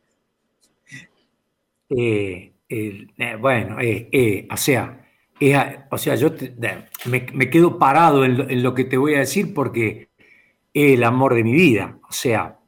eh, 1.90 2.52
eh, 2.68 3.36
bueno, 3.40 3.80
eh, 3.80 4.08
eh, 4.12 4.48
o 4.50 4.56
sea, 4.56 5.00
o 5.90 5.98
sea, 5.98 6.14
yo 6.14 6.32
te- 6.32 6.54
me, 7.06 7.26
me 7.34 7.50
quedo 7.50 7.78
parado 7.78 8.24
en 8.24 8.38
lo, 8.38 8.48
en 8.48 8.62
lo 8.62 8.74
que 8.74 8.84
te 8.84 8.96
voy 8.96 9.14
a 9.14 9.20
decir 9.20 9.52
porque 9.54 10.08
es 10.74 10.94
el 10.94 11.04
amor 11.04 11.34
de 11.34 11.44
mi 11.44 11.52
vida. 11.52 11.98
O 12.08 12.12
sea, 12.12 12.58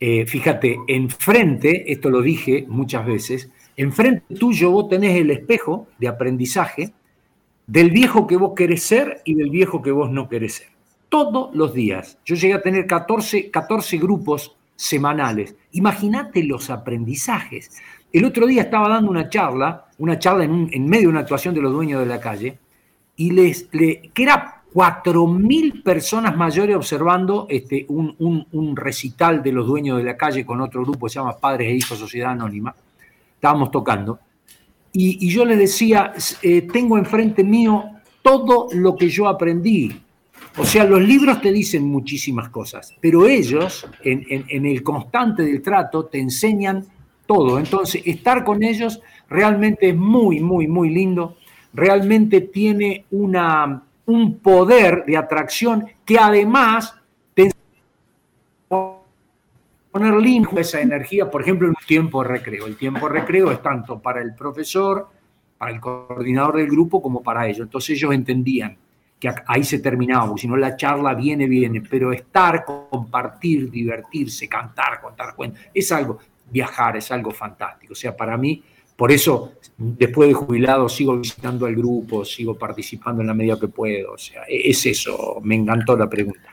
eh, 0.00 0.26
fíjate, 0.26 0.78
enfrente, 0.88 1.92
esto 1.92 2.10
lo 2.10 2.22
dije 2.22 2.66
muchas 2.68 3.06
veces, 3.06 3.50
enfrente 3.76 4.34
tuyo 4.34 4.70
vos 4.70 4.88
tenés 4.88 5.16
el 5.20 5.30
espejo 5.30 5.86
de 5.98 6.08
aprendizaje 6.08 6.92
del 7.66 7.90
viejo 7.90 8.26
que 8.26 8.36
vos 8.36 8.52
querés 8.54 8.82
ser 8.82 9.22
y 9.24 9.34
del 9.34 9.50
viejo 9.50 9.80
que 9.82 9.90
vos 9.90 10.10
no 10.10 10.28
querés 10.28 10.54
ser. 10.56 10.68
Todos 11.08 11.54
los 11.54 11.72
días. 11.74 12.18
Yo 12.24 12.34
llegué 12.34 12.54
a 12.54 12.62
tener 12.62 12.86
14, 12.86 13.50
14 13.50 13.98
grupos 13.98 14.56
semanales. 14.76 15.54
Imagínate 15.72 16.42
los 16.42 16.68
aprendizajes. 16.70 17.70
El 18.12 18.24
otro 18.24 18.46
día 18.46 18.62
estaba 18.62 18.88
dando 18.88 19.10
una 19.10 19.28
charla, 19.28 19.86
una 19.98 20.18
charla 20.18 20.44
en, 20.44 20.86
medio 20.88 21.02
de 21.02 21.08
una 21.08 21.20
actuación 21.20 21.54
de 21.54 21.60
los 21.62 21.72
dueños 21.72 22.00
de 22.00 22.06
la 22.06 22.20
calle, 22.20 22.58
y 23.16 23.30
les, 23.30 23.68
le- 23.72 24.10
que 24.12 24.22
era 24.24 24.62
4.000 24.74 25.82
personas 25.84 26.36
mayores 26.36 26.74
observando 26.76 27.46
este, 27.48 27.86
un, 27.88 28.14
un- 28.18 28.46
un 28.52 28.76
recital 28.76 29.42
de 29.42 29.52
los 29.52 29.66
dueños 29.66 29.98
de 29.98 30.04
la 30.04 30.16
calle 30.16 30.44
con 30.44 30.60
otro 30.60 30.82
grupo 30.82 31.06
que 31.06 31.10
se 31.10 31.18
llama 31.20 31.38
Padres 31.38 31.68
e 31.68 31.74
Hijos 31.76 31.98
Sociedad 31.98 32.32
Anónima. 32.32 32.74
Estábamos 33.44 33.70
tocando. 33.70 34.20
Y, 34.90 35.28
yo 35.28 35.44
les 35.44 35.58
decía, 35.58 36.14
eh, 36.40 36.62
tengo 36.62 36.96
enfrente 36.96 37.44
mío 37.44 37.84
todo 38.22 38.68
lo 38.72 38.96
que 38.96 39.10
yo 39.10 39.28
aprendí. 39.28 40.00
O 40.56 40.64
sea, 40.64 40.84
los 40.84 41.02
libros 41.02 41.42
te 41.42 41.52
dicen 41.52 41.84
muchísimas 41.84 42.48
cosas, 42.48 42.94
pero 43.02 43.26
ellos, 43.26 43.86
en, 44.02 44.24
en- 44.48 44.64
el 44.64 44.82
constante 44.82 45.42
del 45.42 45.60
trato, 45.60 46.06
te 46.06 46.18
enseñan 46.20 46.86
todo. 47.26 47.58
Entonces, 47.58 48.00
estar 48.06 48.44
con 48.44 48.62
ellos 48.62 49.02
realmente 49.28 49.90
es 49.90 49.96
muy, 49.96 50.40
muy, 50.40 50.66
muy 50.66 50.88
lindo. 50.88 51.36
Realmente 51.74 52.40
tiene 52.40 53.04
una, 53.10 53.82
un 54.06 54.38
poder 54.38 55.04
de 55.06 55.18
atracción 55.18 55.84
que 56.06 56.18
además 56.18 56.94
poner 59.94 60.14
limpio 60.14 60.58
esa 60.58 60.80
energía, 60.80 61.30
por 61.30 61.40
ejemplo, 61.40 61.68
en 61.68 61.70
un 61.70 61.86
tiempo 61.86 62.20
de 62.20 62.30
recreo. 62.30 62.66
El 62.66 62.76
tiempo 62.76 63.06
de 63.06 63.14
recreo 63.20 63.52
es 63.52 63.62
tanto 63.62 64.00
para 64.00 64.20
el 64.20 64.34
profesor, 64.34 65.06
para 65.56 65.70
el 65.70 65.78
coordinador 65.80 66.56
del 66.56 66.66
grupo, 66.66 67.00
como 67.00 67.22
para 67.22 67.46
ellos. 67.46 67.60
Entonces 67.60 67.90
ellos 67.90 68.12
entendían 68.12 68.76
que 69.20 69.32
ahí 69.46 69.62
se 69.62 69.78
terminaba, 69.78 70.36
si 70.36 70.48
no 70.48 70.56
la 70.56 70.76
charla 70.76 71.14
viene, 71.14 71.46
viene, 71.46 71.80
pero 71.80 72.12
estar, 72.12 72.64
compartir, 72.64 73.70
divertirse, 73.70 74.48
cantar, 74.48 75.00
contar 75.00 75.36
cuentos, 75.36 75.60
es 75.72 75.92
algo, 75.92 76.18
viajar 76.50 76.96
es 76.96 77.12
algo 77.12 77.30
fantástico. 77.30 77.92
O 77.92 77.96
sea, 77.96 78.16
para 78.16 78.36
mí, 78.36 78.60
por 78.96 79.12
eso, 79.12 79.52
después 79.78 80.28
de 80.28 80.34
jubilado, 80.34 80.88
sigo 80.88 81.16
visitando 81.16 81.66
al 81.66 81.76
grupo, 81.76 82.24
sigo 82.24 82.58
participando 82.58 83.22
en 83.22 83.28
la 83.28 83.34
medida 83.34 83.60
que 83.60 83.68
puedo. 83.68 84.14
O 84.14 84.18
sea, 84.18 84.42
e- 84.48 84.70
es 84.70 84.86
eso, 84.86 85.40
me 85.44 85.54
encantó 85.54 85.96
la 85.96 86.10
pregunta. 86.10 86.48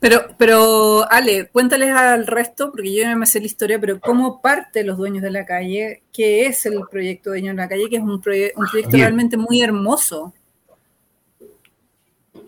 Pero, 0.00 0.20
pero 0.38 1.10
Ale, 1.10 1.48
cuéntales 1.48 1.90
al 1.90 2.26
resto, 2.26 2.70
porque 2.70 2.94
yo 2.94 3.02
ya 3.02 3.16
me 3.16 3.26
sé 3.26 3.40
la 3.40 3.46
historia, 3.46 3.80
pero 3.80 3.98
¿cómo 3.98 4.40
parte 4.40 4.84
Los 4.84 4.96
Dueños 4.96 5.22
de 5.22 5.30
la 5.32 5.44
Calle? 5.44 6.02
¿Qué 6.12 6.46
es 6.46 6.64
el 6.66 6.80
proyecto 6.90 7.30
Dueños 7.30 7.56
de 7.56 7.62
la 7.62 7.68
Calle? 7.68 7.88
Que 7.90 7.96
es 7.96 8.02
un, 8.02 8.20
proye- 8.20 8.52
un 8.54 8.66
proyecto 8.68 8.92
Bien. 8.92 9.02
realmente 9.06 9.36
muy 9.36 9.60
hermoso. 9.60 10.32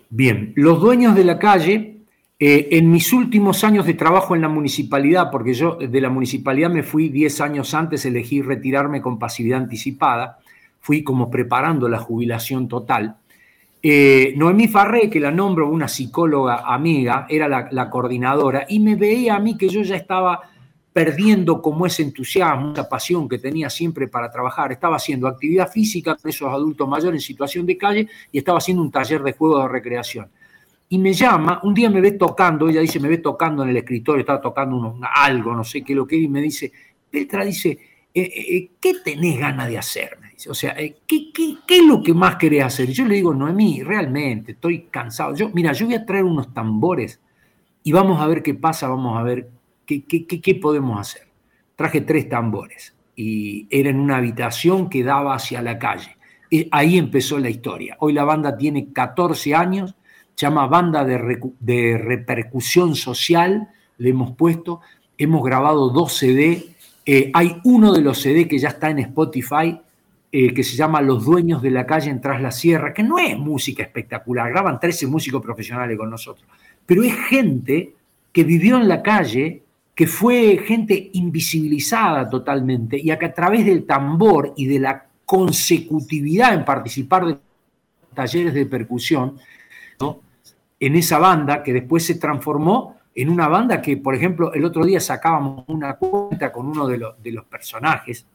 Bien, 0.09 0.53
los 0.57 0.81
dueños 0.81 1.15
de 1.15 1.25
la 1.25 1.39
calle, 1.39 1.99
eh, 2.39 2.69
en 2.73 2.91
mis 2.91 3.13
últimos 3.13 3.63
años 3.65 3.87
de 3.87 3.95
trabajo 3.95 4.35
en 4.35 4.43
la 4.43 4.49
municipalidad, 4.49 5.31
porque 5.31 5.55
yo 5.55 5.77
de 5.77 6.01
la 6.01 6.09
municipalidad 6.09 6.71
me 6.71 6.83
fui 6.83 7.09
10 7.09 7.41
años 7.41 7.75
antes, 7.75 8.05
elegí 8.05 8.43
retirarme 8.43 9.01
con 9.01 9.19
pasividad 9.19 9.61
anticipada, 9.61 10.39
fui 10.81 11.05
como 11.05 11.31
preparando 11.31 11.89
la 11.89 11.99
jubilación 11.99 12.67
total. 12.67 13.17
Eh, 13.83 14.35
Noemí 14.37 14.69
Farré, 14.69 15.09
que 15.09 15.21
la 15.21 15.31
nombro 15.31 15.69
una 15.69 15.89
psicóloga 15.89 16.65
amiga, 16.67 17.27
era 17.29 17.49
la, 17.49 17.89
coordinadora 17.91 18.67
y 18.69 18.79
me 18.79 18.95
veía 18.95 19.37
a 19.37 19.41
mí 19.41 19.57
que 19.57 19.69
yo 19.69 19.83
ya 19.83 19.97
estaba 19.97 20.41
perdiendo 20.93 21.63
como 21.63 21.87
ese 21.87 22.03
entusiasmo, 22.03 22.73
esa 22.73 22.89
pasión 22.89 23.29
que 23.29 23.39
tenía 23.39 23.71
siempre 23.71 24.09
para 24.09 24.31
trabajar. 24.31 24.73
Estaba 24.73 24.97
haciendo 24.97 25.29
actividad 25.29 25.71
física 25.71 26.17
con 26.17 26.29
esos 26.29 26.49
adultos 26.53 26.87
mayores 26.89 27.23
en 27.23 27.27
situación 27.27 27.65
de 27.65 27.79
calle 27.79 28.09
y 28.31 28.39
estaba 28.39 28.59
haciendo 28.59 28.83
un 28.83 28.91
taller 28.91 29.23
de 29.23 29.33
juego 29.33 29.63
de 29.63 29.69
recreación. 29.69 30.29
Y 30.91 30.99
me 30.99 31.15
llama, 31.15 31.61
un 31.63 31.73
día 31.73 31.89
me 31.89 32.01
ve 32.01 32.13
tocando, 32.13 32.69
ella 32.69 32.81
dice, 32.81 32.99
me 32.99 33.09
ve 33.09 33.19
tocando 33.19 33.63
en 33.63 33.71
el 33.71 33.77
escritorio, 33.77 34.21
estaba 34.21 34.41
tocando 34.41 34.77
uno- 34.77 34.99
algo, 35.15 35.55
no 35.55 35.63
sé 35.65 35.83
qué 35.83 35.95
lo 35.95 36.07
que 36.07 36.17
y 36.17 36.29
me 36.29 36.43
dice, 36.43 36.73
Petra 37.09 37.45
dice, 37.45 37.79
¿qué 38.13 38.95
tenés 39.05 39.39
ganas 39.39 39.69
de 39.69 39.79
hacer? 39.79 40.19
Dice, 40.33 40.51
o 40.51 40.55
sea, 40.55 40.75
eh, 40.79 40.97
¿qué, 41.07 41.31
es 41.69 41.85
lo 41.85 42.03
que 42.03 42.13
más 42.13 42.37
querés 42.37 42.65
hacer? 42.65 42.91
Y 42.91 42.93
yo 42.93 43.05
le 43.07 43.17
digo, 43.17 43.33
Noemí, 43.35 43.83
realmente, 43.83 44.53
estoy 44.53 44.83
cansado. 44.91 45.35
Yo, 45.35 45.51
mira, 45.51 45.73
yo 45.73 45.87
voy 45.87 45.95
a 45.95 46.05
traer 46.05 46.25
unos 46.25 46.53
tambores 46.53 47.21
y 47.83 47.93
vamos 47.93 48.21
a 48.21 48.27
ver 48.27 48.43
qué 48.43 48.55
pasa, 48.55 48.89
vamos 48.89 49.19
a 49.19 49.23
ver 49.23 49.49
qué, 49.87 50.05
qué, 50.05 50.55
podemos 50.57 50.99
hacer. 50.99 51.29
Traje 51.77 52.01
tres 52.03 52.29
tambores 52.29 52.95
y 53.17 53.67
era 53.71 53.91
en 53.91 54.01
una 54.01 54.19
habitación 54.19 54.89
que 54.89 55.03
daba 55.03 55.35
hacia 55.35 55.63
la 55.63 55.79
calle. 55.79 56.17
Y 56.51 56.69
ahí 56.73 56.99
empezó 56.99 57.39
la 57.39 57.49
historia. 57.49 57.97
Hoy 58.01 58.13
la 58.13 58.25
banda 58.25 58.57
tiene 58.57 58.93
14 58.93 59.55
años, 59.55 59.95
se 60.35 60.47
llama 60.47 60.67
Banda 60.67 61.05
de 61.05 61.99
Repercusión 61.99 62.97
Social, 62.97 63.69
le 63.99 64.11
hemos 64.11 64.33
puesto, 64.33 64.81
hemos 65.19 65.45
grabado 65.45 65.91
dos 65.91 66.15
CD, 66.15 66.71
eh, 67.13 67.29
hay 67.35 67.61
uno 67.65 67.93
de 67.93 68.03
los 68.03 68.21
CD 68.21 68.47
que 68.47 68.57
ya 68.57 68.69
está 68.69 68.89
en 68.89 69.01
Spotify, 69.01 69.77
eh, 70.31 70.55
que 70.55 70.63
se 70.63 70.77
llama 70.77 71.01
Los 71.01 71.25
Dueños 71.25 71.61
de 71.61 71.73
la 71.73 71.85
Calle 71.85 72.09
en 72.09 72.21
Tras 72.21 72.41
la 72.41 72.53
Sierra, 72.53 72.95
que 72.95 73.03
no 73.03 73.19
es 73.19 73.37
música 73.37 73.83
espectacular, 73.83 74.49
graban 74.49 74.79
13 74.79 75.09
músicos 75.09 75.43
profesionales 75.43 75.99
con 75.99 76.09
nosotros, 76.09 76.47
pero 76.87 77.03
es 77.03 77.13
gente 77.29 77.95
que 78.33 78.45
vivió 78.45 78.77
en 78.77 78.87
la 78.87 79.03
calle, 79.03 79.61
que 79.93 80.07
fue 80.07 80.63
gente 80.65 81.11
invisibilizada 81.15 82.31
totalmente, 82.31 82.97
y 82.97 83.11
a 83.11 83.19
que 83.19 83.27
a 83.27 83.35
través 83.35 83.67
del 83.67 83.87
tambor 83.87 84.55
y 84.57 84.67
de 84.67 84.79
la 84.79 85.05
consecutividad 85.27 86.55
en 86.55 86.65
participar 86.65 87.27
de 87.27 87.39
talleres 88.15 88.55
de 88.55 88.67
percusión, 88.67 89.37
en 90.79 90.95
esa 90.95 91.19
banda 91.19 91.65
que 91.65 91.73
después 91.73 92.07
se 92.07 92.15
transformó 92.15 93.00
en 93.15 93.29
una 93.29 93.49
banda 93.49 93.83
que, 93.83 93.97
por 93.97 94.15
ejemplo, 94.15 94.53
el 94.53 94.65
otro 94.65 94.85
día 94.85 95.01
sacábamos 95.01 95.65
una 95.69 95.95
cuenta 95.97 96.53
con 96.53 96.67
uno 96.67 96.87
de, 96.87 96.99
los- 96.99 97.45
personajes, 97.47 98.27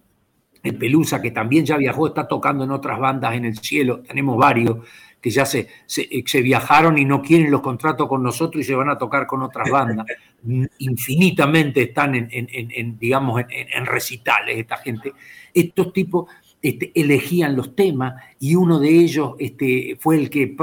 el 0.63 0.78
Pelusa, 0.78 1.21
que 1.21 1.32
también 1.32 1.65
ya 1.65 1.78
viajó, 1.78 2.07
está 2.07 2.28
tocando 2.28 2.63
en 2.63 2.71
otras 2.71 2.99
bandas 2.99 3.36
en 3.36 3.45
el 3.45 3.57
cielo, 3.57 3.99
tenemos 4.01 4.38
varios 4.38 4.78
que 5.21 5.30
ya 5.30 5.45
se, 5.45 5.67
se 5.88 6.41
viajaron 6.41 6.97
y 6.97 7.05
no 7.05 7.21
quieren 7.21 7.49
los 7.49 7.61
contratos 7.61 8.07
con 8.07 8.21
nosotros 8.21 8.61
y 8.61 8.63
se 8.63 8.76
van 8.76 8.89
a 8.89 8.97
tocar 8.97 9.26
con 9.26 9.41
otras 9.41 9.69
bandas. 9.69 10.05
Infinitamente 10.80 11.82
están 11.84 12.13
en, 12.15 12.99
digamos, 12.99 13.43
en 13.49 13.86
recitales 13.88 14.57
esta 14.57 14.78
gente. 14.78 15.13
Estos 15.51 15.93
tipos 15.93 16.30
este, 16.61 16.91
elegían 16.95 17.55
los 17.55 17.76
temas 17.76 18.15
y 18.39 18.55
uno 18.55 18.80
de 18.80 18.89
ellos 18.89 19.34
este, 19.39 19.97
fue 19.99 20.15
el 20.17 20.30
que 20.32 20.55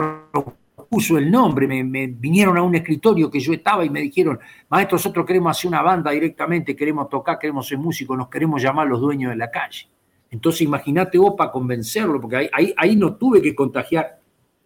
propuso 0.92 1.16
el 1.16 1.30
nombre. 1.30 1.66
Me, 1.66 1.82
me 1.82 2.06
vinieron 2.06 2.58
a 2.58 2.62
un 2.62 2.74
escritorio 2.74 3.30
que 3.30 3.40
yo 3.40 3.54
estaba 3.54 3.84
y 3.84 3.90
me 3.90 4.00
dijeron, 4.00 4.38
maestro, 4.68 4.96
nosotros 4.96 5.24
queremos 5.24 5.56
hacer 5.56 5.68
una 5.68 5.80
banda 5.80 6.10
directamente, 6.10 6.76
queremos 6.76 7.08
tocar, 7.08 7.38
queremos 7.38 7.66
ser 7.66 7.78
músicos, 7.78 8.16
nos 8.16 8.28
queremos 8.28 8.62
llamar 8.62 8.86
los 8.86 9.00
dueños 9.00 9.30
de 9.30 9.36
la 9.36 9.50
calle. 9.50 9.88
Entonces 10.30 10.62
imagínate 10.62 11.18
vos 11.18 11.34
para 11.36 11.50
convencerlo, 11.50 12.20
porque 12.20 12.36
ahí, 12.36 12.50
ahí, 12.52 12.74
ahí 12.76 12.96
no 12.96 13.14
tuve 13.14 13.40
que 13.40 13.54
contagiar, 13.54 14.20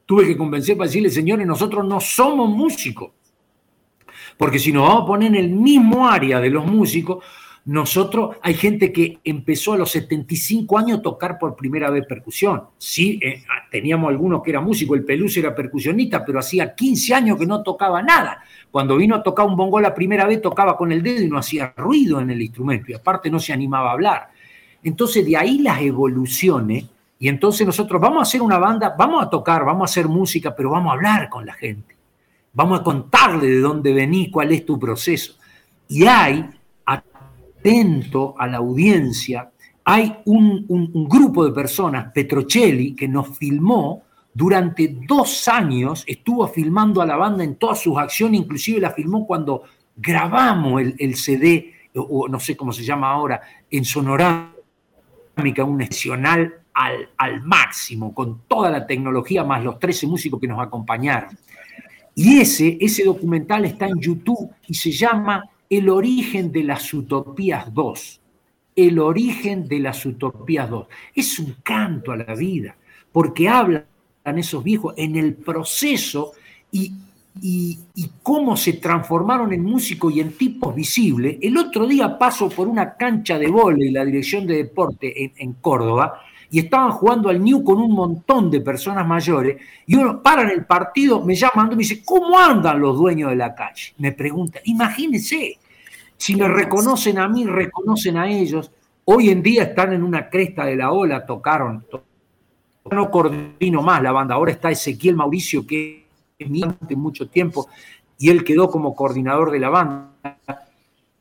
tuve 0.05 0.27
que 0.27 0.37
convencer 0.37 0.77
para 0.77 0.89
decirle, 0.89 1.11
señores, 1.11 1.47
nosotros 1.47 1.87
no 1.87 2.01
somos 2.01 2.51
músicos. 2.51 3.13
Porque 4.37 4.59
si 4.59 4.73
nos 4.73 4.89
vamos 4.89 5.05
a 5.05 5.07
poner 5.07 5.29
en 5.29 5.37
el 5.37 5.51
mismo 5.51 6.09
área 6.09 6.41
de 6.41 6.51
los 6.51 6.67
músicos, 6.67 7.25
nosotros, 7.67 8.37
hay 8.43 8.55
gente 8.55 8.93
que 8.93 9.19
empezó 9.25 9.73
a 9.73 9.77
los 9.77 9.91
75 9.91 10.79
años 10.79 11.01
a 11.01 11.03
tocar 11.03 11.37
por 11.37 11.57
primera 11.57 11.91
vez 11.91 12.07
percusión. 12.07 12.63
Sí, 12.79 13.19
eh, 13.21 13.43
teníamos 13.69 14.09
algunos 14.09 14.41
que 14.41 14.51
era 14.51 14.61
músico, 14.61 14.95
el 14.95 15.05
Peluso 15.05 15.41
era 15.41 15.53
percusionista, 15.53 16.25
pero 16.25 16.39
hacía 16.39 16.77
15 16.77 17.15
años 17.15 17.37
que 17.37 17.45
no 17.45 17.65
tocaba 17.65 18.01
nada. 18.03 18.41
Cuando 18.71 18.97
vino 18.97 19.17
a 19.17 19.23
tocar 19.23 19.47
un 19.47 19.57
bongo 19.57 19.81
la 19.81 19.93
primera 19.93 20.27
vez, 20.27 20.41
tocaba 20.41 20.77
con 20.77 20.93
el 20.93 21.03
dedo 21.03 21.25
y 21.25 21.29
no 21.29 21.39
hacía 21.39 21.75
ruido 21.77 22.21
en 22.21 22.31
el 22.31 22.41
instrumento, 22.41 22.93
y 22.93 22.95
aparte 22.95 23.29
no 23.31 23.41
se 23.41 23.53
animaba 23.53 23.91
a 23.91 23.95
hablar. 23.95 24.29
Entonces, 24.85 25.27
de 25.27 25.37
ahí 25.37 25.59
las 25.59 25.81
evoluciones, 25.81 26.85
y 27.19 27.27
entonces 27.27 27.67
nosotros 27.67 28.01
vamos 28.01 28.21
a 28.21 28.23
hacer 28.23 28.43
una 28.43 28.59
banda, 28.59 28.95
vamos 28.97 29.25
a 29.25 29.29
tocar, 29.29 29.65
vamos 29.65 29.91
a 29.91 29.91
hacer 29.91 30.07
música, 30.07 30.55
pero 30.55 30.71
vamos 30.71 30.91
a 30.91 30.95
hablar 30.95 31.29
con 31.29 31.45
la 31.45 31.55
gente. 31.55 31.97
Vamos 32.53 32.79
a 32.79 32.85
contarle 32.85 33.49
de 33.49 33.59
dónde 33.59 33.93
venís, 33.93 34.31
cuál 34.31 34.53
es 34.53 34.65
tu 34.65 34.79
proceso. 34.79 35.35
Y 35.89 36.05
hay, 36.05 36.49
atento 37.67 38.35
a 38.39 38.47
la 38.47 38.59
audiencia, 38.59 39.51
hay 39.85 40.19
un, 40.27 40.67
grupo 41.09 41.45
de 41.45 41.53
personas, 41.53 42.13
Petrocelli, 42.13 42.95
que 42.95 43.09
nos 43.09 43.37
filmó 43.37 44.03
durante 44.33 44.97
dos 45.07 45.49
años, 45.49 46.05
estuvo 46.07 46.47
filmando 46.49 47.01
a 47.01 47.07
la 47.07 47.17
banda 47.17 47.43
en 47.43 47.57
todas 47.57 47.81
sus 47.81 47.97
acciones, 47.97 48.41
inclusive 48.41 48.81
la 48.81 48.91
filmó 48.91 49.27
cuando 49.27 49.65
grabamos 49.97 50.83
el, 50.83 50.95
el 50.99 51.17
CD, 51.17 51.73
o, 51.95 52.29
no 52.29 52.39
sé 52.39 52.57
cómo 52.57 52.73
se 52.73 52.85
llama 52.85 53.11
ahora, 53.11 53.41
en 53.71 53.85
sonorámica, 53.85 54.53
un 55.65 55.79
nacional 55.79 56.55
al, 56.75 57.09
al 57.17 57.43
máximo, 57.43 58.15
con 58.15 58.43
toda 58.47 58.71
la 58.71 58.87
tecnología, 58.87 59.45
más 59.45 59.65
los 59.65 59.79
13 59.79 60.07
músicos 60.07 60.41
que 60.41 60.47
nos 60.47 60.61
acompañaron. 60.61 61.37
Y 62.15 62.41
ese, 62.41 62.77
ese 62.81 63.05
documental 63.05 63.65
está 63.65 63.87
en 63.87 64.01
YouTube 64.01 64.51
y 64.69 64.75
se 64.75 64.91
llama 64.91 65.43
El 65.69 65.89
origen 65.89 66.53
de 66.53 66.63
las 66.63 66.93
utopías 66.95 67.73
2. 67.73 68.21
El 68.77 68.99
origen 68.99 69.67
de 69.67 69.79
las 69.81 70.05
utopías 70.07 70.69
2. 70.69 70.87
Es 71.15 71.39
un 71.39 71.57
canto 71.63 72.13
a 72.13 72.17
la 72.17 72.35
vida, 72.35 72.77
porque 73.11 73.49
hablan 73.49 73.85
esos 74.25 74.63
viejos 74.63 74.95
en 74.97 75.17
el 75.17 75.35
proceso 75.35 76.33
y, 76.71 76.93
y, 77.41 77.79
cómo 78.23 78.57
se 78.57 78.75
transformaron 78.75 79.53
en 79.53 79.63
músicos 79.63 80.15
y 80.15 80.21
en 80.21 80.33
tipos 80.33 80.75
visibles. 80.75 81.39
El 81.41 81.57
otro 81.57 81.87
día 81.87 82.19
paso 82.19 82.49
por 82.49 82.69
una 82.69 82.97
cancha 82.97 83.39
de 83.39 83.49
vóley, 83.49 83.91
la 83.91 84.05
dirección 84.05 84.47
de 84.47 84.57
deporte 84.57 85.33
en 85.37 85.53
Córdoba, 85.55 86.26
y 86.51 86.61
estaban 86.61 86.93
jugando 86.93 87.29
al 87.29 87.43
New 87.43 87.65
con 87.65 87.79
un 87.79 87.93
montón 87.93 88.51
de 88.51 88.61
personas 88.61 89.07
mayores 89.07 89.61
y 89.87 89.97
uno 89.97 90.23
para 90.23 90.43
en 90.43 90.51
el 90.51 90.65
partido, 90.65 91.23
me 91.25 91.35
llaman 91.35 91.69
y 91.69 91.71
me 91.71 91.77
dice, 91.77 92.03
¿cómo 92.05 92.39
andan 92.39 92.81
los 92.81 92.97
dueños 92.97 93.31
de 93.31 93.37
la 93.37 93.55
calle? 93.55 93.95
Me 93.99 94.13
pregunta, 94.13 94.61
imagínense, 94.65 95.59
si 96.17 96.37
me 96.37 96.49
reconocen 96.49 97.19
a 97.19 97.29
mí, 97.29 97.45
reconocen 97.45 98.17
a 98.17 98.29
ellos. 98.29 98.71
Hoy 99.05 99.31
en 99.31 99.43
día 99.43 99.65
están 99.65 99.93
en 99.93 100.03
una 100.03 100.29
cresta 100.29 100.65
de 100.65 100.77
la 100.77 100.91
ola, 100.91 101.27
tocaron. 101.27 101.85
No 102.91 103.11
coordino 103.11 103.83
más 103.83 104.03
la 104.03 104.13
banda, 104.13 104.35
ahora 104.35 104.53
está 104.53 104.71
Ezequiel 104.71 105.17
Mauricio, 105.17 105.67
que 105.67 106.07
es 106.39 106.49
mi 106.49 106.63
mucho 106.91 107.29
tiempo, 107.29 107.69
y 108.19 108.31
él 108.31 108.45
quedó 108.45 108.71
como 108.71 108.95
coordinador 108.95 109.51
de 109.51 109.59
la 109.59 109.69
banda. 109.69 110.13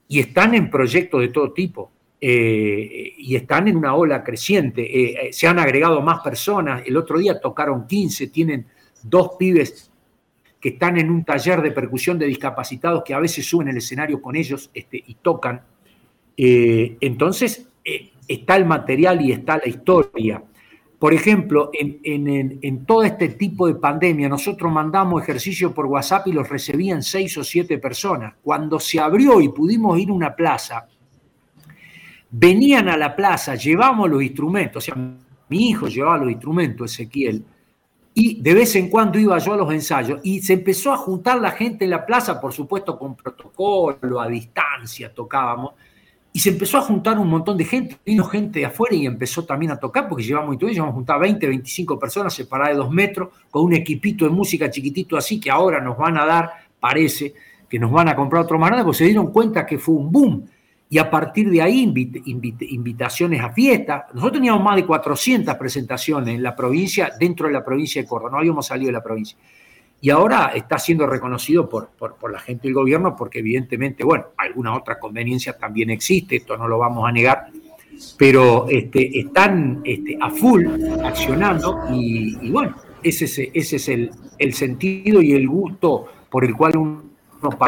Y 0.07 0.19
están 0.19 0.53
en 0.53 0.69
proyectos 0.69 1.21
de 1.21 1.30
todo 1.30 1.51
tipo. 1.51 1.91
Eh, 2.28 3.13
y 3.19 3.36
están 3.36 3.67
en 3.67 3.78
una 3.78 3.93
ola 3.93 4.23
creciente. 4.23 4.82
Eh, 4.82 5.28
eh, 5.28 5.32
se 5.32 5.45
han 5.45 5.59
agregado 5.59 6.01
más 6.01 6.21
personas. 6.21 6.82
El 6.84 6.97
otro 6.97 7.19
día 7.19 7.39
tocaron 7.39 7.86
15, 7.86 8.30
tienen 8.30 8.65
dos 9.03 9.34
pibes 9.38 9.91
que 10.59 10.69
están 10.69 10.97
en 10.97 11.11
un 11.11 11.23
taller 11.23 11.61
de 11.61 11.69
percusión 11.69 12.17
de 12.17 12.26
discapacitados 12.26 13.03
que 13.03 13.13
a 13.13 13.19
veces 13.19 13.45
suben 13.45 13.67
el 13.67 13.78
escenario 13.78 14.19
con 14.23 14.36
ellos 14.36 14.71
este, 14.73 15.03
y 15.05 15.13
tocan. 15.21 15.61
entonces, 16.36 17.67
está 18.28 18.55
el 18.55 18.65
material 18.65 19.21
y 19.21 19.32
está 19.32 19.57
la 19.57 19.67
historia. 19.67 20.41
Por 20.97 21.13
ejemplo, 21.13 21.69
en, 21.73 21.99
en, 22.59 22.86
todo 22.88 23.03
este 23.03 23.30
tipo 23.30 23.67
de 23.67 23.76
pandemia, 23.76 24.28
nosotros 24.28 24.71
mandamos 24.71 25.21
ejercicios 25.21 25.73
por 25.73 25.86
WhatsApp 25.86 26.26
y 26.26 26.32
los 26.32 26.49
recibían 26.49 27.03
seis 27.03 27.38
o 27.38 27.43
siete 27.43 27.78
personas. 27.78 28.34
Cuando 28.41 28.80
se 28.80 28.99
abrió 28.99 29.41
y 29.41 29.49
pudimos 29.49 29.99
ir 29.99 30.09
a 30.09 30.13
una 30.13 30.36
plaza, 30.36 30.88
venían 32.38 32.90
a 32.90 32.98
la 32.98 33.16
plaza, 33.16 33.56
llevamos 33.56 34.10
los 34.10 34.22
instrumentos, 34.22 34.84
o 34.84 34.86
sea, 34.86 34.96
mi 35.48 35.70
hijo 35.70 35.88
llevaba 35.88 36.18
los 36.18 36.32
instrumentos, 36.32 36.92
Ezequiel, 36.92 37.46
y 38.14 38.42
de 38.42 38.54
vez 38.54 38.76
en 38.76 38.90
cuando 38.90 39.18
iba 39.18 39.38
yo 39.40 39.54
a 39.54 39.58
los 39.58 39.74
ensayos 39.74 40.20
y 40.24 40.42
se 40.42 40.54
empezó 40.54 40.92
a 40.92 40.98
juntar 40.98 41.40
la 41.40 41.52
gente 41.52 41.86
en 41.86 41.92
la 41.92 42.06
plaza, 42.06 42.40
por 42.40 42.52
supuesto 42.52 42.98
con 43.00 43.16
protocolo, 43.16 44.20
a 44.20 44.28
distancia 44.28 45.14
tocábamos, 45.14 45.74
y 46.34 46.40
se 46.40 46.50
empezó 46.50 46.78
a 46.78 46.82
juntar 46.82 47.18
un 47.18 47.30
montón 47.30 47.58
de 47.58 47.64
gente, 47.64 47.98
vino 48.06 48.26
gente 48.26 48.60
de 48.60 48.66
afuera 48.66 48.96
y 48.96 49.06
empezó 49.06 49.46
también 49.46 49.72
a 49.72 49.80
tocar, 49.80 50.10
porque 50.10 50.24
llevamos 50.24 50.58
todo, 50.58 50.70
llevamos 50.70 50.94
juntar 50.94 51.18
20, 51.22 51.48
25 51.48 51.98
personas 51.98 52.34
separadas 52.34 52.76
de 52.76 52.84
dos 52.84 52.92
metros, 52.92 53.30
con 53.50 53.64
un 53.64 53.74
equipito 53.74 54.26
de 54.26 54.32
música 54.32 54.70
chiquitito 54.70 55.16
así, 55.16 55.40
que 55.40 55.50
ahora 55.50 55.80
nos 55.80 55.98
van 55.98 56.18
a 56.18 56.26
dar, 56.26 56.52
parece, 56.82 57.34
que 57.70 57.80
nos 57.80 57.92
van 57.92 58.10
a 58.10 58.16
comprar 58.16 58.44
otro 58.44 58.60
más 58.60 58.84
porque 58.84 58.98
se 58.98 59.06
dieron 59.06 59.32
cuenta 59.32 59.66
que 59.66 59.78
fue 59.78 59.96
un 59.96 60.12
boom 60.12 60.46
y 60.90 60.98
a 61.00 61.10
partir 61.10 61.50
de 61.50 61.62
ahí 61.62 61.92
invitaciones 62.26 63.42
a 63.42 63.50
fiestas. 63.50 64.04
Nosotros 64.14 64.34
teníamos 64.34 64.64
más 64.64 64.76
de 64.76 64.86
400 64.86 65.56
presentaciones 65.56 66.36
en 66.36 66.44
la 66.44 66.56
provincia, 66.56 67.12
dentro 67.20 67.48
de 67.48 67.54
la 67.54 67.66
provincia 67.66 68.02
de 68.02 68.08
Córdoba, 68.08 68.32
no 68.32 68.38
habíamos 68.38 68.68
salido 68.68 68.88
de 68.88 68.94
la 68.94 69.04
provincia. 69.04 69.38
Y 70.02 70.10
ahora 70.12 70.52
está 70.54 70.78
siendo 70.78 71.08
reconocido 71.08 71.68
por, 71.68 71.90
por, 71.90 72.32
la 72.32 72.40
gente 72.40 72.68
del 72.68 72.76
gobierno 72.76 73.16
porque 73.16 73.40
evidentemente, 73.40 74.04
bueno, 74.04 74.26
alguna 74.38 74.76
otra 74.76 75.00
conveniencia 75.00 75.58
también 75.58 75.90
existe, 75.90 76.36
esto 76.36 76.56
no 76.58 76.68
lo 76.68 76.78
vamos 76.78 77.08
a 77.08 77.12
negar, 77.12 77.48
pero 78.18 78.68
este, 78.70 79.20
están 79.20 79.82
este, 79.84 80.18
a 80.22 80.30
full 80.30 80.68
accionando 81.04 81.86
y, 81.92 82.52
bueno, 82.52 82.76
ese 83.02 83.26
es, 83.26 83.40
ese 83.54 83.76
es 83.78 83.90
el, 83.90 84.12
el, 84.38 84.54
sentido 84.54 85.22
y 85.22 85.32
el 85.32 85.48
gusto 85.48 86.06
por 86.30 86.46
el 86.46 86.56
cual 86.56 86.78
uno, 86.78 87.04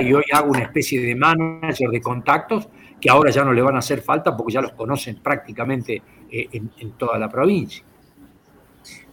yo 0.04 0.18
hoy 0.18 0.24
hago 0.32 0.52
una 0.52 0.62
especie 0.62 1.02
de 1.02 1.16
manager 1.16 1.90
de 1.90 2.02
contactos 2.02 2.68
que 3.00 3.10
ahora 3.10 3.30
ya 3.30 3.44
no 3.44 3.54
le 3.54 3.62
van 3.62 3.76
a 3.76 3.80
hacer 3.80 4.02
falta 4.02 4.36
porque 4.36 4.54
ya 4.54 4.62
los 4.62 4.74
conocen 4.74 5.18
prácticamente 5.18 6.02
eh, 6.32 6.50
en, 6.52 6.92
toda 6.92 7.18
la 7.18 7.30
provincia. 7.30 7.84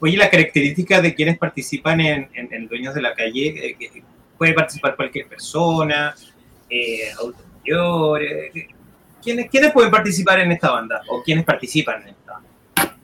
Oye, 0.00 0.16
la 0.16 0.30
característica 0.30 1.00
de 1.00 1.14
quienes 1.14 1.38
participan 1.38 2.00
en, 2.00 2.68
Dueños 2.68 2.94
de 2.94 3.02
la 3.02 3.14
Calle, 3.14 3.76
eh, 3.80 4.02
puede 4.38 4.54
participar 4.54 4.96
cualquier 4.96 5.26
persona, 5.26 6.14
eh, 6.68 7.10
adultos 7.18 7.44
mayores. 7.58 8.52
¿Quiénes, 9.22 9.50
¿Quiénes 9.50 9.72
pueden 9.72 9.90
participar 9.90 10.40
en 10.40 10.52
esta 10.52 10.70
banda 10.70 11.02
o 11.08 11.22
quiénes 11.22 11.44
participan 11.44 12.02
en 12.02 12.08
esta 12.08 12.32
banda? 12.32 12.96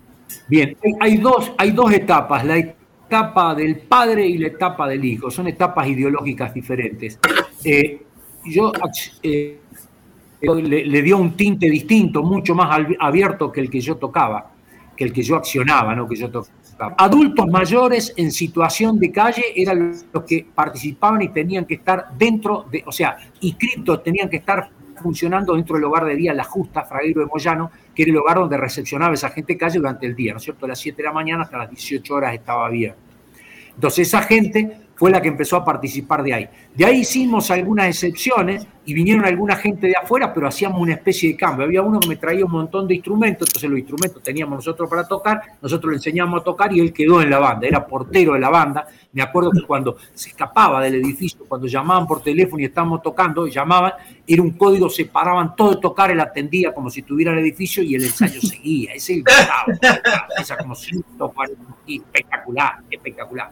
Bien, 0.48 0.76
hay 1.00 1.16
dos, 1.16 1.52
hay 1.56 1.70
dos 1.70 1.92
etapas, 1.92 2.44
la 2.44 2.58
etapa 2.58 3.54
del 3.54 3.78
padre 3.78 4.26
y 4.26 4.38
la 4.38 4.48
etapa 4.48 4.88
del 4.88 5.04
hijo, 5.04 5.30
son 5.30 5.46
etapas 5.48 5.88
ideológicas 5.88 6.52
diferentes. 6.52 7.18
yo 8.44 8.72
le, 10.40 11.02
dio 11.02 11.18
un 11.18 11.36
tinte 11.36 11.68
distinto, 11.68 12.22
mucho 12.22 12.54
más 12.54 12.86
abierto 12.98 13.52
que 13.52 13.60
el 13.60 13.70
que 13.70 13.80
yo 13.80 13.96
tocaba, 13.96 14.50
que 14.96 15.04
el 15.04 15.12
que 15.12 15.22
yo 15.22 15.36
accionaba, 15.36 15.94
no 15.94 16.08
que 16.08 16.16
yo 16.16 16.30
tocaba. 16.30 16.94
Adultos 16.96 17.46
mayores 17.46 18.14
en 18.16 18.32
situación 18.32 18.98
de 18.98 19.12
calle 19.12 19.44
eran 19.54 19.92
los 20.12 20.24
que 20.24 20.46
participaban 20.54 21.20
y 21.20 21.28
tenían 21.28 21.66
que 21.66 21.74
estar 21.74 22.08
dentro 22.16 22.66
de, 22.70 22.82
o 22.86 22.92
sea, 22.92 23.18
inscritos, 23.40 24.02
tenían 24.02 24.30
que 24.30 24.38
estar 24.38 24.70
funcionando 25.02 25.54
dentro 25.54 25.76
del 25.76 25.84
hogar 25.84 26.04
de 26.04 26.16
día 26.16 26.32
La 26.32 26.44
Justa, 26.44 26.84
Fraguero 26.84 27.20
de 27.20 27.26
Moyano, 27.26 27.70
que 27.94 28.02
era 28.02 28.12
el 28.12 28.18
hogar 28.18 28.38
donde 28.38 28.56
recepcionaba 28.56 29.14
esa 29.14 29.30
gente 29.30 29.54
de 29.54 29.58
calle 29.58 29.78
durante 29.78 30.06
el 30.06 30.14
día, 30.14 30.32
¿no 30.32 30.38
es 30.38 30.44
cierto? 30.44 30.64
A 30.66 30.68
las 30.68 30.78
7 30.78 30.96
de 30.96 31.02
la 31.02 31.12
mañana 31.12 31.42
hasta 31.42 31.58
las 31.58 31.70
18 31.70 32.14
horas 32.14 32.34
estaba 32.34 32.66
abierto. 32.66 33.00
Entonces 33.74 34.08
esa 34.08 34.22
gente 34.22 34.76
fue 35.00 35.10
la 35.10 35.22
que 35.22 35.28
empezó 35.28 35.56
a 35.56 35.64
participar 35.64 36.22
de 36.22 36.34
ahí. 36.34 36.48
De 36.74 36.84
ahí 36.84 36.98
hicimos 36.98 37.50
algunas 37.50 37.86
excepciones 37.86 38.66
y 38.84 38.92
vinieron 38.92 39.24
alguna 39.24 39.56
gente 39.56 39.86
de 39.86 39.96
afuera, 39.96 40.30
pero 40.30 40.46
hacíamos 40.46 40.78
una 40.78 40.92
especie 40.92 41.30
de 41.30 41.38
cambio. 41.38 41.64
Había 41.64 41.80
uno 41.80 41.98
que 41.98 42.06
me 42.06 42.16
traía 42.16 42.44
un 42.44 42.52
montón 42.52 42.86
de 42.86 42.96
instrumentos, 42.96 43.48
entonces 43.48 43.70
los 43.70 43.78
instrumentos 43.78 44.22
teníamos 44.22 44.56
nosotros 44.56 44.90
para 44.90 45.08
tocar, 45.08 45.40
nosotros 45.62 45.92
le 45.92 45.96
enseñábamos 45.96 46.42
a 46.42 46.44
tocar 46.44 46.70
y 46.74 46.80
él 46.80 46.92
quedó 46.92 47.22
en 47.22 47.30
la 47.30 47.38
banda, 47.38 47.66
era 47.66 47.86
portero 47.86 48.34
de 48.34 48.40
la 48.40 48.50
banda. 48.50 48.88
Me 49.14 49.22
acuerdo 49.22 49.52
que 49.52 49.62
cuando 49.62 49.96
se 50.12 50.28
escapaba 50.28 50.82
del 50.82 50.96
edificio, 50.96 51.46
cuando 51.48 51.66
llamaban 51.66 52.06
por 52.06 52.22
teléfono 52.22 52.60
y 52.60 52.66
estábamos 52.66 53.00
tocando, 53.00 53.46
llamaban, 53.46 53.94
era 54.26 54.42
un 54.42 54.50
código, 54.50 54.90
se 54.90 55.06
paraban 55.06 55.56
todo 55.56 55.76
de 55.76 55.80
tocar, 55.80 56.10
él 56.10 56.20
atendía 56.20 56.74
como 56.74 56.90
si 56.90 57.00
estuviera 57.00 57.32
en 57.32 57.38
el 57.38 57.44
edificio 57.44 57.82
y 57.82 57.94
el 57.94 58.04
ensayo 58.04 58.38
seguía. 58.42 58.92
Ese 58.92 59.24
esa 60.38 60.58
como 60.58 60.74
espectacular, 61.86 62.80
espectacular. 62.90 63.50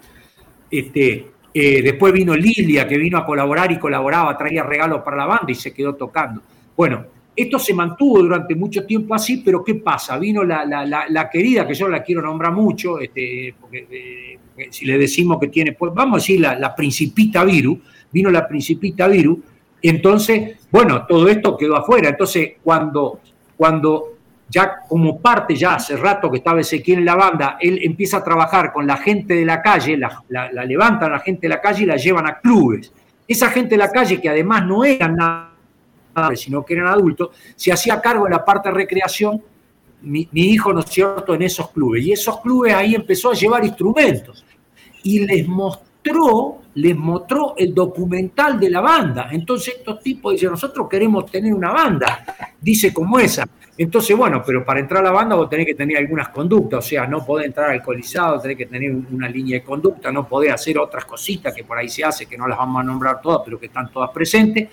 Este, 0.70 1.37
eh, 1.60 1.82
después 1.82 2.12
vino 2.12 2.36
Lilia, 2.36 2.86
que 2.86 2.96
vino 2.96 3.18
a 3.18 3.24
colaborar 3.24 3.72
y 3.72 3.78
colaboraba, 3.78 4.36
traía 4.36 4.62
regalos 4.62 5.02
para 5.02 5.16
la 5.16 5.26
banda 5.26 5.50
y 5.50 5.54
se 5.54 5.72
quedó 5.72 5.94
tocando. 5.94 6.42
Bueno, 6.76 7.06
esto 7.34 7.58
se 7.58 7.74
mantuvo 7.74 8.20
durante 8.22 8.54
mucho 8.54 8.84
tiempo 8.84 9.14
así, 9.14 9.42
pero 9.44 9.64
¿qué 9.64 9.76
pasa? 9.76 10.18
Vino 10.18 10.44
la, 10.44 11.28
querida, 11.32 11.66
que 11.66 11.74
yo 11.74 11.88
la 11.88 12.02
quiero 12.02 12.22
nombrar 12.22 12.52
mucho, 12.52 12.98
este, 12.98 13.54
porque 13.60 13.86
eh, 13.90 14.68
si 14.70 14.84
le 14.84 14.98
decimos 14.98 15.38
que 15.38 15.48
tiene, 15.48 15.72
pues 15.72 15.92
vamos 15.94 16.14
a 16.14 16.18
decir 16.18 16.40
la, 16.40 16.74
principita 16.74 17.44
Viru, 17.44 17.80
vino 18.12 18.30
la 18.30 18.46
principita 18.46 19.06
Viru, 19.08 19.40
entonces, 19.80 20.66
bueno, 20.70 21.06
todo 21.06 21.28
esto 21.28 21.56
quedó 21.56 21.76
afuera. 21.76 22.08
Entonces, 22.08 22.54
cuando, 22.62 23.20
cuando 23.56 24.17
ya 24.48 24.78
como 24.88 25.20
parte, 25.20 25.54
ya 25.54 25.74
hace 25.74 25.96
rato 25.96 26.30
que 26.30 26.38
estaba 26.38 26.60
Ezequiel 26.60 27.00
en 27.00 27.04
la 27.04 27.14
banda, 27.14 27.58
él 27.60 27.80
empieza 27.82 28.18
a 28.18 28.24
trabajar 28.24 28.72
con 28.72 28.86
la 28.86 28.96
gente 28.96 29.34
de 29.34 29.44
la 29.44 29.60
calle, 29.60 29.96
la, 29.96 30.64
levantan 30.64 31.10
a 31.10 31.16
la 31.16 31.20
gente 31.20 31.42
de 31.42 31.48
la 31.50 31.60
calle 31.60 31.82
y 31.82 31.86
la 31.86 31.96
llevan 31.96 32.26
a 32.26 32.38
clubes. 32.38 32.92
Esa 33.26 33.50
gente 33.50 33.70
de 33.70 33.78
la 33.78 33.90
calle, 33.90 34.20
que 34.20 34.28
además 34.28 34.64
no 34.64 34.84
eran 34.84 35.16
nada, 35.16 35.50
sino 36.34 36.64
que 36.64 36.74
eran 36.74 36.86
adultos, 36.86 37.30
se 37.54 37.70
hacía 37.70 38.00
cargo 38.00 38.24
de 38.24 38.30
la 38.30 38.44
parte 38.44 38.70
de 38.70 38.74
recreación, 38.74 39.42
mi, 40.00 40.28
mi 40.32 40.42
hijo, 40.42 40.72
¿no 40.72 40.80
es 40.80 40.86
cierto?, 40.86 41.34
en 41.34 41.42
esos 41.42 41.70
clubes. 41.70 42.04
Y 42.04 42.12
esos 42.12 42.40
clubes 42.40 42.72
ahí 42.72 42.94
empezó 42.94 43.32
a 43.32 43.34
llevar 43.34 43.64
instrumentos 43.64 44.44
y 45.02 45.26
les 45.26 45.46
mostró 45.46 45.87
les 46.74 46.96
mostró 46.96 47.54
el 47.56 47.74
documental 47.74 48.58
de 48.58 48.70
la 48.70 48.80
banda. 48.80 49.28
Entonces 49.30 49.76
estos 49.78 50.00
tipos 50.00 50.32
dicen, 50.32 50.50
nosotros 50.50 50.88
queremos 50.88 51.26
tener 51.26 51.52
una 51.52 51.72
banda, 51.72 52.24
dice 52.60 52.92
como 52.92 53.18
esa. 53.18 53.46
Entonces, 53.76 54.16
bueno, 54.16 54.42
pero 54.44 54.64
para 54.64 54.80
entrar 54.80 55.02
a 55.02 55.04
la 55.04 55.12
banda 55.12 55.36
vos 55.36 55.48
tenés 55.48 55.66
que 55.66 55.74
tener 55.74 55.98
algunas 55.98 56.30
conductas, 56.30 56.84
o 56.84 56.88
sea, 56.88 57.06
no 57.06 57.24
podés 57.24 57.46
entrar 57.46 57.70
alcoholizado, 57.70 58.40
tenés 58.40 58.56
que 58.56 58.66
tener 58.66 58.92
una 58.92 59.28
línea 59.28 59.58
de 59.58 59.64
conducta, 59.64 60.10
no 60.10 60.26
podés 60.26 60.52
hacer 60.52 60.78
otras 60.78 61.04
cositas 61.04 61.54
que 61.54 61.62
por 61.62 61.78
ahí 61.78 61.88
se 61.88 62.04
hace, 62.04 62.26
que 62.26 62.36
no 62.36 62.48
las 62.48 62.58
vamos 62.58 62.80
a 62.80 62.84
nombrar 62.84 63.20
todas, 63.20 63.42
pero 63.44 63.58
que 63.58 63.66
están 63.66 63.90
todas 63.92 64.10
presentes. 64.10 64.68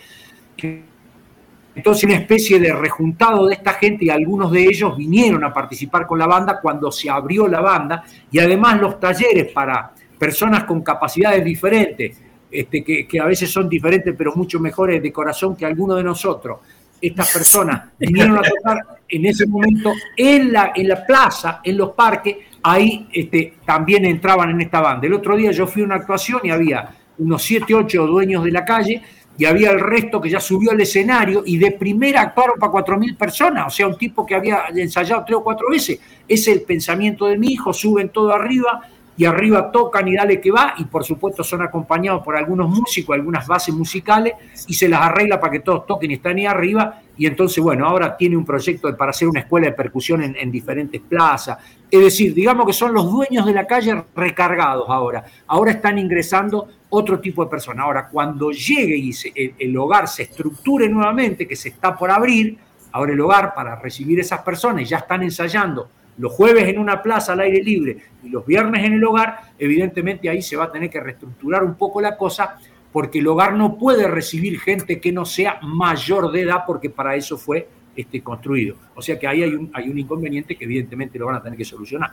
Entonces, 1.75 2.03
una 2.05 2.15
especie 2.15 2.59
de 2.59 2.73
rejuntado 2.73 3.45
de 3.45 3.53
esta 3.53 3.73
gente 3.73 4.05
y 4.05 4.09
algunos 4.09 4.51
de 4.51 4.63
ellos 4.63 4.97
vinieron 4.97 5.43
a 5.43 5.53
participar 5.53 6.07
con 6.07 6.17
la 6.17 6.25
banda 6.25 6.59
cuando 6.59 6.91
se 6.91 7.07
abrió 7.07 7.47
la 7.47 7.61
banda 7.61 8.03
y 8.31 8.39
además 8.39 8.81
los 8.81 8.99
talleres 8.99 9.51
para 9.51 9.91
personas 10.17 10.63
con 10.63 10.81
capacidades 10.81 11.43
diferentes, 11.43 12.17
este, 12.51 12.83
que, 12.83 13.19
a 13.19 13.25
veces 13.25 13.51
son 13.51 13.67
diferentes 13.67 14.13
pero 14.17 14.33
mucho 14.35 14.59
mejores 14.59 15.01
de 15.01 15.11
corazón 15.11 15.55
que 15.55 15.65
algunos 15.65 15.97
de 15.97 16.03
nosotros 16.03 16.59
estas 17.01 17.31
personas 17.33 17.89
vinieron 17.99 18.37
a 18.37 18.41
tocar 18.41 18.79
en 19.09 19.25
ese 19.25 19.45
momento 19.45 19.91
en 20.15 20.53
la, 20.53 20.71
en 20.73 20.87
la 20.87 21.05
plaza, 21.05 21.59
en 21.63 21.77
los 21.77 21.91
parques, 21.91 22.37
ahí 22.63 23.07
este, 23.11 23.55
también 23.65 24.05
entraban 24.05 24.49
en 24.51 24.61
esta 24.61 24.79
banda. 24.79 25.05
El 25.05 25.13
otro 25.13 25.35
día 25.35 25.51
yo 25.51 25.67
fui 25.67 25.81
a 25.81 25.85
una 25.85 25.95
actuación 25.95 26.39
y 26.43 26.49
había 26.49 26.89
unos 27.17 27.43
7, 27.43 27.73
8 27.73 28.07
dueños 28.07 28.43
de 28.43 28.51
la 28.51 28.63
calle 28.63 29.01
y 29.37 29.45
había 29.45 29.71
el 29.71 29.79
resto 29.79 30.21
que 30.21 30.29
ya 30.29 30.39
subió 30.39 30.71
al 30.71 30.79
escenario 30.79 31.43
y 31.45 31.57
de 31.57 31.71
primera 31.71 32.21
actuaron 32.21 32.57
para 32.57 32.71
4.000 32.71 33.17
personas, 33.17 33.67
o 33.67 33.69
sea, 33.69 33.87
un 33.87 33.97
tipo 33.97 34.25
que 34.25 34.33
había 34.33 34.63
ensayado 34.73 35.23
tres 35.25 35.37
o 35.37 35.43
cuatro 35.43 35.69
veces. 35.69 35.99
Es 36.27 36.47
el 36.47 36.61
pensamiento 36.61 37.25
de 37.25 37.37
mi 37.37 37.49
hijo, 37.49 37.73
suben 37.73 38.09
todo 38.09 38.33
arriba 38.33 38.81
y 39.17 39.23
arriba 39.25 39.71
tocan 39.71 40.07
y 40.07 40.15
dale 40.15 40.41
que 40.41 40.51
va, 40.51 40.73
y 40.77 40.83
por 40.85 41.03
supuesto 41.05 41.43
son 41.43 41.61
acompañados 41.61 42.21
por 42.23 42.35
algunos 42.35 42.69
músicos, 42.69 43.15
algunas 43.15 43.47
bases 43.47 43.73
musicales, 43.73 44.33
y 44.67 44.73
se 44.73 44.89
las 44.89 45.01
arregla 45.01 45.39
para 45.39 45.51
que 45.53 45.61
todos 45.61 45.85
toquen 45.85 46.11
y 46.11 46.15
están 46.15 46.35
ahí 46.37 46.45
arriba, 46.45 46.99
y 47.17 47.25
entonces, 47.25 47.63
bueno, 47.63 47.87
ahora 47.87 48.17
tiene 48.17 48.35
un 48.35 48.43
proyecto 48.43 48.93
para 48.97 49.11
hacer 49.11 49.29
una 49.29 49.39
escuela 49.39 49.67
de 49.67 49.71
percusión 49.73 50.21
en, 50.21 50.35
en 50.35 50.51
diferentes 50.51 50.99
plazas. 50.99 51.57
Es 51.89 52.01
decir, 52.01 52.33
digamos 52.33 52.65
que 52.65 52.73
son 52.73 52.93
los 52.93 53.09
dueños 53.09 53.45
de 53.45 53.53
la 53.53 53.65
calle 53.65 54.03
recargados 54.13 54.89
ahora. 54.89 55.23
Ahora 55.47 55.71
están 55.71 55.97
ingresando 55.97 56.67
otro 56.89 57.19
tipo 57.21 57.41
de 57.45 57.49
personas. 57.49 57.85
Ahora, 57.85 58.09
cuando 58.09 58.51
llegue 58.51 58.97
y 58.97 59.13
se- 59.13 59.31
el, 59.33 59.53
el 59.57 59.77
hogar 59.77 60.09
se 60.09 60.23
estructure 60.23 60.89
nuevamente, 60.89 61.47
que 61.47 61.55
se 61.55 61.69
está 61.69 61.95
por 61.95 62.11
abrir, 62.11 62.57
ahora 62.91 63.13
el 63.13 63.21
hogar 63.21 63.53
para 63.55 63.77
recibir 63.77 64.19
esas 64.19 64.41
personas 64.41 64.89
ya 64.89 64.97
están 64.97 65.23
ensayando 65.23 65.87
los 66.17 66.31
jueves 66.31 66.67
en 66.67 66.79
una 66.79 67.01
plaza 67.01 67.33
al 67.33 67.41
aire 67.41 67.61
libre 67.61 67.97
y 68.23 68.29
los 68.29 68.45
viernes 68.45 68.85
en 68.85 68.93
el 68.93 69.03
hogar, 69.03 69.51
evidentemente 69.57 70.29
ahí 70.29 70.41
se 70.41 70.55
va 70.55 70.65
a 70.65 70.71
tener 70.71 70.89
que 70.89 70.99
reestructurar 70.99 71.63
un 71.63 71.75
poco 71.75 72.01
la 72.01 72.15
cosa 72.15 72.57
porque 72.91 73.19
el 73.19 73.27
hogar 73.27 73.53
no 73.55 73.77
puede 73.77 74.07
recibir 74.07 74.59
gente 74.59 75.01
que 75.01 75.11
no 75.11 75.25
sea 75.25 75.59
mayor 75.61 76.31
de 76.31 76.41
edad 76.41 76.63
porque 76.65 76.89
para 76.89 77.15
eso 77.15 77.37
fue 77.37 77.67
este, 77.95 78.21
construido. 78.21 78.77
O 78.95 79.01
sea 79.01 79.19
que 79.19 79.27
ahí 79.27 79.43
hay 79.43 79.53
un, 79.53 79.69
hay 79.73 79.89
un 79.89 79.99
inconveniente 79.99 80.55
que 80.55 80.63
evidentemente 80.63 81.19
lo 81.19 81.25
van 81.25 81.35
a 81.35 81.43
tener 81.43 81.57
que 81.57 81.65
solucionar. 81.65 82.11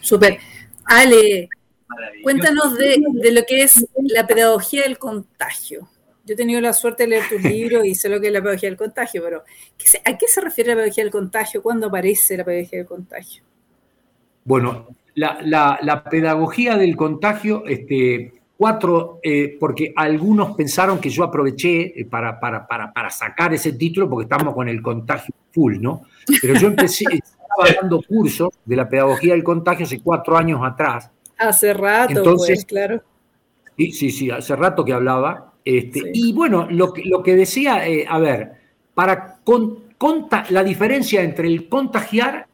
Súper. 0.00 0.38
Ale, 0.84 1.48
cuéntanos 2.22 2.78
de, 2.78 3.02
de 3.12 3.32
lo 3.32 3.42
que 3.42 3.64
es 3.64 3.84
la 3.96 4.26
pedagogía 4.26 4.84
del 4.84 4.98
contagio. 4.98 5.88
Yo 6.28 6.34
he 6.34 6.36
tenido 6.36 6.60
la 6.60 6.74
suerte 6.74 7.04
de 7.04 7.08
leer 7.08 7.22
tus 7.28 7.42
libros 7.50 7.86
y 7.86 7.94
sé 7.94 8.10
lo 8.10 8.20
que 8.20 8.26
es 8.26 8.32
la 8.34 8.42
pedagogía 8.42 8.68
del 8.68 8.76
contagio, 8.78 9.22
pero 9.24 9.42
¿qué 9.78 9.86
se- 9.86 10.02
¿a 10.04 10.18
qué 10.18 10.28
se 10.28 10.42
refiere 10.42 10.70
la 10.70 10.76
pedagogía 10.76 11.04
del 11.04 11.10
contagio? 11.12 11.62
¿Cuándo 11.62 11.86
aparece 11.86 12.36
la 12.36 12.44
pedagogía 12.44 12.78
del 12.80 12.86
contagio? 12.86 13.42
Bueno, 14.44 14.88
la, 15.14 15.38
la- 15.42 15.78
la 15.82 16.04
pedagogía 16.04 16.76
del 16.76 16.94
contagio, 16.96 17.64
este, 17.66 18.32
cuatro, 18.56 19.20
eh, 19.22 19.56
porque 19.58 19.92
algunos 19.96 20.54
pensaron 20.56 21.00
que 21.00 21.10
yo 21.10 21.24
aproveché 21.24 22.00
eh, 22.00 22.04
para, 22.04 22.38
para, 22.38 22.66
para, 22.66 22.92
para 22.92 23.10
sacar 23.10 23.54
ese 23.54 23.72
título 23.72 24.08
porque 24.10 24.24
estamos 24.24 24.54
con 24.54 24.68
el 24.68 24.82
contagio 24.82 25.34
full, 25.52 25.78
¿no? 25.80 26.02
Pero 26.42 26.54
yo 26.54 26.68
empecé, 26.68 27.04
estaba 27.12 27.80
dando 27.80 28.02
cursos 28.02 28.50
de 28.64 28.76
la 28.76 28.88
pedagogía 28.88 29.32
del 29.32 29.42
contagio 29.44 29.86
hace 29.86 30.00
cuatro 30.00 30.36
años 30.36 30.60
atrás. 30.62 31.10
Hace 31.38 31.72
rato, 31.72 32.18
Entonces- 32.18 32.58
pues, 32.58 32.64
claro. 32.66 33.02
Sí, 33.76 33.92
sí, 33.92 34.10
sí, 34.10 34.28
hace 34.30 34.56
rato 34.56 34.84
que 34.84 34.92
hablaba. 34.92 35.47
Este, 35.64 36.00
Sí. 36.00 36.10
Y 36.14 36.32
bueno, 36.32 36.66
lo 36.70 36.92
que, 36.92 37.04
lo 37.04 37.22
que 37.22 37.34
decía, 37.36 37.86
eh, 37.86 38.06
a 38.08 38.18
ver, 38.18 38.52
para 38.94 39.36
con- 39.44 39.84
conta- 39.98 40.44
la 40.50 40.62
diferencia 40.64 41.22
entre 41.22 41.48
el 41.48 41.68
contagiar 41.68 42.46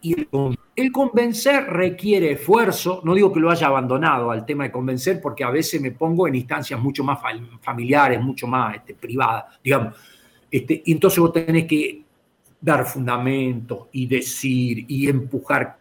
y 0.00 0.14
el, 0.20 0.28
con- 0.28 0.56
el 0.76 0.92
convencer 0.92 1.64
requiere 1.64 2.32
esfuerzo. 2.32 3.00
No 3.04 3.14
digo 3.14 3.32
que 3.32 3.40
lo 3.40 3.50
haya 3.50 3.66
abandonado 3.66 4.30
al 4.30 4.44
tema 4.46 4.64
de 4.64 4.70
convencer, 4.72 5.20
porque 5.20 5.44
a 5.44 5.50
veces 5.50 5.80
me 5.80 5.90
pongo 5.92 6.26
en 6.28 6.34
instancias 6.36 6.78
mucho 6.80 7.02
más 7.04 7.20
fa- 7.20 7.30
familiares, 7.60 8.20
mucho 8.20 8.46
más 8.46 8.76
este, 8.76 8.94
privadas, 8.94 9.44
digamos. 9.62 9.94
Este, 10.50 10.82
y 10.84 10.92
entonces 10.92 11.18
vos 11.18 11.32
tenés 11.32 11.64
que 11.66 12.02
dar 12.60 12.84
fundamentos 12.86 13.86
y 13.92 14.06
decir 14.06 14.84
y 14.88 15.08
empujar 15.08 15.78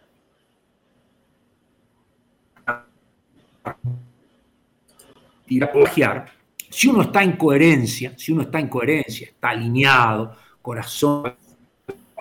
ir 5.48 5.64
a 5.64 5.72
plagiar, 5.72 6.26
si 6.70 6.88
uno 6.88 7.04
está 7.04 7.24
en 7.24 7.34
coherencia, 7.34 8.14
si 8.18 8.32
uno 8.32 8.44
está 8.44 8.60
en 8.60 8.68
coherencia, 8.68 9.28
está 9.28 9.50
alineado, 9.50 10.36
corazón, 10.62 11.34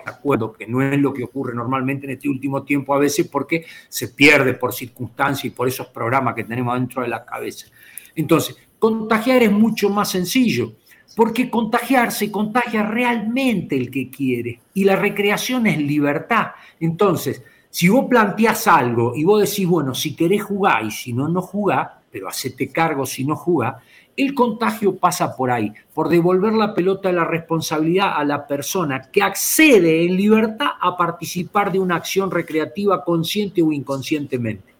acuerdo, 0.09 0.53
que 0.53 0.67
no 0.67 0.81
es 0.81 0.99
lo 0.99 1.13
que 1.13 1.23
ocurre 1.23 1.53
normalmente 1.53 2.05
en 2.05 2.13
este 2.13 2.29
último 2.29 2.63
tiempo 2.63 2.93
a 2.93 2.99
veces 2.99 3.27
porque 3.27 3.65
se 3.89 4.09
pierde 4.09 4.53
por 4.53 4.73
circunstancias 4.73 5.45
y 5.45 5.49
por 5.49 5.67
esos 5.67 5.87
programas 5.87 6.33
que 6.35 6.43
tenemos 6.43 6.73
dentro 6.75 7.01
de 7.01 7.09
la 7.09 7.25
cabeza. 7.25 7.67
Entonces, 8.15 8.57
contagiar 8.79 9.43
es 9.43 9.51
mucho 9.51 9.89
más 9.89 10.09
sencillo, 10.09 10.73
porque 11.15 11.49
contagiar 11.49 12.11
se 12.11 12.31
contagia 12.31 12.83
realmente 12.83 13.75
el 13.75 13.89
que 13.89 14.09
quiere 14.09 14.59
y 14.73 14.83
la 14.83 14.95
recreación 14.95 15.67
es 15.67 15.77
libertad. 15.77 16.47
Entonces, 16.79 17.43
si 17.69 17.89
vos 17.89 18.05
planteás 18.09 18.67
algo 18.67 19.13
y 19.15 19.23
vos 19.23 19.41
decís, 19.41 19.67
bueno, 19.67 19.93
si 19.93 20.15
querés 20.15 20.43
jugar 20.43 20.85
y 20.85 20.91
si 20.91 21.13
no, 21.13 21.27
no 21.27 21.41
jugá, 21.41 22.01
pero 22.11 22.27
hacete 22.27 22.69
cargo 22.69 23.05
si 23.05 23.23
no 23.23 23.35
jugá, 23.35 23.79
el 24.17 24.33
contagio 24.33 24.95
pasa 24.95 25.35
por 25.35 25.51
ahí, 25.51 25.71
por 25.93 26.09
devolver 26.09 26.53
la 26.53 26.73
pelota 26.73 27.09
de 27.09 27.15
la 27.15 27.23
responsabilidad 27.23 28.13
a 28.15 28.23
la 28.23 28.47
persona 28.47 29.11
que 29.11 29.21
accede 29.21 30.05
en 30.05 30.17
libertad 30.17 30.71
a 30.81 30.97
participar 30.97 31.71
de 31.71 31.79
una 31.79 31.97
acción 31.97 32.31
recreativa 32.31 33.03
consciente 33.03 33.61
o 33.61 33.71
inconscientemente. 33.71 34.73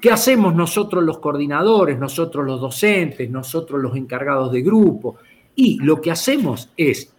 ¿Qué 0.00 0.10
hacemos 0.10 0.54
nosotros 0.54 1.04
los 1.04 1.18
coordinadores, 1.18 1.98
nosotros 1.98 2.46
los 2.46 2.60
docentes, 2.60 3.30
nosotros 3.30 3.80
los 3.80 3.94
encargados 3.94 4.50
de 4.50 4.62
grupo? 4.62 5.18
Y 5.54 5.78
lo 5.80 6.00
que 6.00 6.10
hacemos 6.10 6.70
es, 6.76 7.12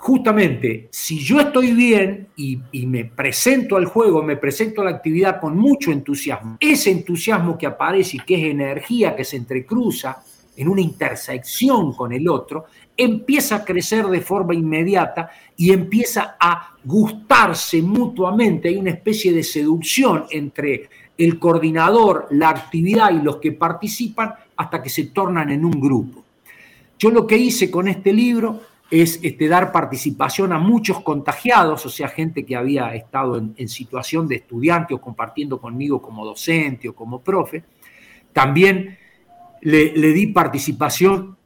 justamente, 0.00 0.88
si 0.90 1.18
yo 1.18 1.40
estoy 1.40 1.72
bien 1.72 2.28
y, 2.34 2.58
me 2.86 3.04
presento 3.04 3.76
al 3.76 3.84
juego, 3.84 4.22
me 4.22 4.38
presento 4.38 4.80
a 4.80 4.84
la 4.84 4.92
actividad 4.92 5.38
con 5.38 5.58
mucho 5.58 5.92
entusiasmo, 5.92 6.56
ese 6.58 6.90
entusiasmo 6.90 7.58
que 7.58 7.66
aparece 7.66 8.16
y 8.16 8.20
que 8.20 8.36
es 8.36 8.50
energía 8.50 9.14
que 9.14 9.26
se 9.26 9.36
entrecruza 9.36 10.22
en 10.56 10.68
una 10.68 10.80
intersección 10.80 11.92
con 11.92 12.14
el 12.14 12.26
otro, 12.30 12.64
empieza 12.96 13.56
a 13.56 13.64
crecer 13.64 14.06
de 14.06 14.22
forma 14.22 14.54
inmediata 14.54 15.30
y 15.54 15.70
empieza 15.70 16.36
a 16.40 16.76
gustarse 16.82 17.82
mutuamente. 17.82 18.70
Hay 18.70 18.76
una 18.76 18.90
especie 18.90 19.34
de 19.34 19.44
seducción 19.44 20.24
entre 20.30 20.88
el 21.18 21.38
coordinador, 21.38 22.26
la 22.30 22.48
actividad 22.48 23.10
y 23.10 23.22
los 23.22 23.36
que 23.36 23.52
participan 23.52 24.32
hasta 24.56 24.82
que 24.82 24.88
se 24.88 25.04
tornan 25.04 25.50
en 25.50 25.62
un 25.62 25.78
grupo. 25.78 26.24
Yo 26.98 27.10
lo 27.10 27.26
que 27.26 27.36
hice 27.36 27.70
con 27.70 27.86
este 27.86 28.14
libro 28.14 28.69
es 28.90 29.20
este, 29.22 29.48
dar 29.48 29.70
participación 29.70 30.52
a 30.52 30.58
muchos 30.58 31.00
contagiados, 31.00 31.86
o 31.86 31.88
sea, 31.88 32.08
gente 32.08 32.44
que 32.44 32.56
había 32.56 32.94
estado 32.94 33.38
en, 33.38 33.54
en 33.56 33.68
situación 33.68 34.26
de 34.26 34.36
estudiante 34.36 34.94
o 34.94 35.00
compartiendo 35.00 35.60
conmigo 35.60 36.02
como 36.02 36.26
docente 36.26 36.88
o 36.88 36.94
como 36.94 37.20
profe. 37.20 37.62
También 38.32 38.98
le, 39.62 39.96
le 39.96 40.12
di 40.12 40.28
participación 40.28 41.36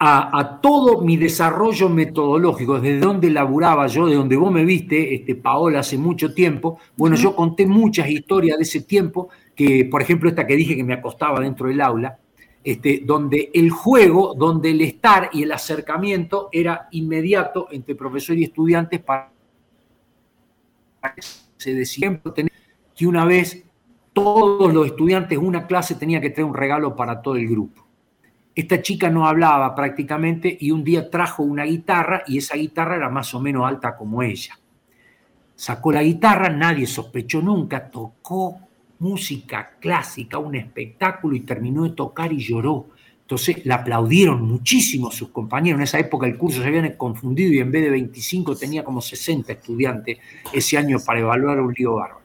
a, 0.00 0.38
a, 0.38 0.60
todo 0.60 1.00
mi 1.02 1.16
desarrollo 1.16 1.88
metodológico, 1.88 2.80
desde 2.80 3.00
donde 3.00 3.30
laburaba 3.30 3.86
yo, 3.86 4.06
de 4.06 4.14
donde 4.14 4.36
vos 4.36 4.52
me 4.52 4.64
viste, 4.64 5.14
este, 5.14 5.34
Paola, 5.34 5.80
hace 5.80 5.98
mucho 5.98 6.34
tiempo. 6.34 6.78
Bueno, 6.96 7.16
yo 7.16 7.34
conté 7.34 7.66
muchas 7.66 8.08
historias 8.08 8.58
de 8.58 8.62
ese 8.62 8.82
tiempo, 8.82 9.28
que 9.54 9.84
por 9.84 10.02
ejemplo 10.02 10.28
esta 10.28 10.46
que 10.46 10.56
dije 10.56 10.76
que 10.76 10.84
me 10.84 10.94
acostaba 10.94 11.40
dentro 11.40 11.68
del 11.68 11.80
aula, 11.80 12.18
este, 12.68 13.00
donde 13.02 13.50
el 13.54 13.70
juego, 13.70 14.34
donde 14.34 14.72
el 14.72 14.82
estar 14.82 15.30
y 15.32 15.42
el 15.42 15.52
acercamiento 15.52 16.50
era 16.52 16.86
inmediato 16.90 17.68
entre 17.70 17.94
profesor 17.94 18.36
y 18.36 18.44
estudiantes 18.44 19.00
para 19.00 19.32
se 21.56 21.72
decía 21.72 22.20
que 22.94 23.06
una 23.06 23.24
vez 23.24 23.64
todos 24.12 24.74
los 24.74 24.84
estudiantes 24.84 25.38
una 25.38 25.66
clase 25.66 25.94
tenía 25.94 26.20
que 26.20 26.28
traer 26.28 26.44
un 26.44 26.52
regalo 26.52 26.94
para 26.94 27.22
todo 27.22 27.36
el 27.36 27.48
grupo. 27.48 27.86
Esta 28.54 28.82
chica 28.82 29.08
no 29.08 29.26
hablaba 29.26 29.74
prácticamente 29.74 30.54
y 30.60 30.70
un 30.70 30.84
día 30.84 31.08
trajo 31.08 31.44
una 31.44 31.64
guitarra 31.64 32.22
y 32.26 32.36
esa 32.36 32.58
guitarra 32.58 32.96
era 32.96 33.08
más 33.08 33.34
o 33.34 33.40
menos 33.40 33.66
alta 33.66 33.96
como 33.96 34.22
ella. 34.22 34.58
Sacó 35.54 35.90
la 35.90 36.02
guitarra, 36.02 36.50
nadie 36.50 36.86
sospechó 36.86 37.40
nunca, 37.40 37.88
tocó 37.88 38.67
música 38.98 39.76
clásica, 39.80 40.38
un 40.38 40.56
espectáculo 40.56 41.36
y 41.36 41.40
terminó 41.40 41.84
de 41.84 41.90
tocar 41.90 42.32
y 42.32 42.38
lloró. 42.38 42.88
Entonces 43.20 43.64
la 43.66 43.76
aplaudieron 43.76 44.42
muchísimo 44.42 45.10
sus 45.10 45.28
compañeros. 45.28 45.78
En 45.78 45.84
esa 45.84 45.98
época 45.98 46.26
el 46.26 46.38
curso 46.38 46.62
se 46.62 46.66
habían 46.68 46.90
confundido 46.96 47.52
y 47.52 47.58
en 47.58 47.70
vez 47.70 47.82
de 47.82 47.90
25 47.90 48.56
tenía 48.56 48.84
como 48.84 49.00
60 49.00 49.52
estudiantes 49.52 50.18
ese 50.52 50.78
año 50.78 50.98
para 51.04 51.20
evaluar 51.20 51.60
un 51.60 51.74
lío 51.76 51.94
bárbaro. 51.94 52.22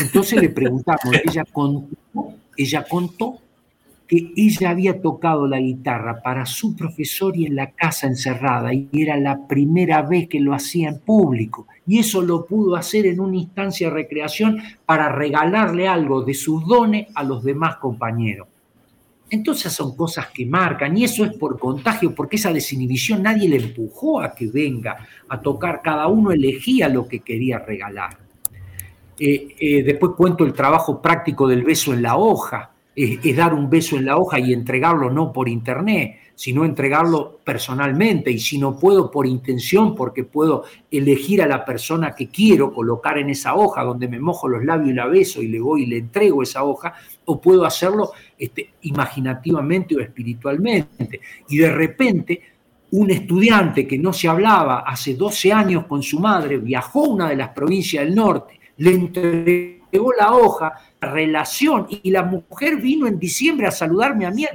Entonces 0.00 0.40
le 0.40 0.50
preguntamos, 0.50 1.14
ella 1.24 1.44
contó, 1.50 2.34
ella 2.56 2.84
contó 2.88 3.38
que 4.08 4.32
ella 4.36 4.70
había 4.70 5.02
tocado 5.02 5.46
la 5.46 5.60
guitarra 5.60 6.22
para 6.22 6.46
su 6.46 6.74
profesor 6.74 7.36
y 7.36 7.44
en 7.44 7.54
la 7.54 7.72
casa 7.72 8.06
encerrada 8.06 8.72
y 8.72 8.88
era 8.92 9.18
la 9.18 9.46
primera 9.46 10.00
vez 10.00 10.28
que 10.28 10.40
lo 10.40 10.54
hacía 10.54 10.88
en 10.88 10.98
público 10.98 11.66
y 11.86 11.98
eso 11.98 12.22
lo 12.22 12.46
pudo 12.46 12.74
hacer 12.74 13.04
en 13.04 13.20
una 13.20 13.36
instancia 13.36 13.88
de 13.88 13.94
recreación 13.94 14.62
para 14.86 15.10
regalarle 15.10 15.86
algo 15.86 16.22
de 16.22 16.32
sus 16.32 16.66
dones 16.66 17.08
a 17.14 17.22
los 17.22 17.44
demás 17.44 17.76
compañeros. 17.76 18.48
Entonces 19.30 19.72
son 19.74 19.94
cosas 19.94 20.28
que 20.28 20.46
marcan 20.46 20.96
y 20.96 21.04
eso 21.04 21.24
es 21.24 21.34
por 21.34 21.58
contagio, 21.58 22.14
porque 22.14 22.36
esa 22.36 22.50
desinhibición 22.50 23.22
nadie 23.22 23.48
le 23.48 23.56
empujó 23.56 24.22
a 24.22 24.34
que 24.34 24.46
venga 24.46 25.06
a 25.28 25.38
tocar, 25.38 25.82
cada 25.82 26.06
uno 26.08 26.32
elegía 26.32 26.88
lo 26.88 27.06
que 27.06 27.20
quería 27.20 27.58
regalar. 27.58 28.16
Eh, 29.20 29.54
eh, 29.58 29.82
después 29.82 30.12
cuento 30.16 30.46
el 30.46 30.54
trabajo 30.54 31.02
práctico 31.02 31.46
del 31.46 31.62
beso 31.62 31.92
en 31.92 32.02
la 32.02 32.16
hoja, 32.16 32.70
es, 32.98 33.36
dar 33.36 33.54
un 33.54 33.70
beso 33.70 33.96
en 33.96 34.06
la 34.06 34.16
hoja 34.16 34.40
y 34.40 34.52
entregarlo 34.52 35.08
no 35.08 35.32
por 35.32 35.48
internet, 35.48 36.16
sino 36.34 36.64
entregarlo 36.64 37.38
personalmente 37.44 38.30
y 38.30 38.40
si 38.40 38.58
no 38.58 38.76
puedo 38.76 39.08
por 39.08 39.26
intención, 39.26 39.94
porque 39.94 40.24
puedo 40.24 40.64
elegir 40.90 41.40
a 41.42 41.46
la 41.46 41.64
persona 41.64 42.12
que 42.12 42.28
quiero 42.28 42.72
colocar 42.72 43.18
en 43.18 43.30
esa 43.30 43.54
hoja 43.54 43.84
donde 43.84 44.08
me 44.08 44.18
mojo 44.18 44.48
los 44.48 44.64
labios 44.64 44.90
y 44.90 44.94
la 44.94 45.06
beso 45.06 45.40
y 45.40 45.46
le 45.46 45.60
voy 45.60 45.84
y 45.84 45.86
le 45.86 45.98
entrego 45.98 46.42
esa 46.42 46.64
hoja, 46.64 46.94
o 47.24 47.40
puedo 47.40 47.64
hacerlo 47.64 48.10
este, 48.36 48.70
imaginativamente 48.82 49.96
o 49.96 50.00
espiritualmente. 50.00 51.20
Y 51.48 51.58
de 51.58 51.70
repente 51.70 52.42
un 52.90 53.10
estudiante 53.10 53.86
que 53.86 53.98
no 53.98 54.12
se 54.12 54.28
hablaba 54.28 54.80
hace 54.80 55.14
12 55.14 55.52
años 55.52 55.86
con 55.86 56.02
su 56.02 56.18
madre 56.18 56.58
viajó 56.58 57.04
a 57.04 57.08
una 57.08 57.28
de 57.28 57.36
las 57.36 57.50
provincias 57.50 58.04
del 58.04 58.14
norte, 58.14 58.58
le 58.78 58.90
entregó 58.90 59.77
la 60.18 60.34
hoja, 60.34 60.72
la 61.00 61.10
relación, 61.10 61.86
y 61.88 62.10
la 62.10 62.22
mujer 62.22 62.76
vino 62.76 63.06
en 63.06 63.18
diciembre 63.18 63.66
a 63.66 63.70
saludarme 63.70 64.26
a 64.26 64.30
mí 64.30 64.46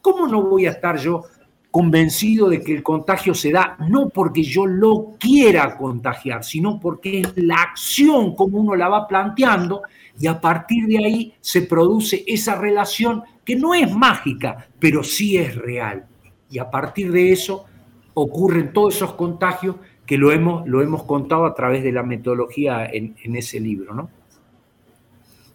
¿Cómo 0.00 0.28
no 0.28 0.42
voy 0.42 0.66
a 0.66 0.70
estar 0.70 0.96
yo 0.98 1.24
convencido 1.70 2.48
de 2.48 2.62
que 2.62 2.74
el 2.74 2.82
contagio 2.82 3.34
se 3.34 3.52
da 3.52 3.76
no 3.90 4.08
porque 4.08 4.42
yo 4.42 4.64
lo 4.64 5.16
quiera 5.18 5.76
contagiar, 5.76 6.42
sino 6.42 6.80
porque 6.80 7.20
es 7.20 7.32
la 7.36 7.56
acción 7.56 8.34
como 8.34 8.58
uno 8.58 8.74
la 8.74 8.88
va 8.88 9.06
planteando 9.06 9.82
y 10.18 10.26
a 10.26 10.40
partir 10.40 10.86
de 10.86 10.98
ahí 10.98 11.34
se 11.40 11.62
produce 11.62 12.24
esa 12.26 12.54
relación 12.54 13.24
que 13.44 13.56
no 13.56 13.74
es 13.74 13.94
mágica, 13.94 14.68
pero 14.78 15.04
sí 15.04 15.36
es 15.36 15.54
real. 15.54 16.06
Y 16.48 16.58
a 16.58 16.70
partir 16.70 17.12
de 17.12 17.32
eso 17.32 17.66
ocurren 18.14 18.72
todos 18.72 18.96
esos 18.96 19.12
contagios 19.12 19.76
que 20.06 20.18
lo 20.18 20.32
hemos, 20.32 20.66
lo 20.68 20.82
hemos 20.82 21.02
contado 21.02 21.44
a 21.46 21.54
través 21.54 21.82
de 21.82 21.92
la 21.92 22.02
metodología 22.02 22.86
en, 22.86 23.16
en 23.22 23.36
ese 23.36 23.60
libro, 23.60 23.94
¿no? 23.94 24.08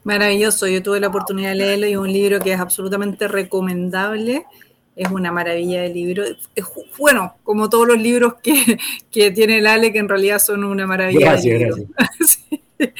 Maravilloso, 0.03 0.67
yo 0.67 0.81
tuve 0.81 0.99
la 0.99 1.07
oportunidad 1.07 1.49
de 1.49 1.55
leerlo 1.55 1.87
y 1.87 1.91
es 1.91 1.97
un 1.97 2.11
libro 2.11 2.39
que 2.39 2.53
es 2.53 2.59
absolutamente 2.59 3.27
recomendable. 3.27 4.45
Es 4.95 5.09
una 5.11 5.31
maravilla 5.31 5.83
de 5.83 5.89
libro. 5.89 6.23
Es, 6.55 6.65
bueno, 6.97 7.35
como 7.43 7.69
todos 7.69 7.87
los 7.87 8.01
libros 8.01 8.35
que, 8.41 8.79
que, 9.11 9.31
tiene 9.31 9.59
el 9.59 9.67
Ale, 9.67 9.93
que 9.93 9.99
en 9.99 10.09
realidad 10.09 10.39
son 10.39 10.63
una 10.63 10.87
maravilla. 10.87 11.31
Gracias, 11.31 11.59
de 11.59 11.65
libro. 11.65 11.75
gracias. 11.95 12.39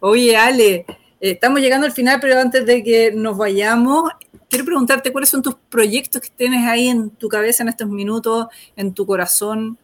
Oye, 0.00 0.36
Ale, 0.36 0.84
estamos 1.20 1.60
llegando 1.60 1.86
al 1.86 1.92
final, 1.92 2.18
pero 2.20 2.40
antes 2.40 2.66
de 2.66 2.82
que 2.82 3.12
nos 3.12 3.36
vayamos, 3.36 4.10
quiero 4.48 4.64
preguntarte 4.64 5.12
cuáles 5.12 5.30
son 5.30 5.42
tus 5.42 5.54
proyectos 5.54 6.22
que 6.22 6.28
tienes 6.36 6.66
ahí 6.66 6.88
en 6.88 7.10
tu 7.10 7.28
cabeza 7.28 7.62
en 7.62 7.68
estos 7.68 7.88
minutos, 7.88 8.48
en 8.76 8.92
tu 8.92 9.06
corazón, 9.06 9.78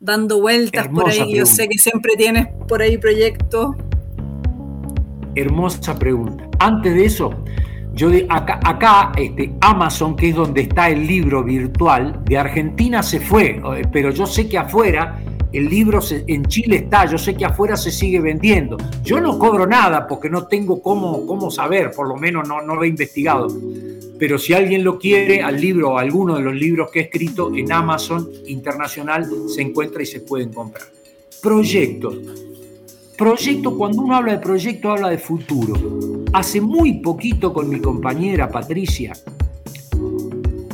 dando 0.00 0.40
vueltas 0.40 0.86
Hermosa 0.86 1.02
por 1.02 1.10
ahí. 1.10 1.18
pregunta. 1.18 1.38
Yo 1.38 1.46
sé 1.46 1.68
que 1.68 1.78
siempre 1.78 2.14
tienes 2.16 2.48
por 2.66 2.82
ahí 2.82 2.98
proyectos. 2.98 3.76
Hermosa 5.34 5.98
pregunta. 5.98 6.48
Antes 6.58 6.94
de 6.94 7.04
eso, 7.04 7.44
yo 7.92 8.08
de, 8.08 8.26
acá, 8.28 8.58
acá 8.64 9.12
este, 9.16 9.52
Amazon, 9.60 10.16
que 10.16 10.30
es 10.30 10.34
donde 10.34 10.62
está 10.62 10.88
el 10.88 11.06
libro 11.06 11.44
virtual, 11.44 12.24
de 12.24 12.38
Argentina 12.38 13.02
se 13.02 13.20
fue, 13.20 13.60
eh, 13.76 13.82
pero 13.92 14.10
yo 14.10 14.26
sé 14.26 14.48
que 14.48 14.58
afuera 14.58 15.20
el 15.52 15.68
libro 15.68 16.00
se, 16.00 16.24
en 16.28 16.44
Chile 16.44 16.76
está, 16.76 17.06
yo 17.06 17.18
sé 17.18 17.34
que 17.34 17.44
afuera 17.44 17.76
se 17.76 17.90
sigue 17.90 18.20
vendiendo. 18.20 18.76
Yo 19.02 19.20
no 19.20 19.38
cobro 19.38 19.66
nada 19.66 20.06
porque 20.06 20.30
no 20.30 20.46
tengo 20.46 20.80
cómo, 20.80 21.26
cómo 21.26 21.50
saber, 21.50 21.90
por 21.90 22.08
lo 22.08 22.16
menos 22.16 22.48
no, 22.48 22.62
no 22.62 22.74
lo 22.76 22.84
he 22.84 22.88
investigado. 22.88 23.48
Pero 24.20 24.38
si 24.38 24.52
alguien 24.52 24.84
lo 24.84 24.98
quiere, 24.98 25.42
al 25.42 25.58
libro 25.58 25.92
o 25.92 25.98
alguno 25.98 26.36
de 26.36 26.42
los 26.42 26.54
libros 26.54 26.90
que 26.90 27.00
he 27.00 27.02
escrito 27.04 27.50
en 27.54 27.72
Amazon 27.72 28.28
Internacional 28.48 29.26
se 29.48 29.62
encuentra 29.62 30.02
y 30.02 30.06
se 30.06 30.20
pueden 30.20 30.52
comprar. 30.52 30.84
Proyectos. 31.42 32.18
Proyecto, 33.16 33.78
cuando 33.78 34.02
uno 34.02 34.14
habla 34.14 34.32
de 34.32 34.38
proyecto, 34.38 34.90
habla 34.90 35.08
de 35.08 35.16
futuro. 35.16 35.74
Hace 36.34 36.60
muy 36.60 37.00
poquito 37.00 37.50
con 37.50 37.70
mi 37.70 37.80
compañera 37.80 38.50
Patricia, 38.50 39.14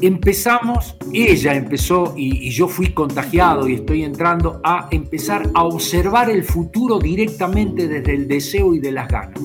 empezamos, 0.01 0.97
ella 1.13 1.55
empezó 1.55 2.15
y, 2.17 2.49
y, 2.49 2.51
yo 2.51 2.67
fui 2.67 2.93
contagiado 2.93 3.69
y 3.69 3.75
estoy 3.75 4.03
entrando 4.03 4.61
a 4.65 4.89
empezar 4.91 5.49
a 5.55 5.63
observar 5.63 6.31
el 6.31 6.43
futuro 6.43 6.99
directamente 6.99 7.87
desde 7.87 8.13
el 8.13 8.27
deseo 8.27 8.75
y 8.75 8.81
de 8.81 8.91
las 8.91 9.07
ganas. 9.07 9.41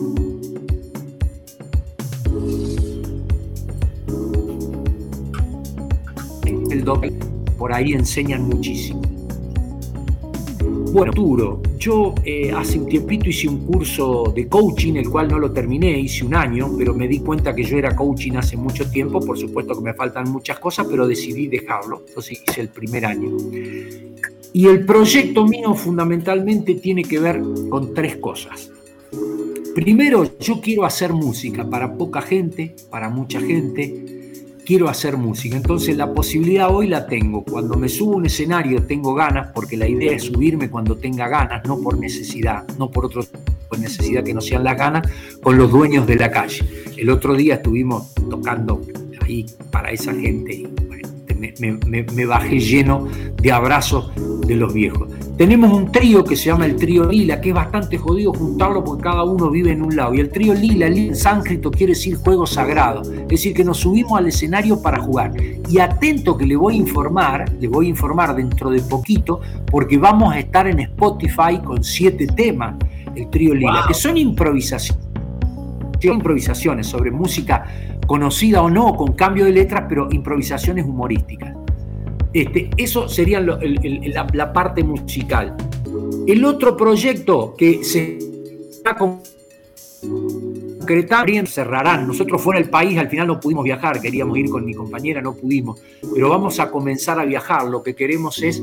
Por 7.58 7.74
ahí 7.74 7.94
enseñan 7.94 8.48
muchísimo. 8.48 9.02
Bueno, 10.92 11.12
Arturo, 11.12 11.62
yo 11.78 12.14
eh, 12.26 12.52
hace 12.52 12.78
un 12.78 12.86
tiempito 12.86 13.30
hice 13.30 13.48
un 13.48 13.66
curso 13.66 14.32
de 14.36 14.50
coaching, 14.50 14.96
el 14.96 15.10
cual 15.10 15.30
no 15.30 15.40
lo 15.40 15.50
terminé, 15.52 15.98
hice 15.98 16.26
un 16.26 16.36
año, 16.36 16.70
pero 16.78 16.94
me 16.94 17.08
di 17.08 17.20
cuenta 17.20 17.56
que 17.56 17.64
yo 17.64 17.78
era 17.78 17.96
coaching 17.96 18.34
hace 18.34 18.58
mucho 18.58 18.90
tiempo, 18.92 19.22
por 19.22 19.38
supuesto 19.38 19.74
que 19.74 19.82
me 19.82 19.94
faltan 19.94 20.30
muchas 20.30 20.60
cosas, 20.60 20.86
pero 20.90 21.08
decidí 21.08 21.48
dejarlo, 21.48 22.04
entonces 22.06 22.44
hice 22.46 22.60
el 22.60 22.68
primer 22.70 23.06
año. 23.06 23.38
Y 24.52 24.68
el 24.68 24.86
proyecto 24.86 25.48
mío 25.48 25.74
fundamentalmente 25.76 26.76
tiene 26.76 27.04
que 27.04 27.20
ver 27.20 27.42
con 27.70 27.94
tres 27.94 28.18
cosas. 28.18 28.70
Primero, 29.74 30.38
yo 30.40 30.60
quiero 30.60 30.84
hacer 30.84 31.14
música 31.14 31.70
para 31.70 31.94
poca 31.94 32.22
gente, 32.22 32.76
para 32.90 33.08
mucha 33.10 33.40
gente, 33.40 34.21
quiero 34.66 34.90
hacer 34.90 35.18
música. 35.18 35.56
Entonces 35.56 35.98
la 35.98 36.14
posibilidad 36.14 36.74
hoy 36.74 36.88
la 36.88 37.06
tengo. 37.08 37.44
Cuando 37.44 37.78
me 37.78 37.90
subo 37.90 38.14
a 38.14 38.18
un 38.18 38.26
escenario 38.26 38.84
tengo 38.84 39.14
ganas, 39.14 39.50
porque 39.54 39.78
la 39.78 39.88
idea 39.88 40.16
es 40.16 40.24
subirme 40.24 40.70
cuando 40.70 40.98
tenga 40.98 41.28
ganas, 41.28 41.66
no 41.66 41.80
por 41.80 41.98
necesidad, 41.98 42.68
no 42.78 42.90
por 42.90 43.06
otro 43.06 43.24
por 43.70 43.80
necesidad 43.80 44.24
que 44.24 44.34
no 44.34 44.42
sean 44.42 44.66
las 44.66 44.78
ganas, 44.78 45.08
con 45.42 45.58
los 45.58 45.72
dueños 45.72 46.06
de 46.06 46.16
la 46.18 46.30
calle. 46.30 46.64
El 46.98 47.10
otro 47.10 47.36
día 47.36 47.56
estuvimos 47.56 48.14
tocando 48.30 48.82
ahí 49.22 49.46
para 49.72 49.92
esa 49.92 50.14
gente 50.14 50.54
y 50.54 50.68
me, 51.60 51.78
me, 51.88 52.04
me 52.04 52.26
bajé 52.26 52.60
lleno 52.60 53.08
de 53.42 53.52
abrazos 53.52 54.12
de 54.46 54.56
los 54.56 54.74
viejos. 54.74 55.10
Tenemos 55.38 55.72
un 55.72 55.92
trío 55.92 56.24
que 56.24 56.36
se 56.36 56.46
llama 56.46 56.66
el 56.66 56.76
trío 56.76 57.06
Lila, 57.10 57.42
que 57.42 57.50
es 57.50 57.56
bastante 57.56 57.98
jodido 57.98 58.32
juntarlo 58.34 58.84
porque 58.84 59.04
cada 59.04 59.24
uno 59.24 59.50
vive 59.50 59.72
en 59.72 59.82
un 59.82 59.96
lado. 59.96 60.14
Y 60.14 60.20
el 60.20 60.30
trío 60.30 60.54
Lila, 60.54 60.86
en 60.88 61.16
sánscrito, 61.16 61.72
quiere 61.72 61.94
decir 61.94 62.16
juego 62.18 62.46
sagrado. 62.46 63.02
Es 63.02 63.28
decir, 63.28 63.54
que 63.54 63.64
nos 63.64 63.78
subimos 63.78 64.20
al 64.20 64.28
escenario 64.28 64.82
para 64.82 65.00
jugar. 65.00 65.34
Y 65.68 65.80
atento 65.80 66.38
que 66.38 66.46
le 66.46 66.56
voy 66.56 66.76
a 66.76 66.78
informar, 66.78 67.52
le 67.60 67.68
voy 67.68 67.88
a 67.88 67.90
informar 67.90 68.36
dentro 68.36 68.70
de 68.70 68.82
poquito, 68.82 69.42
porque 69.66 69.98
vamos 69.98 70.34
a 70.34 70.40
estar 70.40 70.68
en 70.68 70.80
Spotify 70.80 71.60
con 71.64 71.84
siete 71.84 72.28
temas, 72.28 72.76
el 73.16 73.30
trío 73.30 73.56
Lila, 73.56 73.80
wow. 73.80 73.88
que 73.88 73.94
son 73.94 74.18
improvisaciones. 74.18 75.11
Improvisaciones 76.04 76.88
sobre 76.88 77.12
música 77.12 77.66
conocida 78.08 78.62
o 78.62 78.70
no, 78.70 78.96
con 78.96 79.14
cambio 79.14 79.46
de 79.46 79.52
letras, 79.52 79.86
pero 79.88 80.08
improvisaciones 80.12 80.86
humorísticas. 80.86 81.56
Este, 82.34 82.70
eso 82.78 83.10
sería 83.10 83.42
la, 83.42 83.60
la, 84.34 84.54
parte 84.54 84.84
musical. 84.84 85.56
El 86.28 86.46
otro 86.46 86.78
proyecto 86.78 87.56
que 87.58 87.84
se 87.84 88.18
está 88.70 88.96
concretando, 88.96 89.22
cerrarán. 91.46 92.08
Nosotros 92.08 92.42
fuera 92.42 92.60
del 92.60 92.70
país 92.70 92.98
al 92.98 93.10
final 93.10 93.28
no 93.28 93.40
pudimos 93.40 93.64
viajar, 93.64 94.02
queríamos 94.02 94.38
ir 94.38 94.50
con 94.50 94.66
mi 94.66 94.74
compañera, 94.74 95.22
no 95.22 95.34
pudimos, 95.34 95.82
pero 96.14 96.30
vamos 96.30 96.60
a 96.60 96.72
comenzar 96.72 97.20
a 97.20 97.26
viajar. 97.26 97.68
Lo 97.68 97.84
que 97.84 97.96
queremos 97.96 98.42
es, 98.42 98.62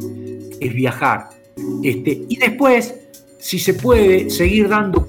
es 0.60 0.74
viajar. 0.74 1.28
Este, 1.82 2.24
y 2.28 2.36
después, 2.36 2.94
si 3.38 3.58
se 3.58 3.74
puede, 3.74 4.30
seguir 4.30 4.68
dando 4.68 5.06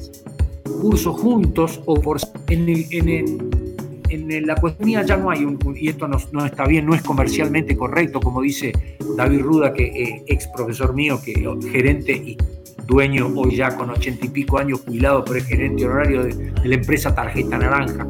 cursos 0.82 1.20
juntos 1.20 1.82
o 1.86 1.96
por 1.96 2.20
en 2.48 2.70
en 4.10 4.48
la 4.48 4.56
cuestión 4.56 5.06
ya 5.06 5.18
no 5.18 5.30
hay 5.30 5.44
un, 5.44 5.60
y 5.76 5.90
esto 5.90 6.08
no, 6.08 6.18
no, 6.32 6.46
está 6.46 6.66
bien, 6.66 6.86
no 6.86 6.96
es 6.96 7.02
comercialmente 7.02 7.76
correcto, 7.76 8.20
como 8.20 8.42
dice 8.42 8.72
David 9.16 9.42
Ruda, 9.42 9.74
que 9.74 9.84
eh, 9.84 10.24
ex 10.28 10.48
profesor 10.48 10.94
mío, 10.94 11.20
que 11.24 11.34
gerente 11.72 12.14
y 12.14 12.38
dueño 12.86 13.32
hoy 13.36 13.56
ya 13.56 13.76
con 13.76 13.90
ochenta 13.90 14.26
y 14.26 14.30
pico 14.30 14.58
años 14.58 14.82
jubilado, 14.86 15.24
pero 15.24 15.38
es 15.38 15.46
gerente 15.46 15.86
honorario 15.86 16.24
de, 16.24 16.54
la 16.64 16.76
empresa 16.76 17.14
Tarjeta 17.14 17.58
Naranja. 17.58 18.08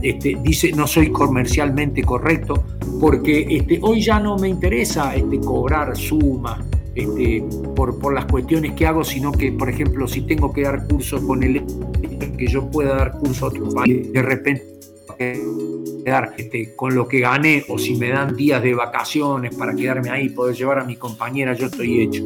Este, 0.00 0.36
dice 0.42 0.70
no 0.72 0.86
soy 0.86 1.10
comercialmente 1.10 2.04
correcto 2.04 2.64
porque 3.00 3.46
este, 3.50 3.80
hoy 3.82 4.00
ya 4.00 4.20
no 4.20 4.36
me 4.36 4.48
interesa 4.48 5.16
este, 5.16 5.40
cobrar 5.40 5.96
suma 5.96 6.64
este, 6.98 7.44
por, 7.76 7.98
por 7.98 8.12
las 8.12 8.24
cuestiones 8.24 8.72
que 8.72 8.86
hago, 8.86 9.04
sino 9.04 9.32
que, 9.32 9.52
por 9.52 9.68
ejemplo, 9.68 10.08
si 10.08 10.22
tengo 10.22 10.52
que 10.52 10.62
dar 10.62 10.86
cursos 10.86 11.20
con 11.22 11.42
el 11.42 11.62
que 12.36 12.46
yo 12.46 12.68
pueda 12.70 12.96
dar 12.96 13.12
cursos 13.12 13.42
a 13.42 13.46
otro 13.46 13.68
país, 13.70 14.12
de 14.12 14.22
repente 14.22 14.78
quedar 15.16 16.34
este, 16.36 16.74
con 16.74 16.94
lo 16.94 17.08
que 17.08 17.20
gané 17.20 17.64
o 17.68 17.78
si 17.78 17.96
me 17.96 18.08
dan 18.08 18.36
días 18.36 18.62
de 18.62 18.74
vacaciones 18.74 19.54
para 19.54 19.74
quedarme 19.74 20.10
ahí, 20.10 20.28
poder 20.28 20.56
llevar 20.56 20.78
a 20.78 20.84
mi 20.84 20.96
compañera, 20.96 21.54
yo 21.54 21.66
estoy 21.66 22.02
hecho. 22.02 22.24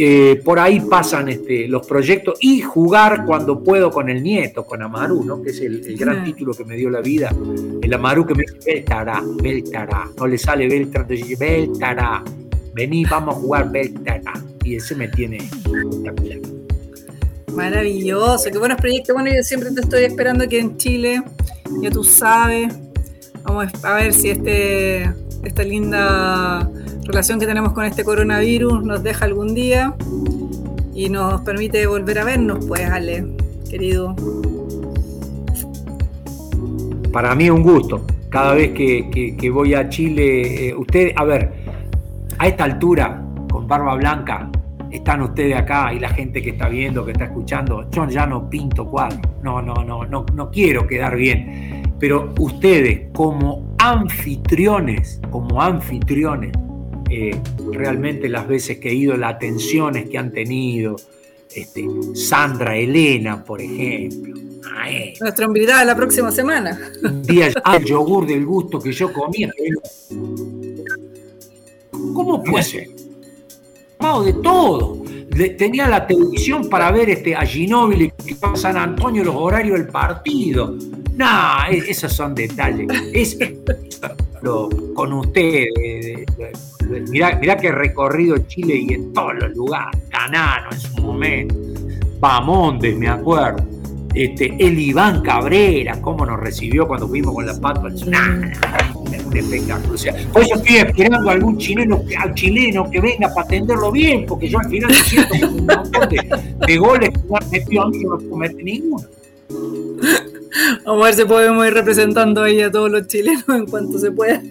Eh, 0.00 0.40
por 0.44 0.60
ahí 0.60 0.80
pasan 0.80 1.28
este, 1.28 1.66
los 1.66 1.84
proyectos 1.86 2.38
y 2.40 2.60
jugar 2.60 3.24
cuando 3.26 3.62
puedo 3.64 3.90
con 3.90 4.08
el 4.08 4.22
nieto, 4.22 4.64
con 4.64 4.80
Amaru, 4.80 5.24
¿no? 5.24 5.42
que 5.42 5.50
es 5.50 5.60
el, 5.60 5.84
el 5.84 5.96
gran 5.96 6.24
título 6.24 6.54
que 6.54 6.64
me 6.64 6.76
dio 6.76 6.88
la 6.88 7.00
vida. 7.00 7.34
El 7.82 7.92
Amaru 7.92 8.24
que 8.24 8.34
me 8.34 8.42
dice 8.42 8.58
Beltará, 8.64 9.22
Beltará, 9.42 10.08
no 10.16 10.26
le 10.26 10.38
sale 10.38 10.68
Beltará, 10.68 11.06
entonces 11.08 11.38
Beltará, 11.38 12.22
vení, 12.78 13.04
vamos 13.04 13.36
a 13.36 13.38
jugar 13.38 13.70
Beltará. 13.70 14.32
Y 14.64 14.76
ese 14.76 14.94
me 14.94 15.08
tiene 15.08 15.36
espectacular. 15.38 16.38
Maravilloso, 17.54 18.50
qué 18.52 18.58
buenos 18.58 18.78
proyectos. 18.78 19.14
Bueno, 19.14 19.30
yo 19.34 19.42
siempre 19.42 19.70
te 19.72 19.80
estoy 19.80 20.04
esperando 20.04 20.44
aquí 20.44 20.56
en 20.58 20.76
Chile, 20.76 21.22
ya 21.82 21.90
tú 21.90 22.04
sabes. 22.04 22.72
Vamos 23.44 23.66
a 23.82 23.94
ver 23.94 24.12
si 24.12 24.30
este, 24.30 25.10
esta 25.42 25.62
linda 25.64 26.70
relación 27.04 27.40
que 27.40 27.46
tenemos 27.46 27.72
con 27.72 27.84
este 27.84 28.04
coronavirus 28.04 28.84
nos 28.84 29.02
deja 29.02 29.24
algún 29.24 29.54
día 29.54 29.94
y 30.94 31.08
nos 31.08 31.40
permite 31.40 31.86
volver 31.86 32.18
a 32.18 32.24
vernos, 32.24 32.64
pues, 32.66 32.82
Ale, 32.88 33.26
querido. 33.70 34.14
Para 37.12 37.34
mí 37.34 37.44
es 37.46 37.50
un 37.50 37.62
gusto. 37.62 38.04
Cada 38.28 38.54
vez 38.54 38.72
que, 38.72 39.08
que- 39.10 39.34
que 39.36 39.50
voy 39.50 39.74
a 39.74 39.88
Chile, 39.88 40.68
eh, 40.68 40.74
usted, 40.74 41.12
a 41.16 41.24
ver, 41.24 41.50
a 42.38 42.46
esta 42.46 42.64
altura, 42.64 43.22
con 43.50 43.66
barba 43.66 43.94
blanca, 43.96 44.50
están 44.90 45.22
ustedes 45.22 45.56
acá 45.56 45.92
y 45.92 45.98
la 45.98 46.08
gente 46.10 46.40
que 46.40 46.50
está 46.50 46.68
viendo, 46.68 47.04
que 47.04 47.12
está 47.12 47.24
escuchando, 47.24 47.88
yo 47.90 48.08
ya 48.08 48.26
no 48.26 48.48
pinto 48.48 48.86
cuadros, 48.86 49.20
no, 49.42 49.60
no, 49.60 49.74
no, 49.84 50.04
no, 50.04 50.24
no 50.32 50.50
quiero 50.50 50.86
quedar 50.86 51.16
bien, 51.16 51.82
pero 51.98 52.32
ustedes 52.38 53.08
como 53.12 53.74
anfitriones, 53.78 55.20
como 55.30 55.60
anfitriones, 55.60 56.52
eh, 57.10 57.38
realmente 57.72 58.28
las 58.28 58.46
veces 58.46 58.78
que 58.78 58.90
he 58.90 58.94
ido, 58.94 59.16
las 59.16 59.34
atenciones 59.34 60.08
que 60.08 60.18
han 60.18 60.30
tenido, 60.32 60.96
este, 61.54 61.86
Sandra, 62.14 62.76
Elena, 62.76 63.42
por 63.42 63.60
ejemplo, 63.60 64.34
Ay, 64.76 65.14
Nuestra 65.20 65.46
invitada 65.46 65.84
la 65.84 65.96
próxima 65.96 66.30
semana. 66.30 66.78
un 67.02 67.22
día 67.22 67.48
el 67.48 67.84
yogur 67.84 68.26
del 68.26 68.44
gusto 68.44 68.80
que 68.80 68.92
yo 68.92 69.12
comía. 69.12 69.52
¿Cómo 72.18 72.42
puede 72.42 72.64
ser? 72.64 72.88
De 74.24 74.32
todo. 74.42 75.02
Tenía 75.56 75.86
la 75.88 76.04
televisión 76.04 76.68
para 76.68 76.90
ver 76.90 77.10
este, 77.10 77.36
a 77.36 77.46
Ginóbili 77.46 78.10
que 78.26 78.34
a 78.42 78.56
San 78.56 78.76
Antonio 78.76 79.22
los 79.22 79.36
horarios 79.36 79.78
del 79.78 79.86
partido. 79.86 80.74
No, 81.14 81.26
esos 81.70 82.12
son 82.12 82.34
detalles. 82.34 82.88
Es 83.12 83.38
lo- 84.42 84.68
con 84.94 85.12
ustedes. 85.12 86.24
Mirá, 87.08 87.36
mirá 87.40 87.56
que 87.56 87.68
he 87.68 87.72
recorrido 87.72 88.36
Chile 88.48 88.74
y 88.88 88.94
en 88.94 89.12
todos 89.12 89.34
los 89.40 89.54
lugares. 89.54 90.00
Canano 90.10 90.70
en 90.72 90.80
su 90.80 91.00
momento. 91.00 91.54
Bamondes, 92.18 92.96
me 92.96 93.06
acuerdo. 93.08 93.64
Este, 94.14 94.56
el 94.58 94.78
Iván 94.78 95.22
Cabrera, 95.22 96.00
cómo 96.00 96.24
nos 96.24 96.40
recibió 96.40 96.88
cuando 96.88 97.06
fuimos 97.08 97.34
con 97.34 97.46
la 97.46 97.58
pato 97.60 97.86
al 97.86 97.94
un 97.94 99.36
espectáculo. 99.36 99.94
O 99.94 99.98
sea, 99.98 100.14
por 100.32 100.42
eso 100.42 100.54
estoy 100.54 100.76
esperando 100.76 101.28
a 101.28 101.32
algún 101.32 101.58
chileno, 101.58 102.02
al 102.18 102.34
chileno 102.34 102.90
que 102.90 103.00
venga 103.00 103.28
para 103.28 103.46
atenderlo 103.46 103.92
bien, 103.92 104.24
porque 104.26 104.48
yo 104.48 104.58
al 104.58 104.68
final 104.68 104.94
siento 104.94 105.34
un 105.46 105.66
montón 105.66 106.08
de, 106.08 106.42
de 106.66 106.76
goles 106.78 107.10
que 107.10 107.18
me 107.18 107.38
han 107.38 107.50
metido 107.50 107.82
a 107.82 107.90
mí 107.90 107.98
y 107.98 108.04
no 108.04 108.16
me 108.16 108.28
comete 108.28 108.62
ninguno. 108.62 109.06
Vamos 110.84 111.02
a 111.02 111.06
ver 111.06 111.14
si 111.14 111.24
podemos 111.24 111.66
ir 111.66 111.74
representando 111.74 112.42
ahí 112.42 112.60
a 112.60 112.70
todos 112.70 112.90
los 112.90 113.06
chilenos 113.06 113.44
en 113.48 113.66
cuanto 113.66 113.98
se 113.98 114.10
pueda. 114.10 114.42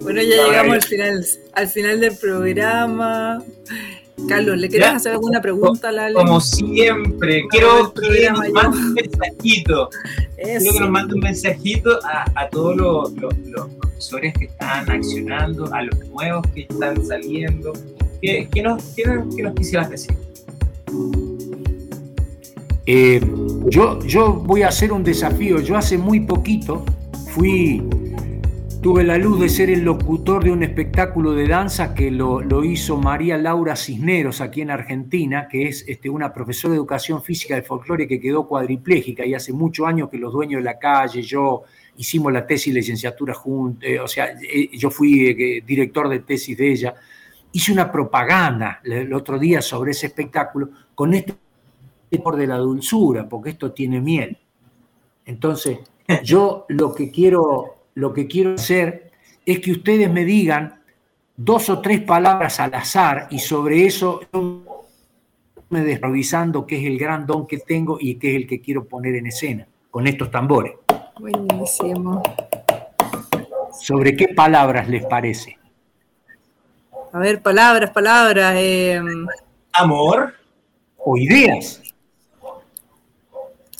Bueno, 0.00 0.20
ya 0.22 0.46
llegamos 0.46 0.74
al 0.74 0.82
final, 0.82 1.24
al 1.52 1.68
final 1.68 2.00
del 2.00 2.16
programa. 2.16 3.42
Carlos, 4.28 4.56
¿le 4.58 4.68
quieres 4.68 4.88
Ya. 4.88 4.96
hacer 4.96 5.12
alguna 5.12 5.40
pregunta 5.42 5.88
a 5.88 5.92
la 5.92 6.06
Ale? 6.06 6.14
Como 6.14 6.40
siempre, 6.40 7.44
quiero 7.50 7.92
que 7.92 8.30
nos 8.30 8.48
mande 8.52 8.78
un 8.78 8.94
mensajito. 8.94 9.90
Quiero 10.36 10.72
que 10.72 10.80
nos 10.80 10.90
mande 10.90 11.14
un 11.14 11.20
mensajito 11.20 11.90
a, 12.04 12.24
a 12.40 12.48
todos 12.48 12.76
los, 12.76 13.12
los- 13.14 13.36
los 13.48 13.68
profesores 13.80 14.34
que 14.34 14.44
están 14.46 14.90
accionando, 14.90 15.72
a 15.74 15.82
los 15.82 15.98
nuevos 16.08 16.46
que 16.54 16.62
están 16.62 17.04
saliendo. 17.04 17.72
¿Qué, 18.22 18.48
qué 18.52 18.62
nos, 18.62 18.82
qué 18.94 19.04
nos- 19.04 19.34
qué 19.34 19.42
nos 19.42 19.54
quisieras 19.54 19.90
decir? 19.90 20.14
Eh, 22.86 23.20
yo, 23.66 23.98
yo 24.06 24.32
voy 24.34 24.62
a 24.62 24.68
hacer 24.68 24.92
un 24.92 25.02
desafío. 25.02 25.60
Yo 25.60 25.76
hace 25.76 25.96
muy 25.98 26.20
poquito 26.20 26.84
fui, 27.30 27.82
tuve 28.84 29.02
la 29.02 29.16
luz 29.16 29.40
de 29.40 29.48
ser 29.48 29.70
el 29.70 29.80
locutor 29.80 30.44
de 30.44 30.52
un 30.52 30.62
espectáculo 30.62 31.32
de 31.32 31.48
danza 31.48 31.94
que 31.94 32.10
lo, 32.10 32.42
hizo 32.64 32.98
María 32.98 33.38
Laura 33.38 33.76
Cisneros 33.76 34.42
aquí 34.42 34.60
en 34.60 34.70
Argentina, 34.70 35.48
que 35.48 35.68
es 35.68 35.86
este, 35.88 36.10
una 36.10 36.34
profesora 36.34 36.72
de 36.72 36.76
educación 36.76 37.22
física 37.22 37.54
de 37.54 37.62
folclore 37.62 38.06
que 38.06 38.20
quedó 38.20 38.46
cuadripléjica 38.46 39.24
y 39.24 39.32
hace 39.32 39.54
muchos 39.54 39.86
años 39.86 40.10
que 40.10 40.18
los 40.18 40.34
dueños 40.34 40.58
de 40.58 40.64
la 40.64 40.78
calle, 40.78 41.22
yo 41.22 41.62
hicimos 41.96 42.30
la 42.30 42.46
tesis 42.46 42.66
y 42.66 42.72
licenciatura 42.74 43.32
juntos, 43.32 43.88
o 44.02 44.06
sea, 44.06 44.36
eh, 44.42 44.68
yo 44.76 44.90
fui 44.90 45.28
eh, 45.28 45.62
director 45.66 46.10
de 46.10 46.18
tesis 46.18 46.54
de 46.54 46.70
ella. 46.70 46.94
Hice 47.52 47.72
una 47.72 47.90
propaganda 47.90 48.82
el 48.84 49.14
otro 49.14 49.38
día 49.38 49.62
sobre 49.62 49.92
ese 49.92 50.08
espectáculo 50.08 50.68
con 50.94 51.14
este 51.14 51.34
por 52.22 52.36
de 52.36 52.46
la 52.46 52.58
dulzura, 52.58 53.26
porque 53.26 53.48
esto 53.48 53.72
tiene 53.72 54.02
miel. 54.02 54.36
Entonces, 55.24 55.78
yo 56.22 56.66
lo 56.68 56.94
que 56.94 57.10
quiero, 57.10 57.73
lo 57.94 58.12
que 58.12 58.26
quiero 58.26 58.54
hacer 58.54 59.10
es 59.46 59.60
que 59.60 59.72
ustedes 59.72 60.10
me 60.10 60.24
digan 60.24 60.80
dos 61.36 61.68
o 61.68 61.80
tres 61.80 62.00
palabras 62.00 62.60
al 62.60 62.74
azar 62.74 63.28
y 63.30 63.38
sobre 63.38 63.86
eso 63.86 64.20
yo 64.32 64.62
me 65.70 65.82
desprovisando 65.82 66.66
qué 66.66 66.78
es 66.78 66.86
el 66.86 66.98
gran 66.98 67.26
don 67.26 67.46
que 67.46 67.58
tengo 67.58 67.98
y 68.00 68.16
qué 68.16 68.30
es 68.30 68.36
el 68.36 68.46
que 68.46 68.60
quiero 68.60 68.84
poner 68.84 69.14
en 69.16 69.26
escena 69.26 69.66
con 69.90 70.06
estos 70.06 70.30
tambores. 70.30 70.74
Buenísimo. 71.18 72.22
¿Sobre 73.80 74.16
qué 74.16 74.28
palabras 74.28 74.88
les 74.88 75.04
parece? 75.06 75.58
A 77.12 77.18
ver, 77.18 77.42
palabras, 77.42 77.90
palabras. 77.90 78.54
eh, 78.56 79.00
Amor, 79.72 80.34
O 80.98 81.16
ideas 81.16 81.80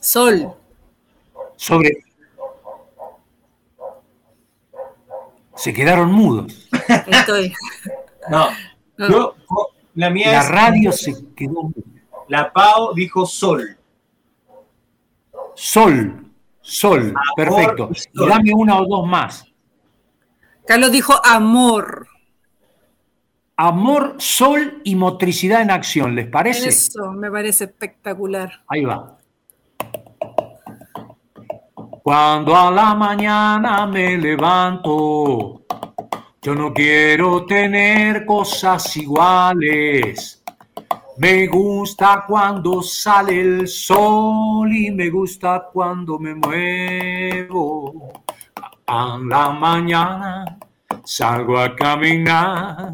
sol. 0.05 0.53
sobre... 1.57 2.04
Se 5.57 5.73
quedaron 5.73 6.13
mudos. 6.13 6.69
Estoy. 7.07 7.53
no. 8.31 8.49
No. 8.97 9.09
Yo, 9.09 9.35
la 9.95 10.11
mía 10.11 10.33
La 10.33 10.41
es. 10.41 10.49
radio 10.49 10.93
se 10.93 11.15
quedó 11.35 11.63
muda. 11.65 11.83
La 12.29 12.53
Pau 12.53 12.95
dijo 12.95 13.27
sol. 13.27 13.77
Sol, 15.55 16.31
sol, 16.61 17.15
perfecto. 17.37 17.91
y 17.93 17.97
Y 17.97 18.19
sol. 18.19 18.29
dame 18.29 18.55
una 18.55 18.81
o 18.81 18.87
dos 18.87 19.07
más. 19.07 19.45
Carlos 20.67 20.91
dijo 20.93 21.15
amor. 21.25 22.07
Amor, 23.57 24.17
sol 24.19 24.81
y 24.83 24.97
motricidad 24.97 25.63
en 25.63 25.71
acción, 25.71 26.15
¿les 26.17 26.27
parece? 26.27 26.69
Eso 26.71 27.13
me 27.13 27.31
parece 27.31 27.65
espectacular. 27.65 28.65
Ahí 28.67 28.85
va. 28.85 29.14
Cuando 32.05 32.55
a 32.55 32.71
la 32.71 32.95
mañana 32.95 33.87
me 33.87 34.19
levanto, 34.19 35.63
yo 36.43 36.55
no 36.55 36.71
quiero 36.75 37.47
tener 37.47 38.27
cosas 38.27 38.95
iguales. 38.99 40.45
Me 41.17 41.47
gusta 41.47 42.27
cuando 42.29 42.83
sale 42.83 43.41
el 43.41 43.67
sol 43.67 44.71
y 44.71 44.91
me 44.91 45.09
gusta 45.09 45.71
cuando 45.73 46.19
me 46.19 46.35
muevo. 46.35 48.13
A 48.87 49.19
la 49.27 49.49
mañana 49.53 50.59
salgo 51.05 51.59
a 51.59 51.75
caminar, 51.75 52.93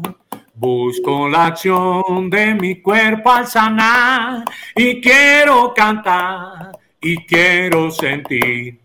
busco 0.53 1.27
la 1.27 1.47
acción 1.47 2.29
de 2.29 2.53
mi 2.53 2.81
cuerpo 2.81 3.29
al 3.29 3.45
sanar 3.45 4.45
y 4.73 5.01
quiero 5.01 5.73
cantar 5.73 6.71
y 7.01 7.17
quiero 7.25 7.91
sentir. 7.91 8.80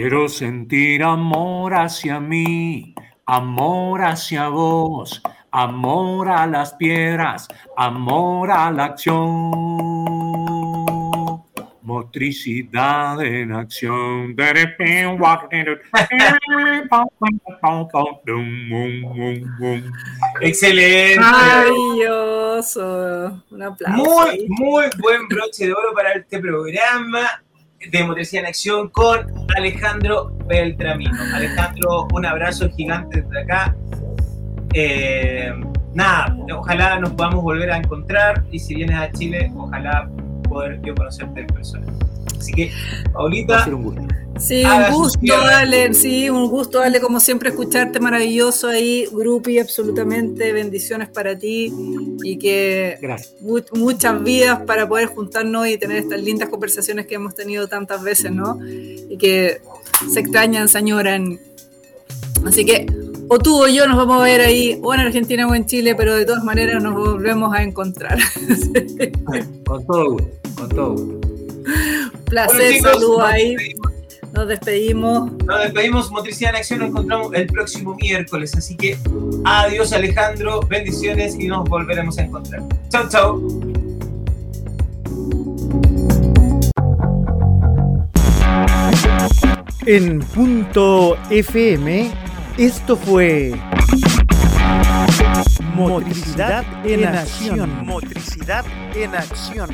Quiero 0.00 0.28
sentir 0.28 1.02
amor 1.02 1.74
hacia 1.74 2.20
mí, 2.20 2.94
amor 3.26 4.02
hacia 4.02 4.46
vos, 4.46 5.20
amor 5.50 6.28
a 6.28 6.46
las 6.46 6.74
piedras, 6.74 7.48
amor 7.76 8.52
a 8.52 8.70
la 8.70 8.84
acción. 8.84 9.50
Motricidad 11.82 13.20
en 13.24 13.50
acción. 13.50 14.36
Excelente. 20.40 21.18
Maravilloso. 21.18 23.42
Un 23.50 23.62
aplauso. 23.64 23.96
Muy, 23.96 24.46
muy 24.48 24.84
buen 25.00 25.26
broche 25.26 25.66
de 25.66 25.72
oro 25.72 25.92
para 25.92 26.12
este 26.12 26.38
programa 26.38 27.42
de 27.86 28.04
Motricidad 28.04 28.42
en 28.42 28.48
Acción 28.48 28.88
con 28.88 29.32
Alejandro 29.56 30.32
Beltramino. 30.46 31.16
Alejandro, 31.34 32.08
un 32.12 32.26
abrazo 32.26 32.68
gigante 32.70 33.22
desde 33.22 33.40
acá. 33.40 33.76
Eh, 34.74 35.52
nada, 35.94 36.36
ojalá 36.54 36.98
nos 36.98 37.10
podamos 37.10 37.42
volver 37.42 37.70
a 37.70 37.78
encontrar 37.78 38.44
y 38.50 38.58
si 38.58 38.74
vienes 38.74 38.96
a 38.96 39.10
Chile, 39.12 39.50
ojalá 39.56 40.08
poder 40.48 40.80
yo 40.82 40.94
conocerte 40.94 41.40
en 41.40 41.46
persona. 41.46 41.86
Así 42.38 42.52
que, 42.52 42.70
Va 43.06 43.10
a 43.10 43.12
Paulita, 43.12 43.64
ser 43.64 43.74
un 43.74 43.82
gusto. 43.84 44.02
Sí, 44.38 44.62
un 44.64 44.94
gusto, 44.94 45.34
Ale, 45.34 45.94
sí, 45.94 46.30
un 46.30 46.48
gusto, 46.48 46.80
Ale, 46.80 47.00
como 47.00 47.18
siempre, 47.18 47.50
escucharte 47.50 47.98
maravilloso 47.98 48.68
ahí, 48.68 49.06
Grupi, 49.10 49.58
absolutamente, 49.58 50.52
bendiciones 50.52 51.08
para 51.08 51.36
ti 51.36 51.72
y 52.22 52.38
que 52.38 52.98
muchas 53.72 54.22
vidas 54.22 54.60
para 54.62 54.88
poder 54.88 55.06
juntarnos 55.08 55.66
y 55.66 55.76
tener 55.76 55.98
estas 55.98 56.22
lindas 56.22 56.48
conversaciones 56.48 57.06
que 57.06 57.16
hemos 57.16 57.34
tenido 57.34 57.66
tantas 57.66 58.02
veces, 58.02 58.30
¿no? 58.30 58.58
Y 58.64 59.16
que 59.18 59.60
se 60.12 60.20
extrañan, 60.20 60.68
se 60.68 60.78
añoran. 60.78 61.40
Así 62.46 62.64
que 62.64 62.86
o 63.28 63.38
tú 63.38 63.62
o 63.64 63.68
yo 63.68 63.86
nos 63.86 63.96
vamos 63.96 64.20
a 64.20 64.24
ver 64.24 64.40
ahí, 64.40 64.78
o 64.82 64.94
en 64.94 65.00
Argentina 65.00 65.46
o 65.46 65.54
en 65.54 65.66
Chile, 65.66 65.94
pero 65.94 66.14
de 66.14 66.24
todas 66.24 66.44
maneras 66.44 66.82
nos 66.82 66.94
volvemos 66.94 67.52
a 67.52 67.62
encontrar. 67.62 68.18
con 69.66 69.86
todo 69.86 70.10
gusto, 70.12 70.28
con 70.56 70.68
todo 70.68 70.92
gusto. 70.92 71.37
Placer, 72.26 72.80
saludos 72.80 73.22
ahí. 73.22 73.56
Nos 74.32 74.46
despedimos. 74.46 75.32
Nos 75.44 75.62
despedimos, 75.62 76.10
Motricidad 76.10 76.50
en 76.50 76.56
Acción, 76.56 76.80
nos 76.80 76.88
encontramos 76.90 77.34
el 77.34 77.46
próximo 77.46 77.94
miércoles. 77.94 78.54
Así 78.56 78.76
que 78.76 78.98
adiós 79.44 79.92
Alejandro, 79.92 80.60
bendiciones 80.60 81.34
y 81.38 81.48
nos 81.48 81.68
volveremos 81.68 82.18
a 82.18 82.22
encontrar. 82.22 82.62
Chao, 82.90 83.08
chao. 83.08 83.42
En 89.86 90.18
punto 90.18 91.16
FM, 91.30 92.12
esto 92.58 92.96
fue 92.96 93.54
Motricidad 95.74 96.64
en 96.84 97.06
Acción. 97.06 97.86
Motricidad 97.86 98.64
en 98.94 99.14
Acción 99.14 99.70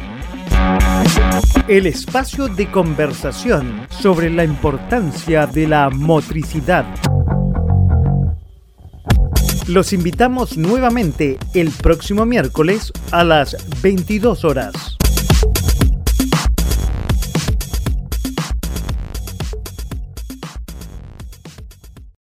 el 1.69 1.87
espacio 1.87 2.49
de 2.49 2.71
conversación 2.71 3.87
sobre 3.89 4.31
la 4.31 4.45
importancia 4.45 5.47
de 5.47 5.67
la 5.67 5.91
motricidad. 5.91 6.85
Los 9.67 9.93
invitamos 9.93 10.59
nuevamente 10.59 11.39
el 11.55 11.71
próximo 11.71 12.27
miércoles 12.27 12.93
a 13.11 13.25
las 13.25 13.57
22 13.83 14.45
horas. 14.45 14.99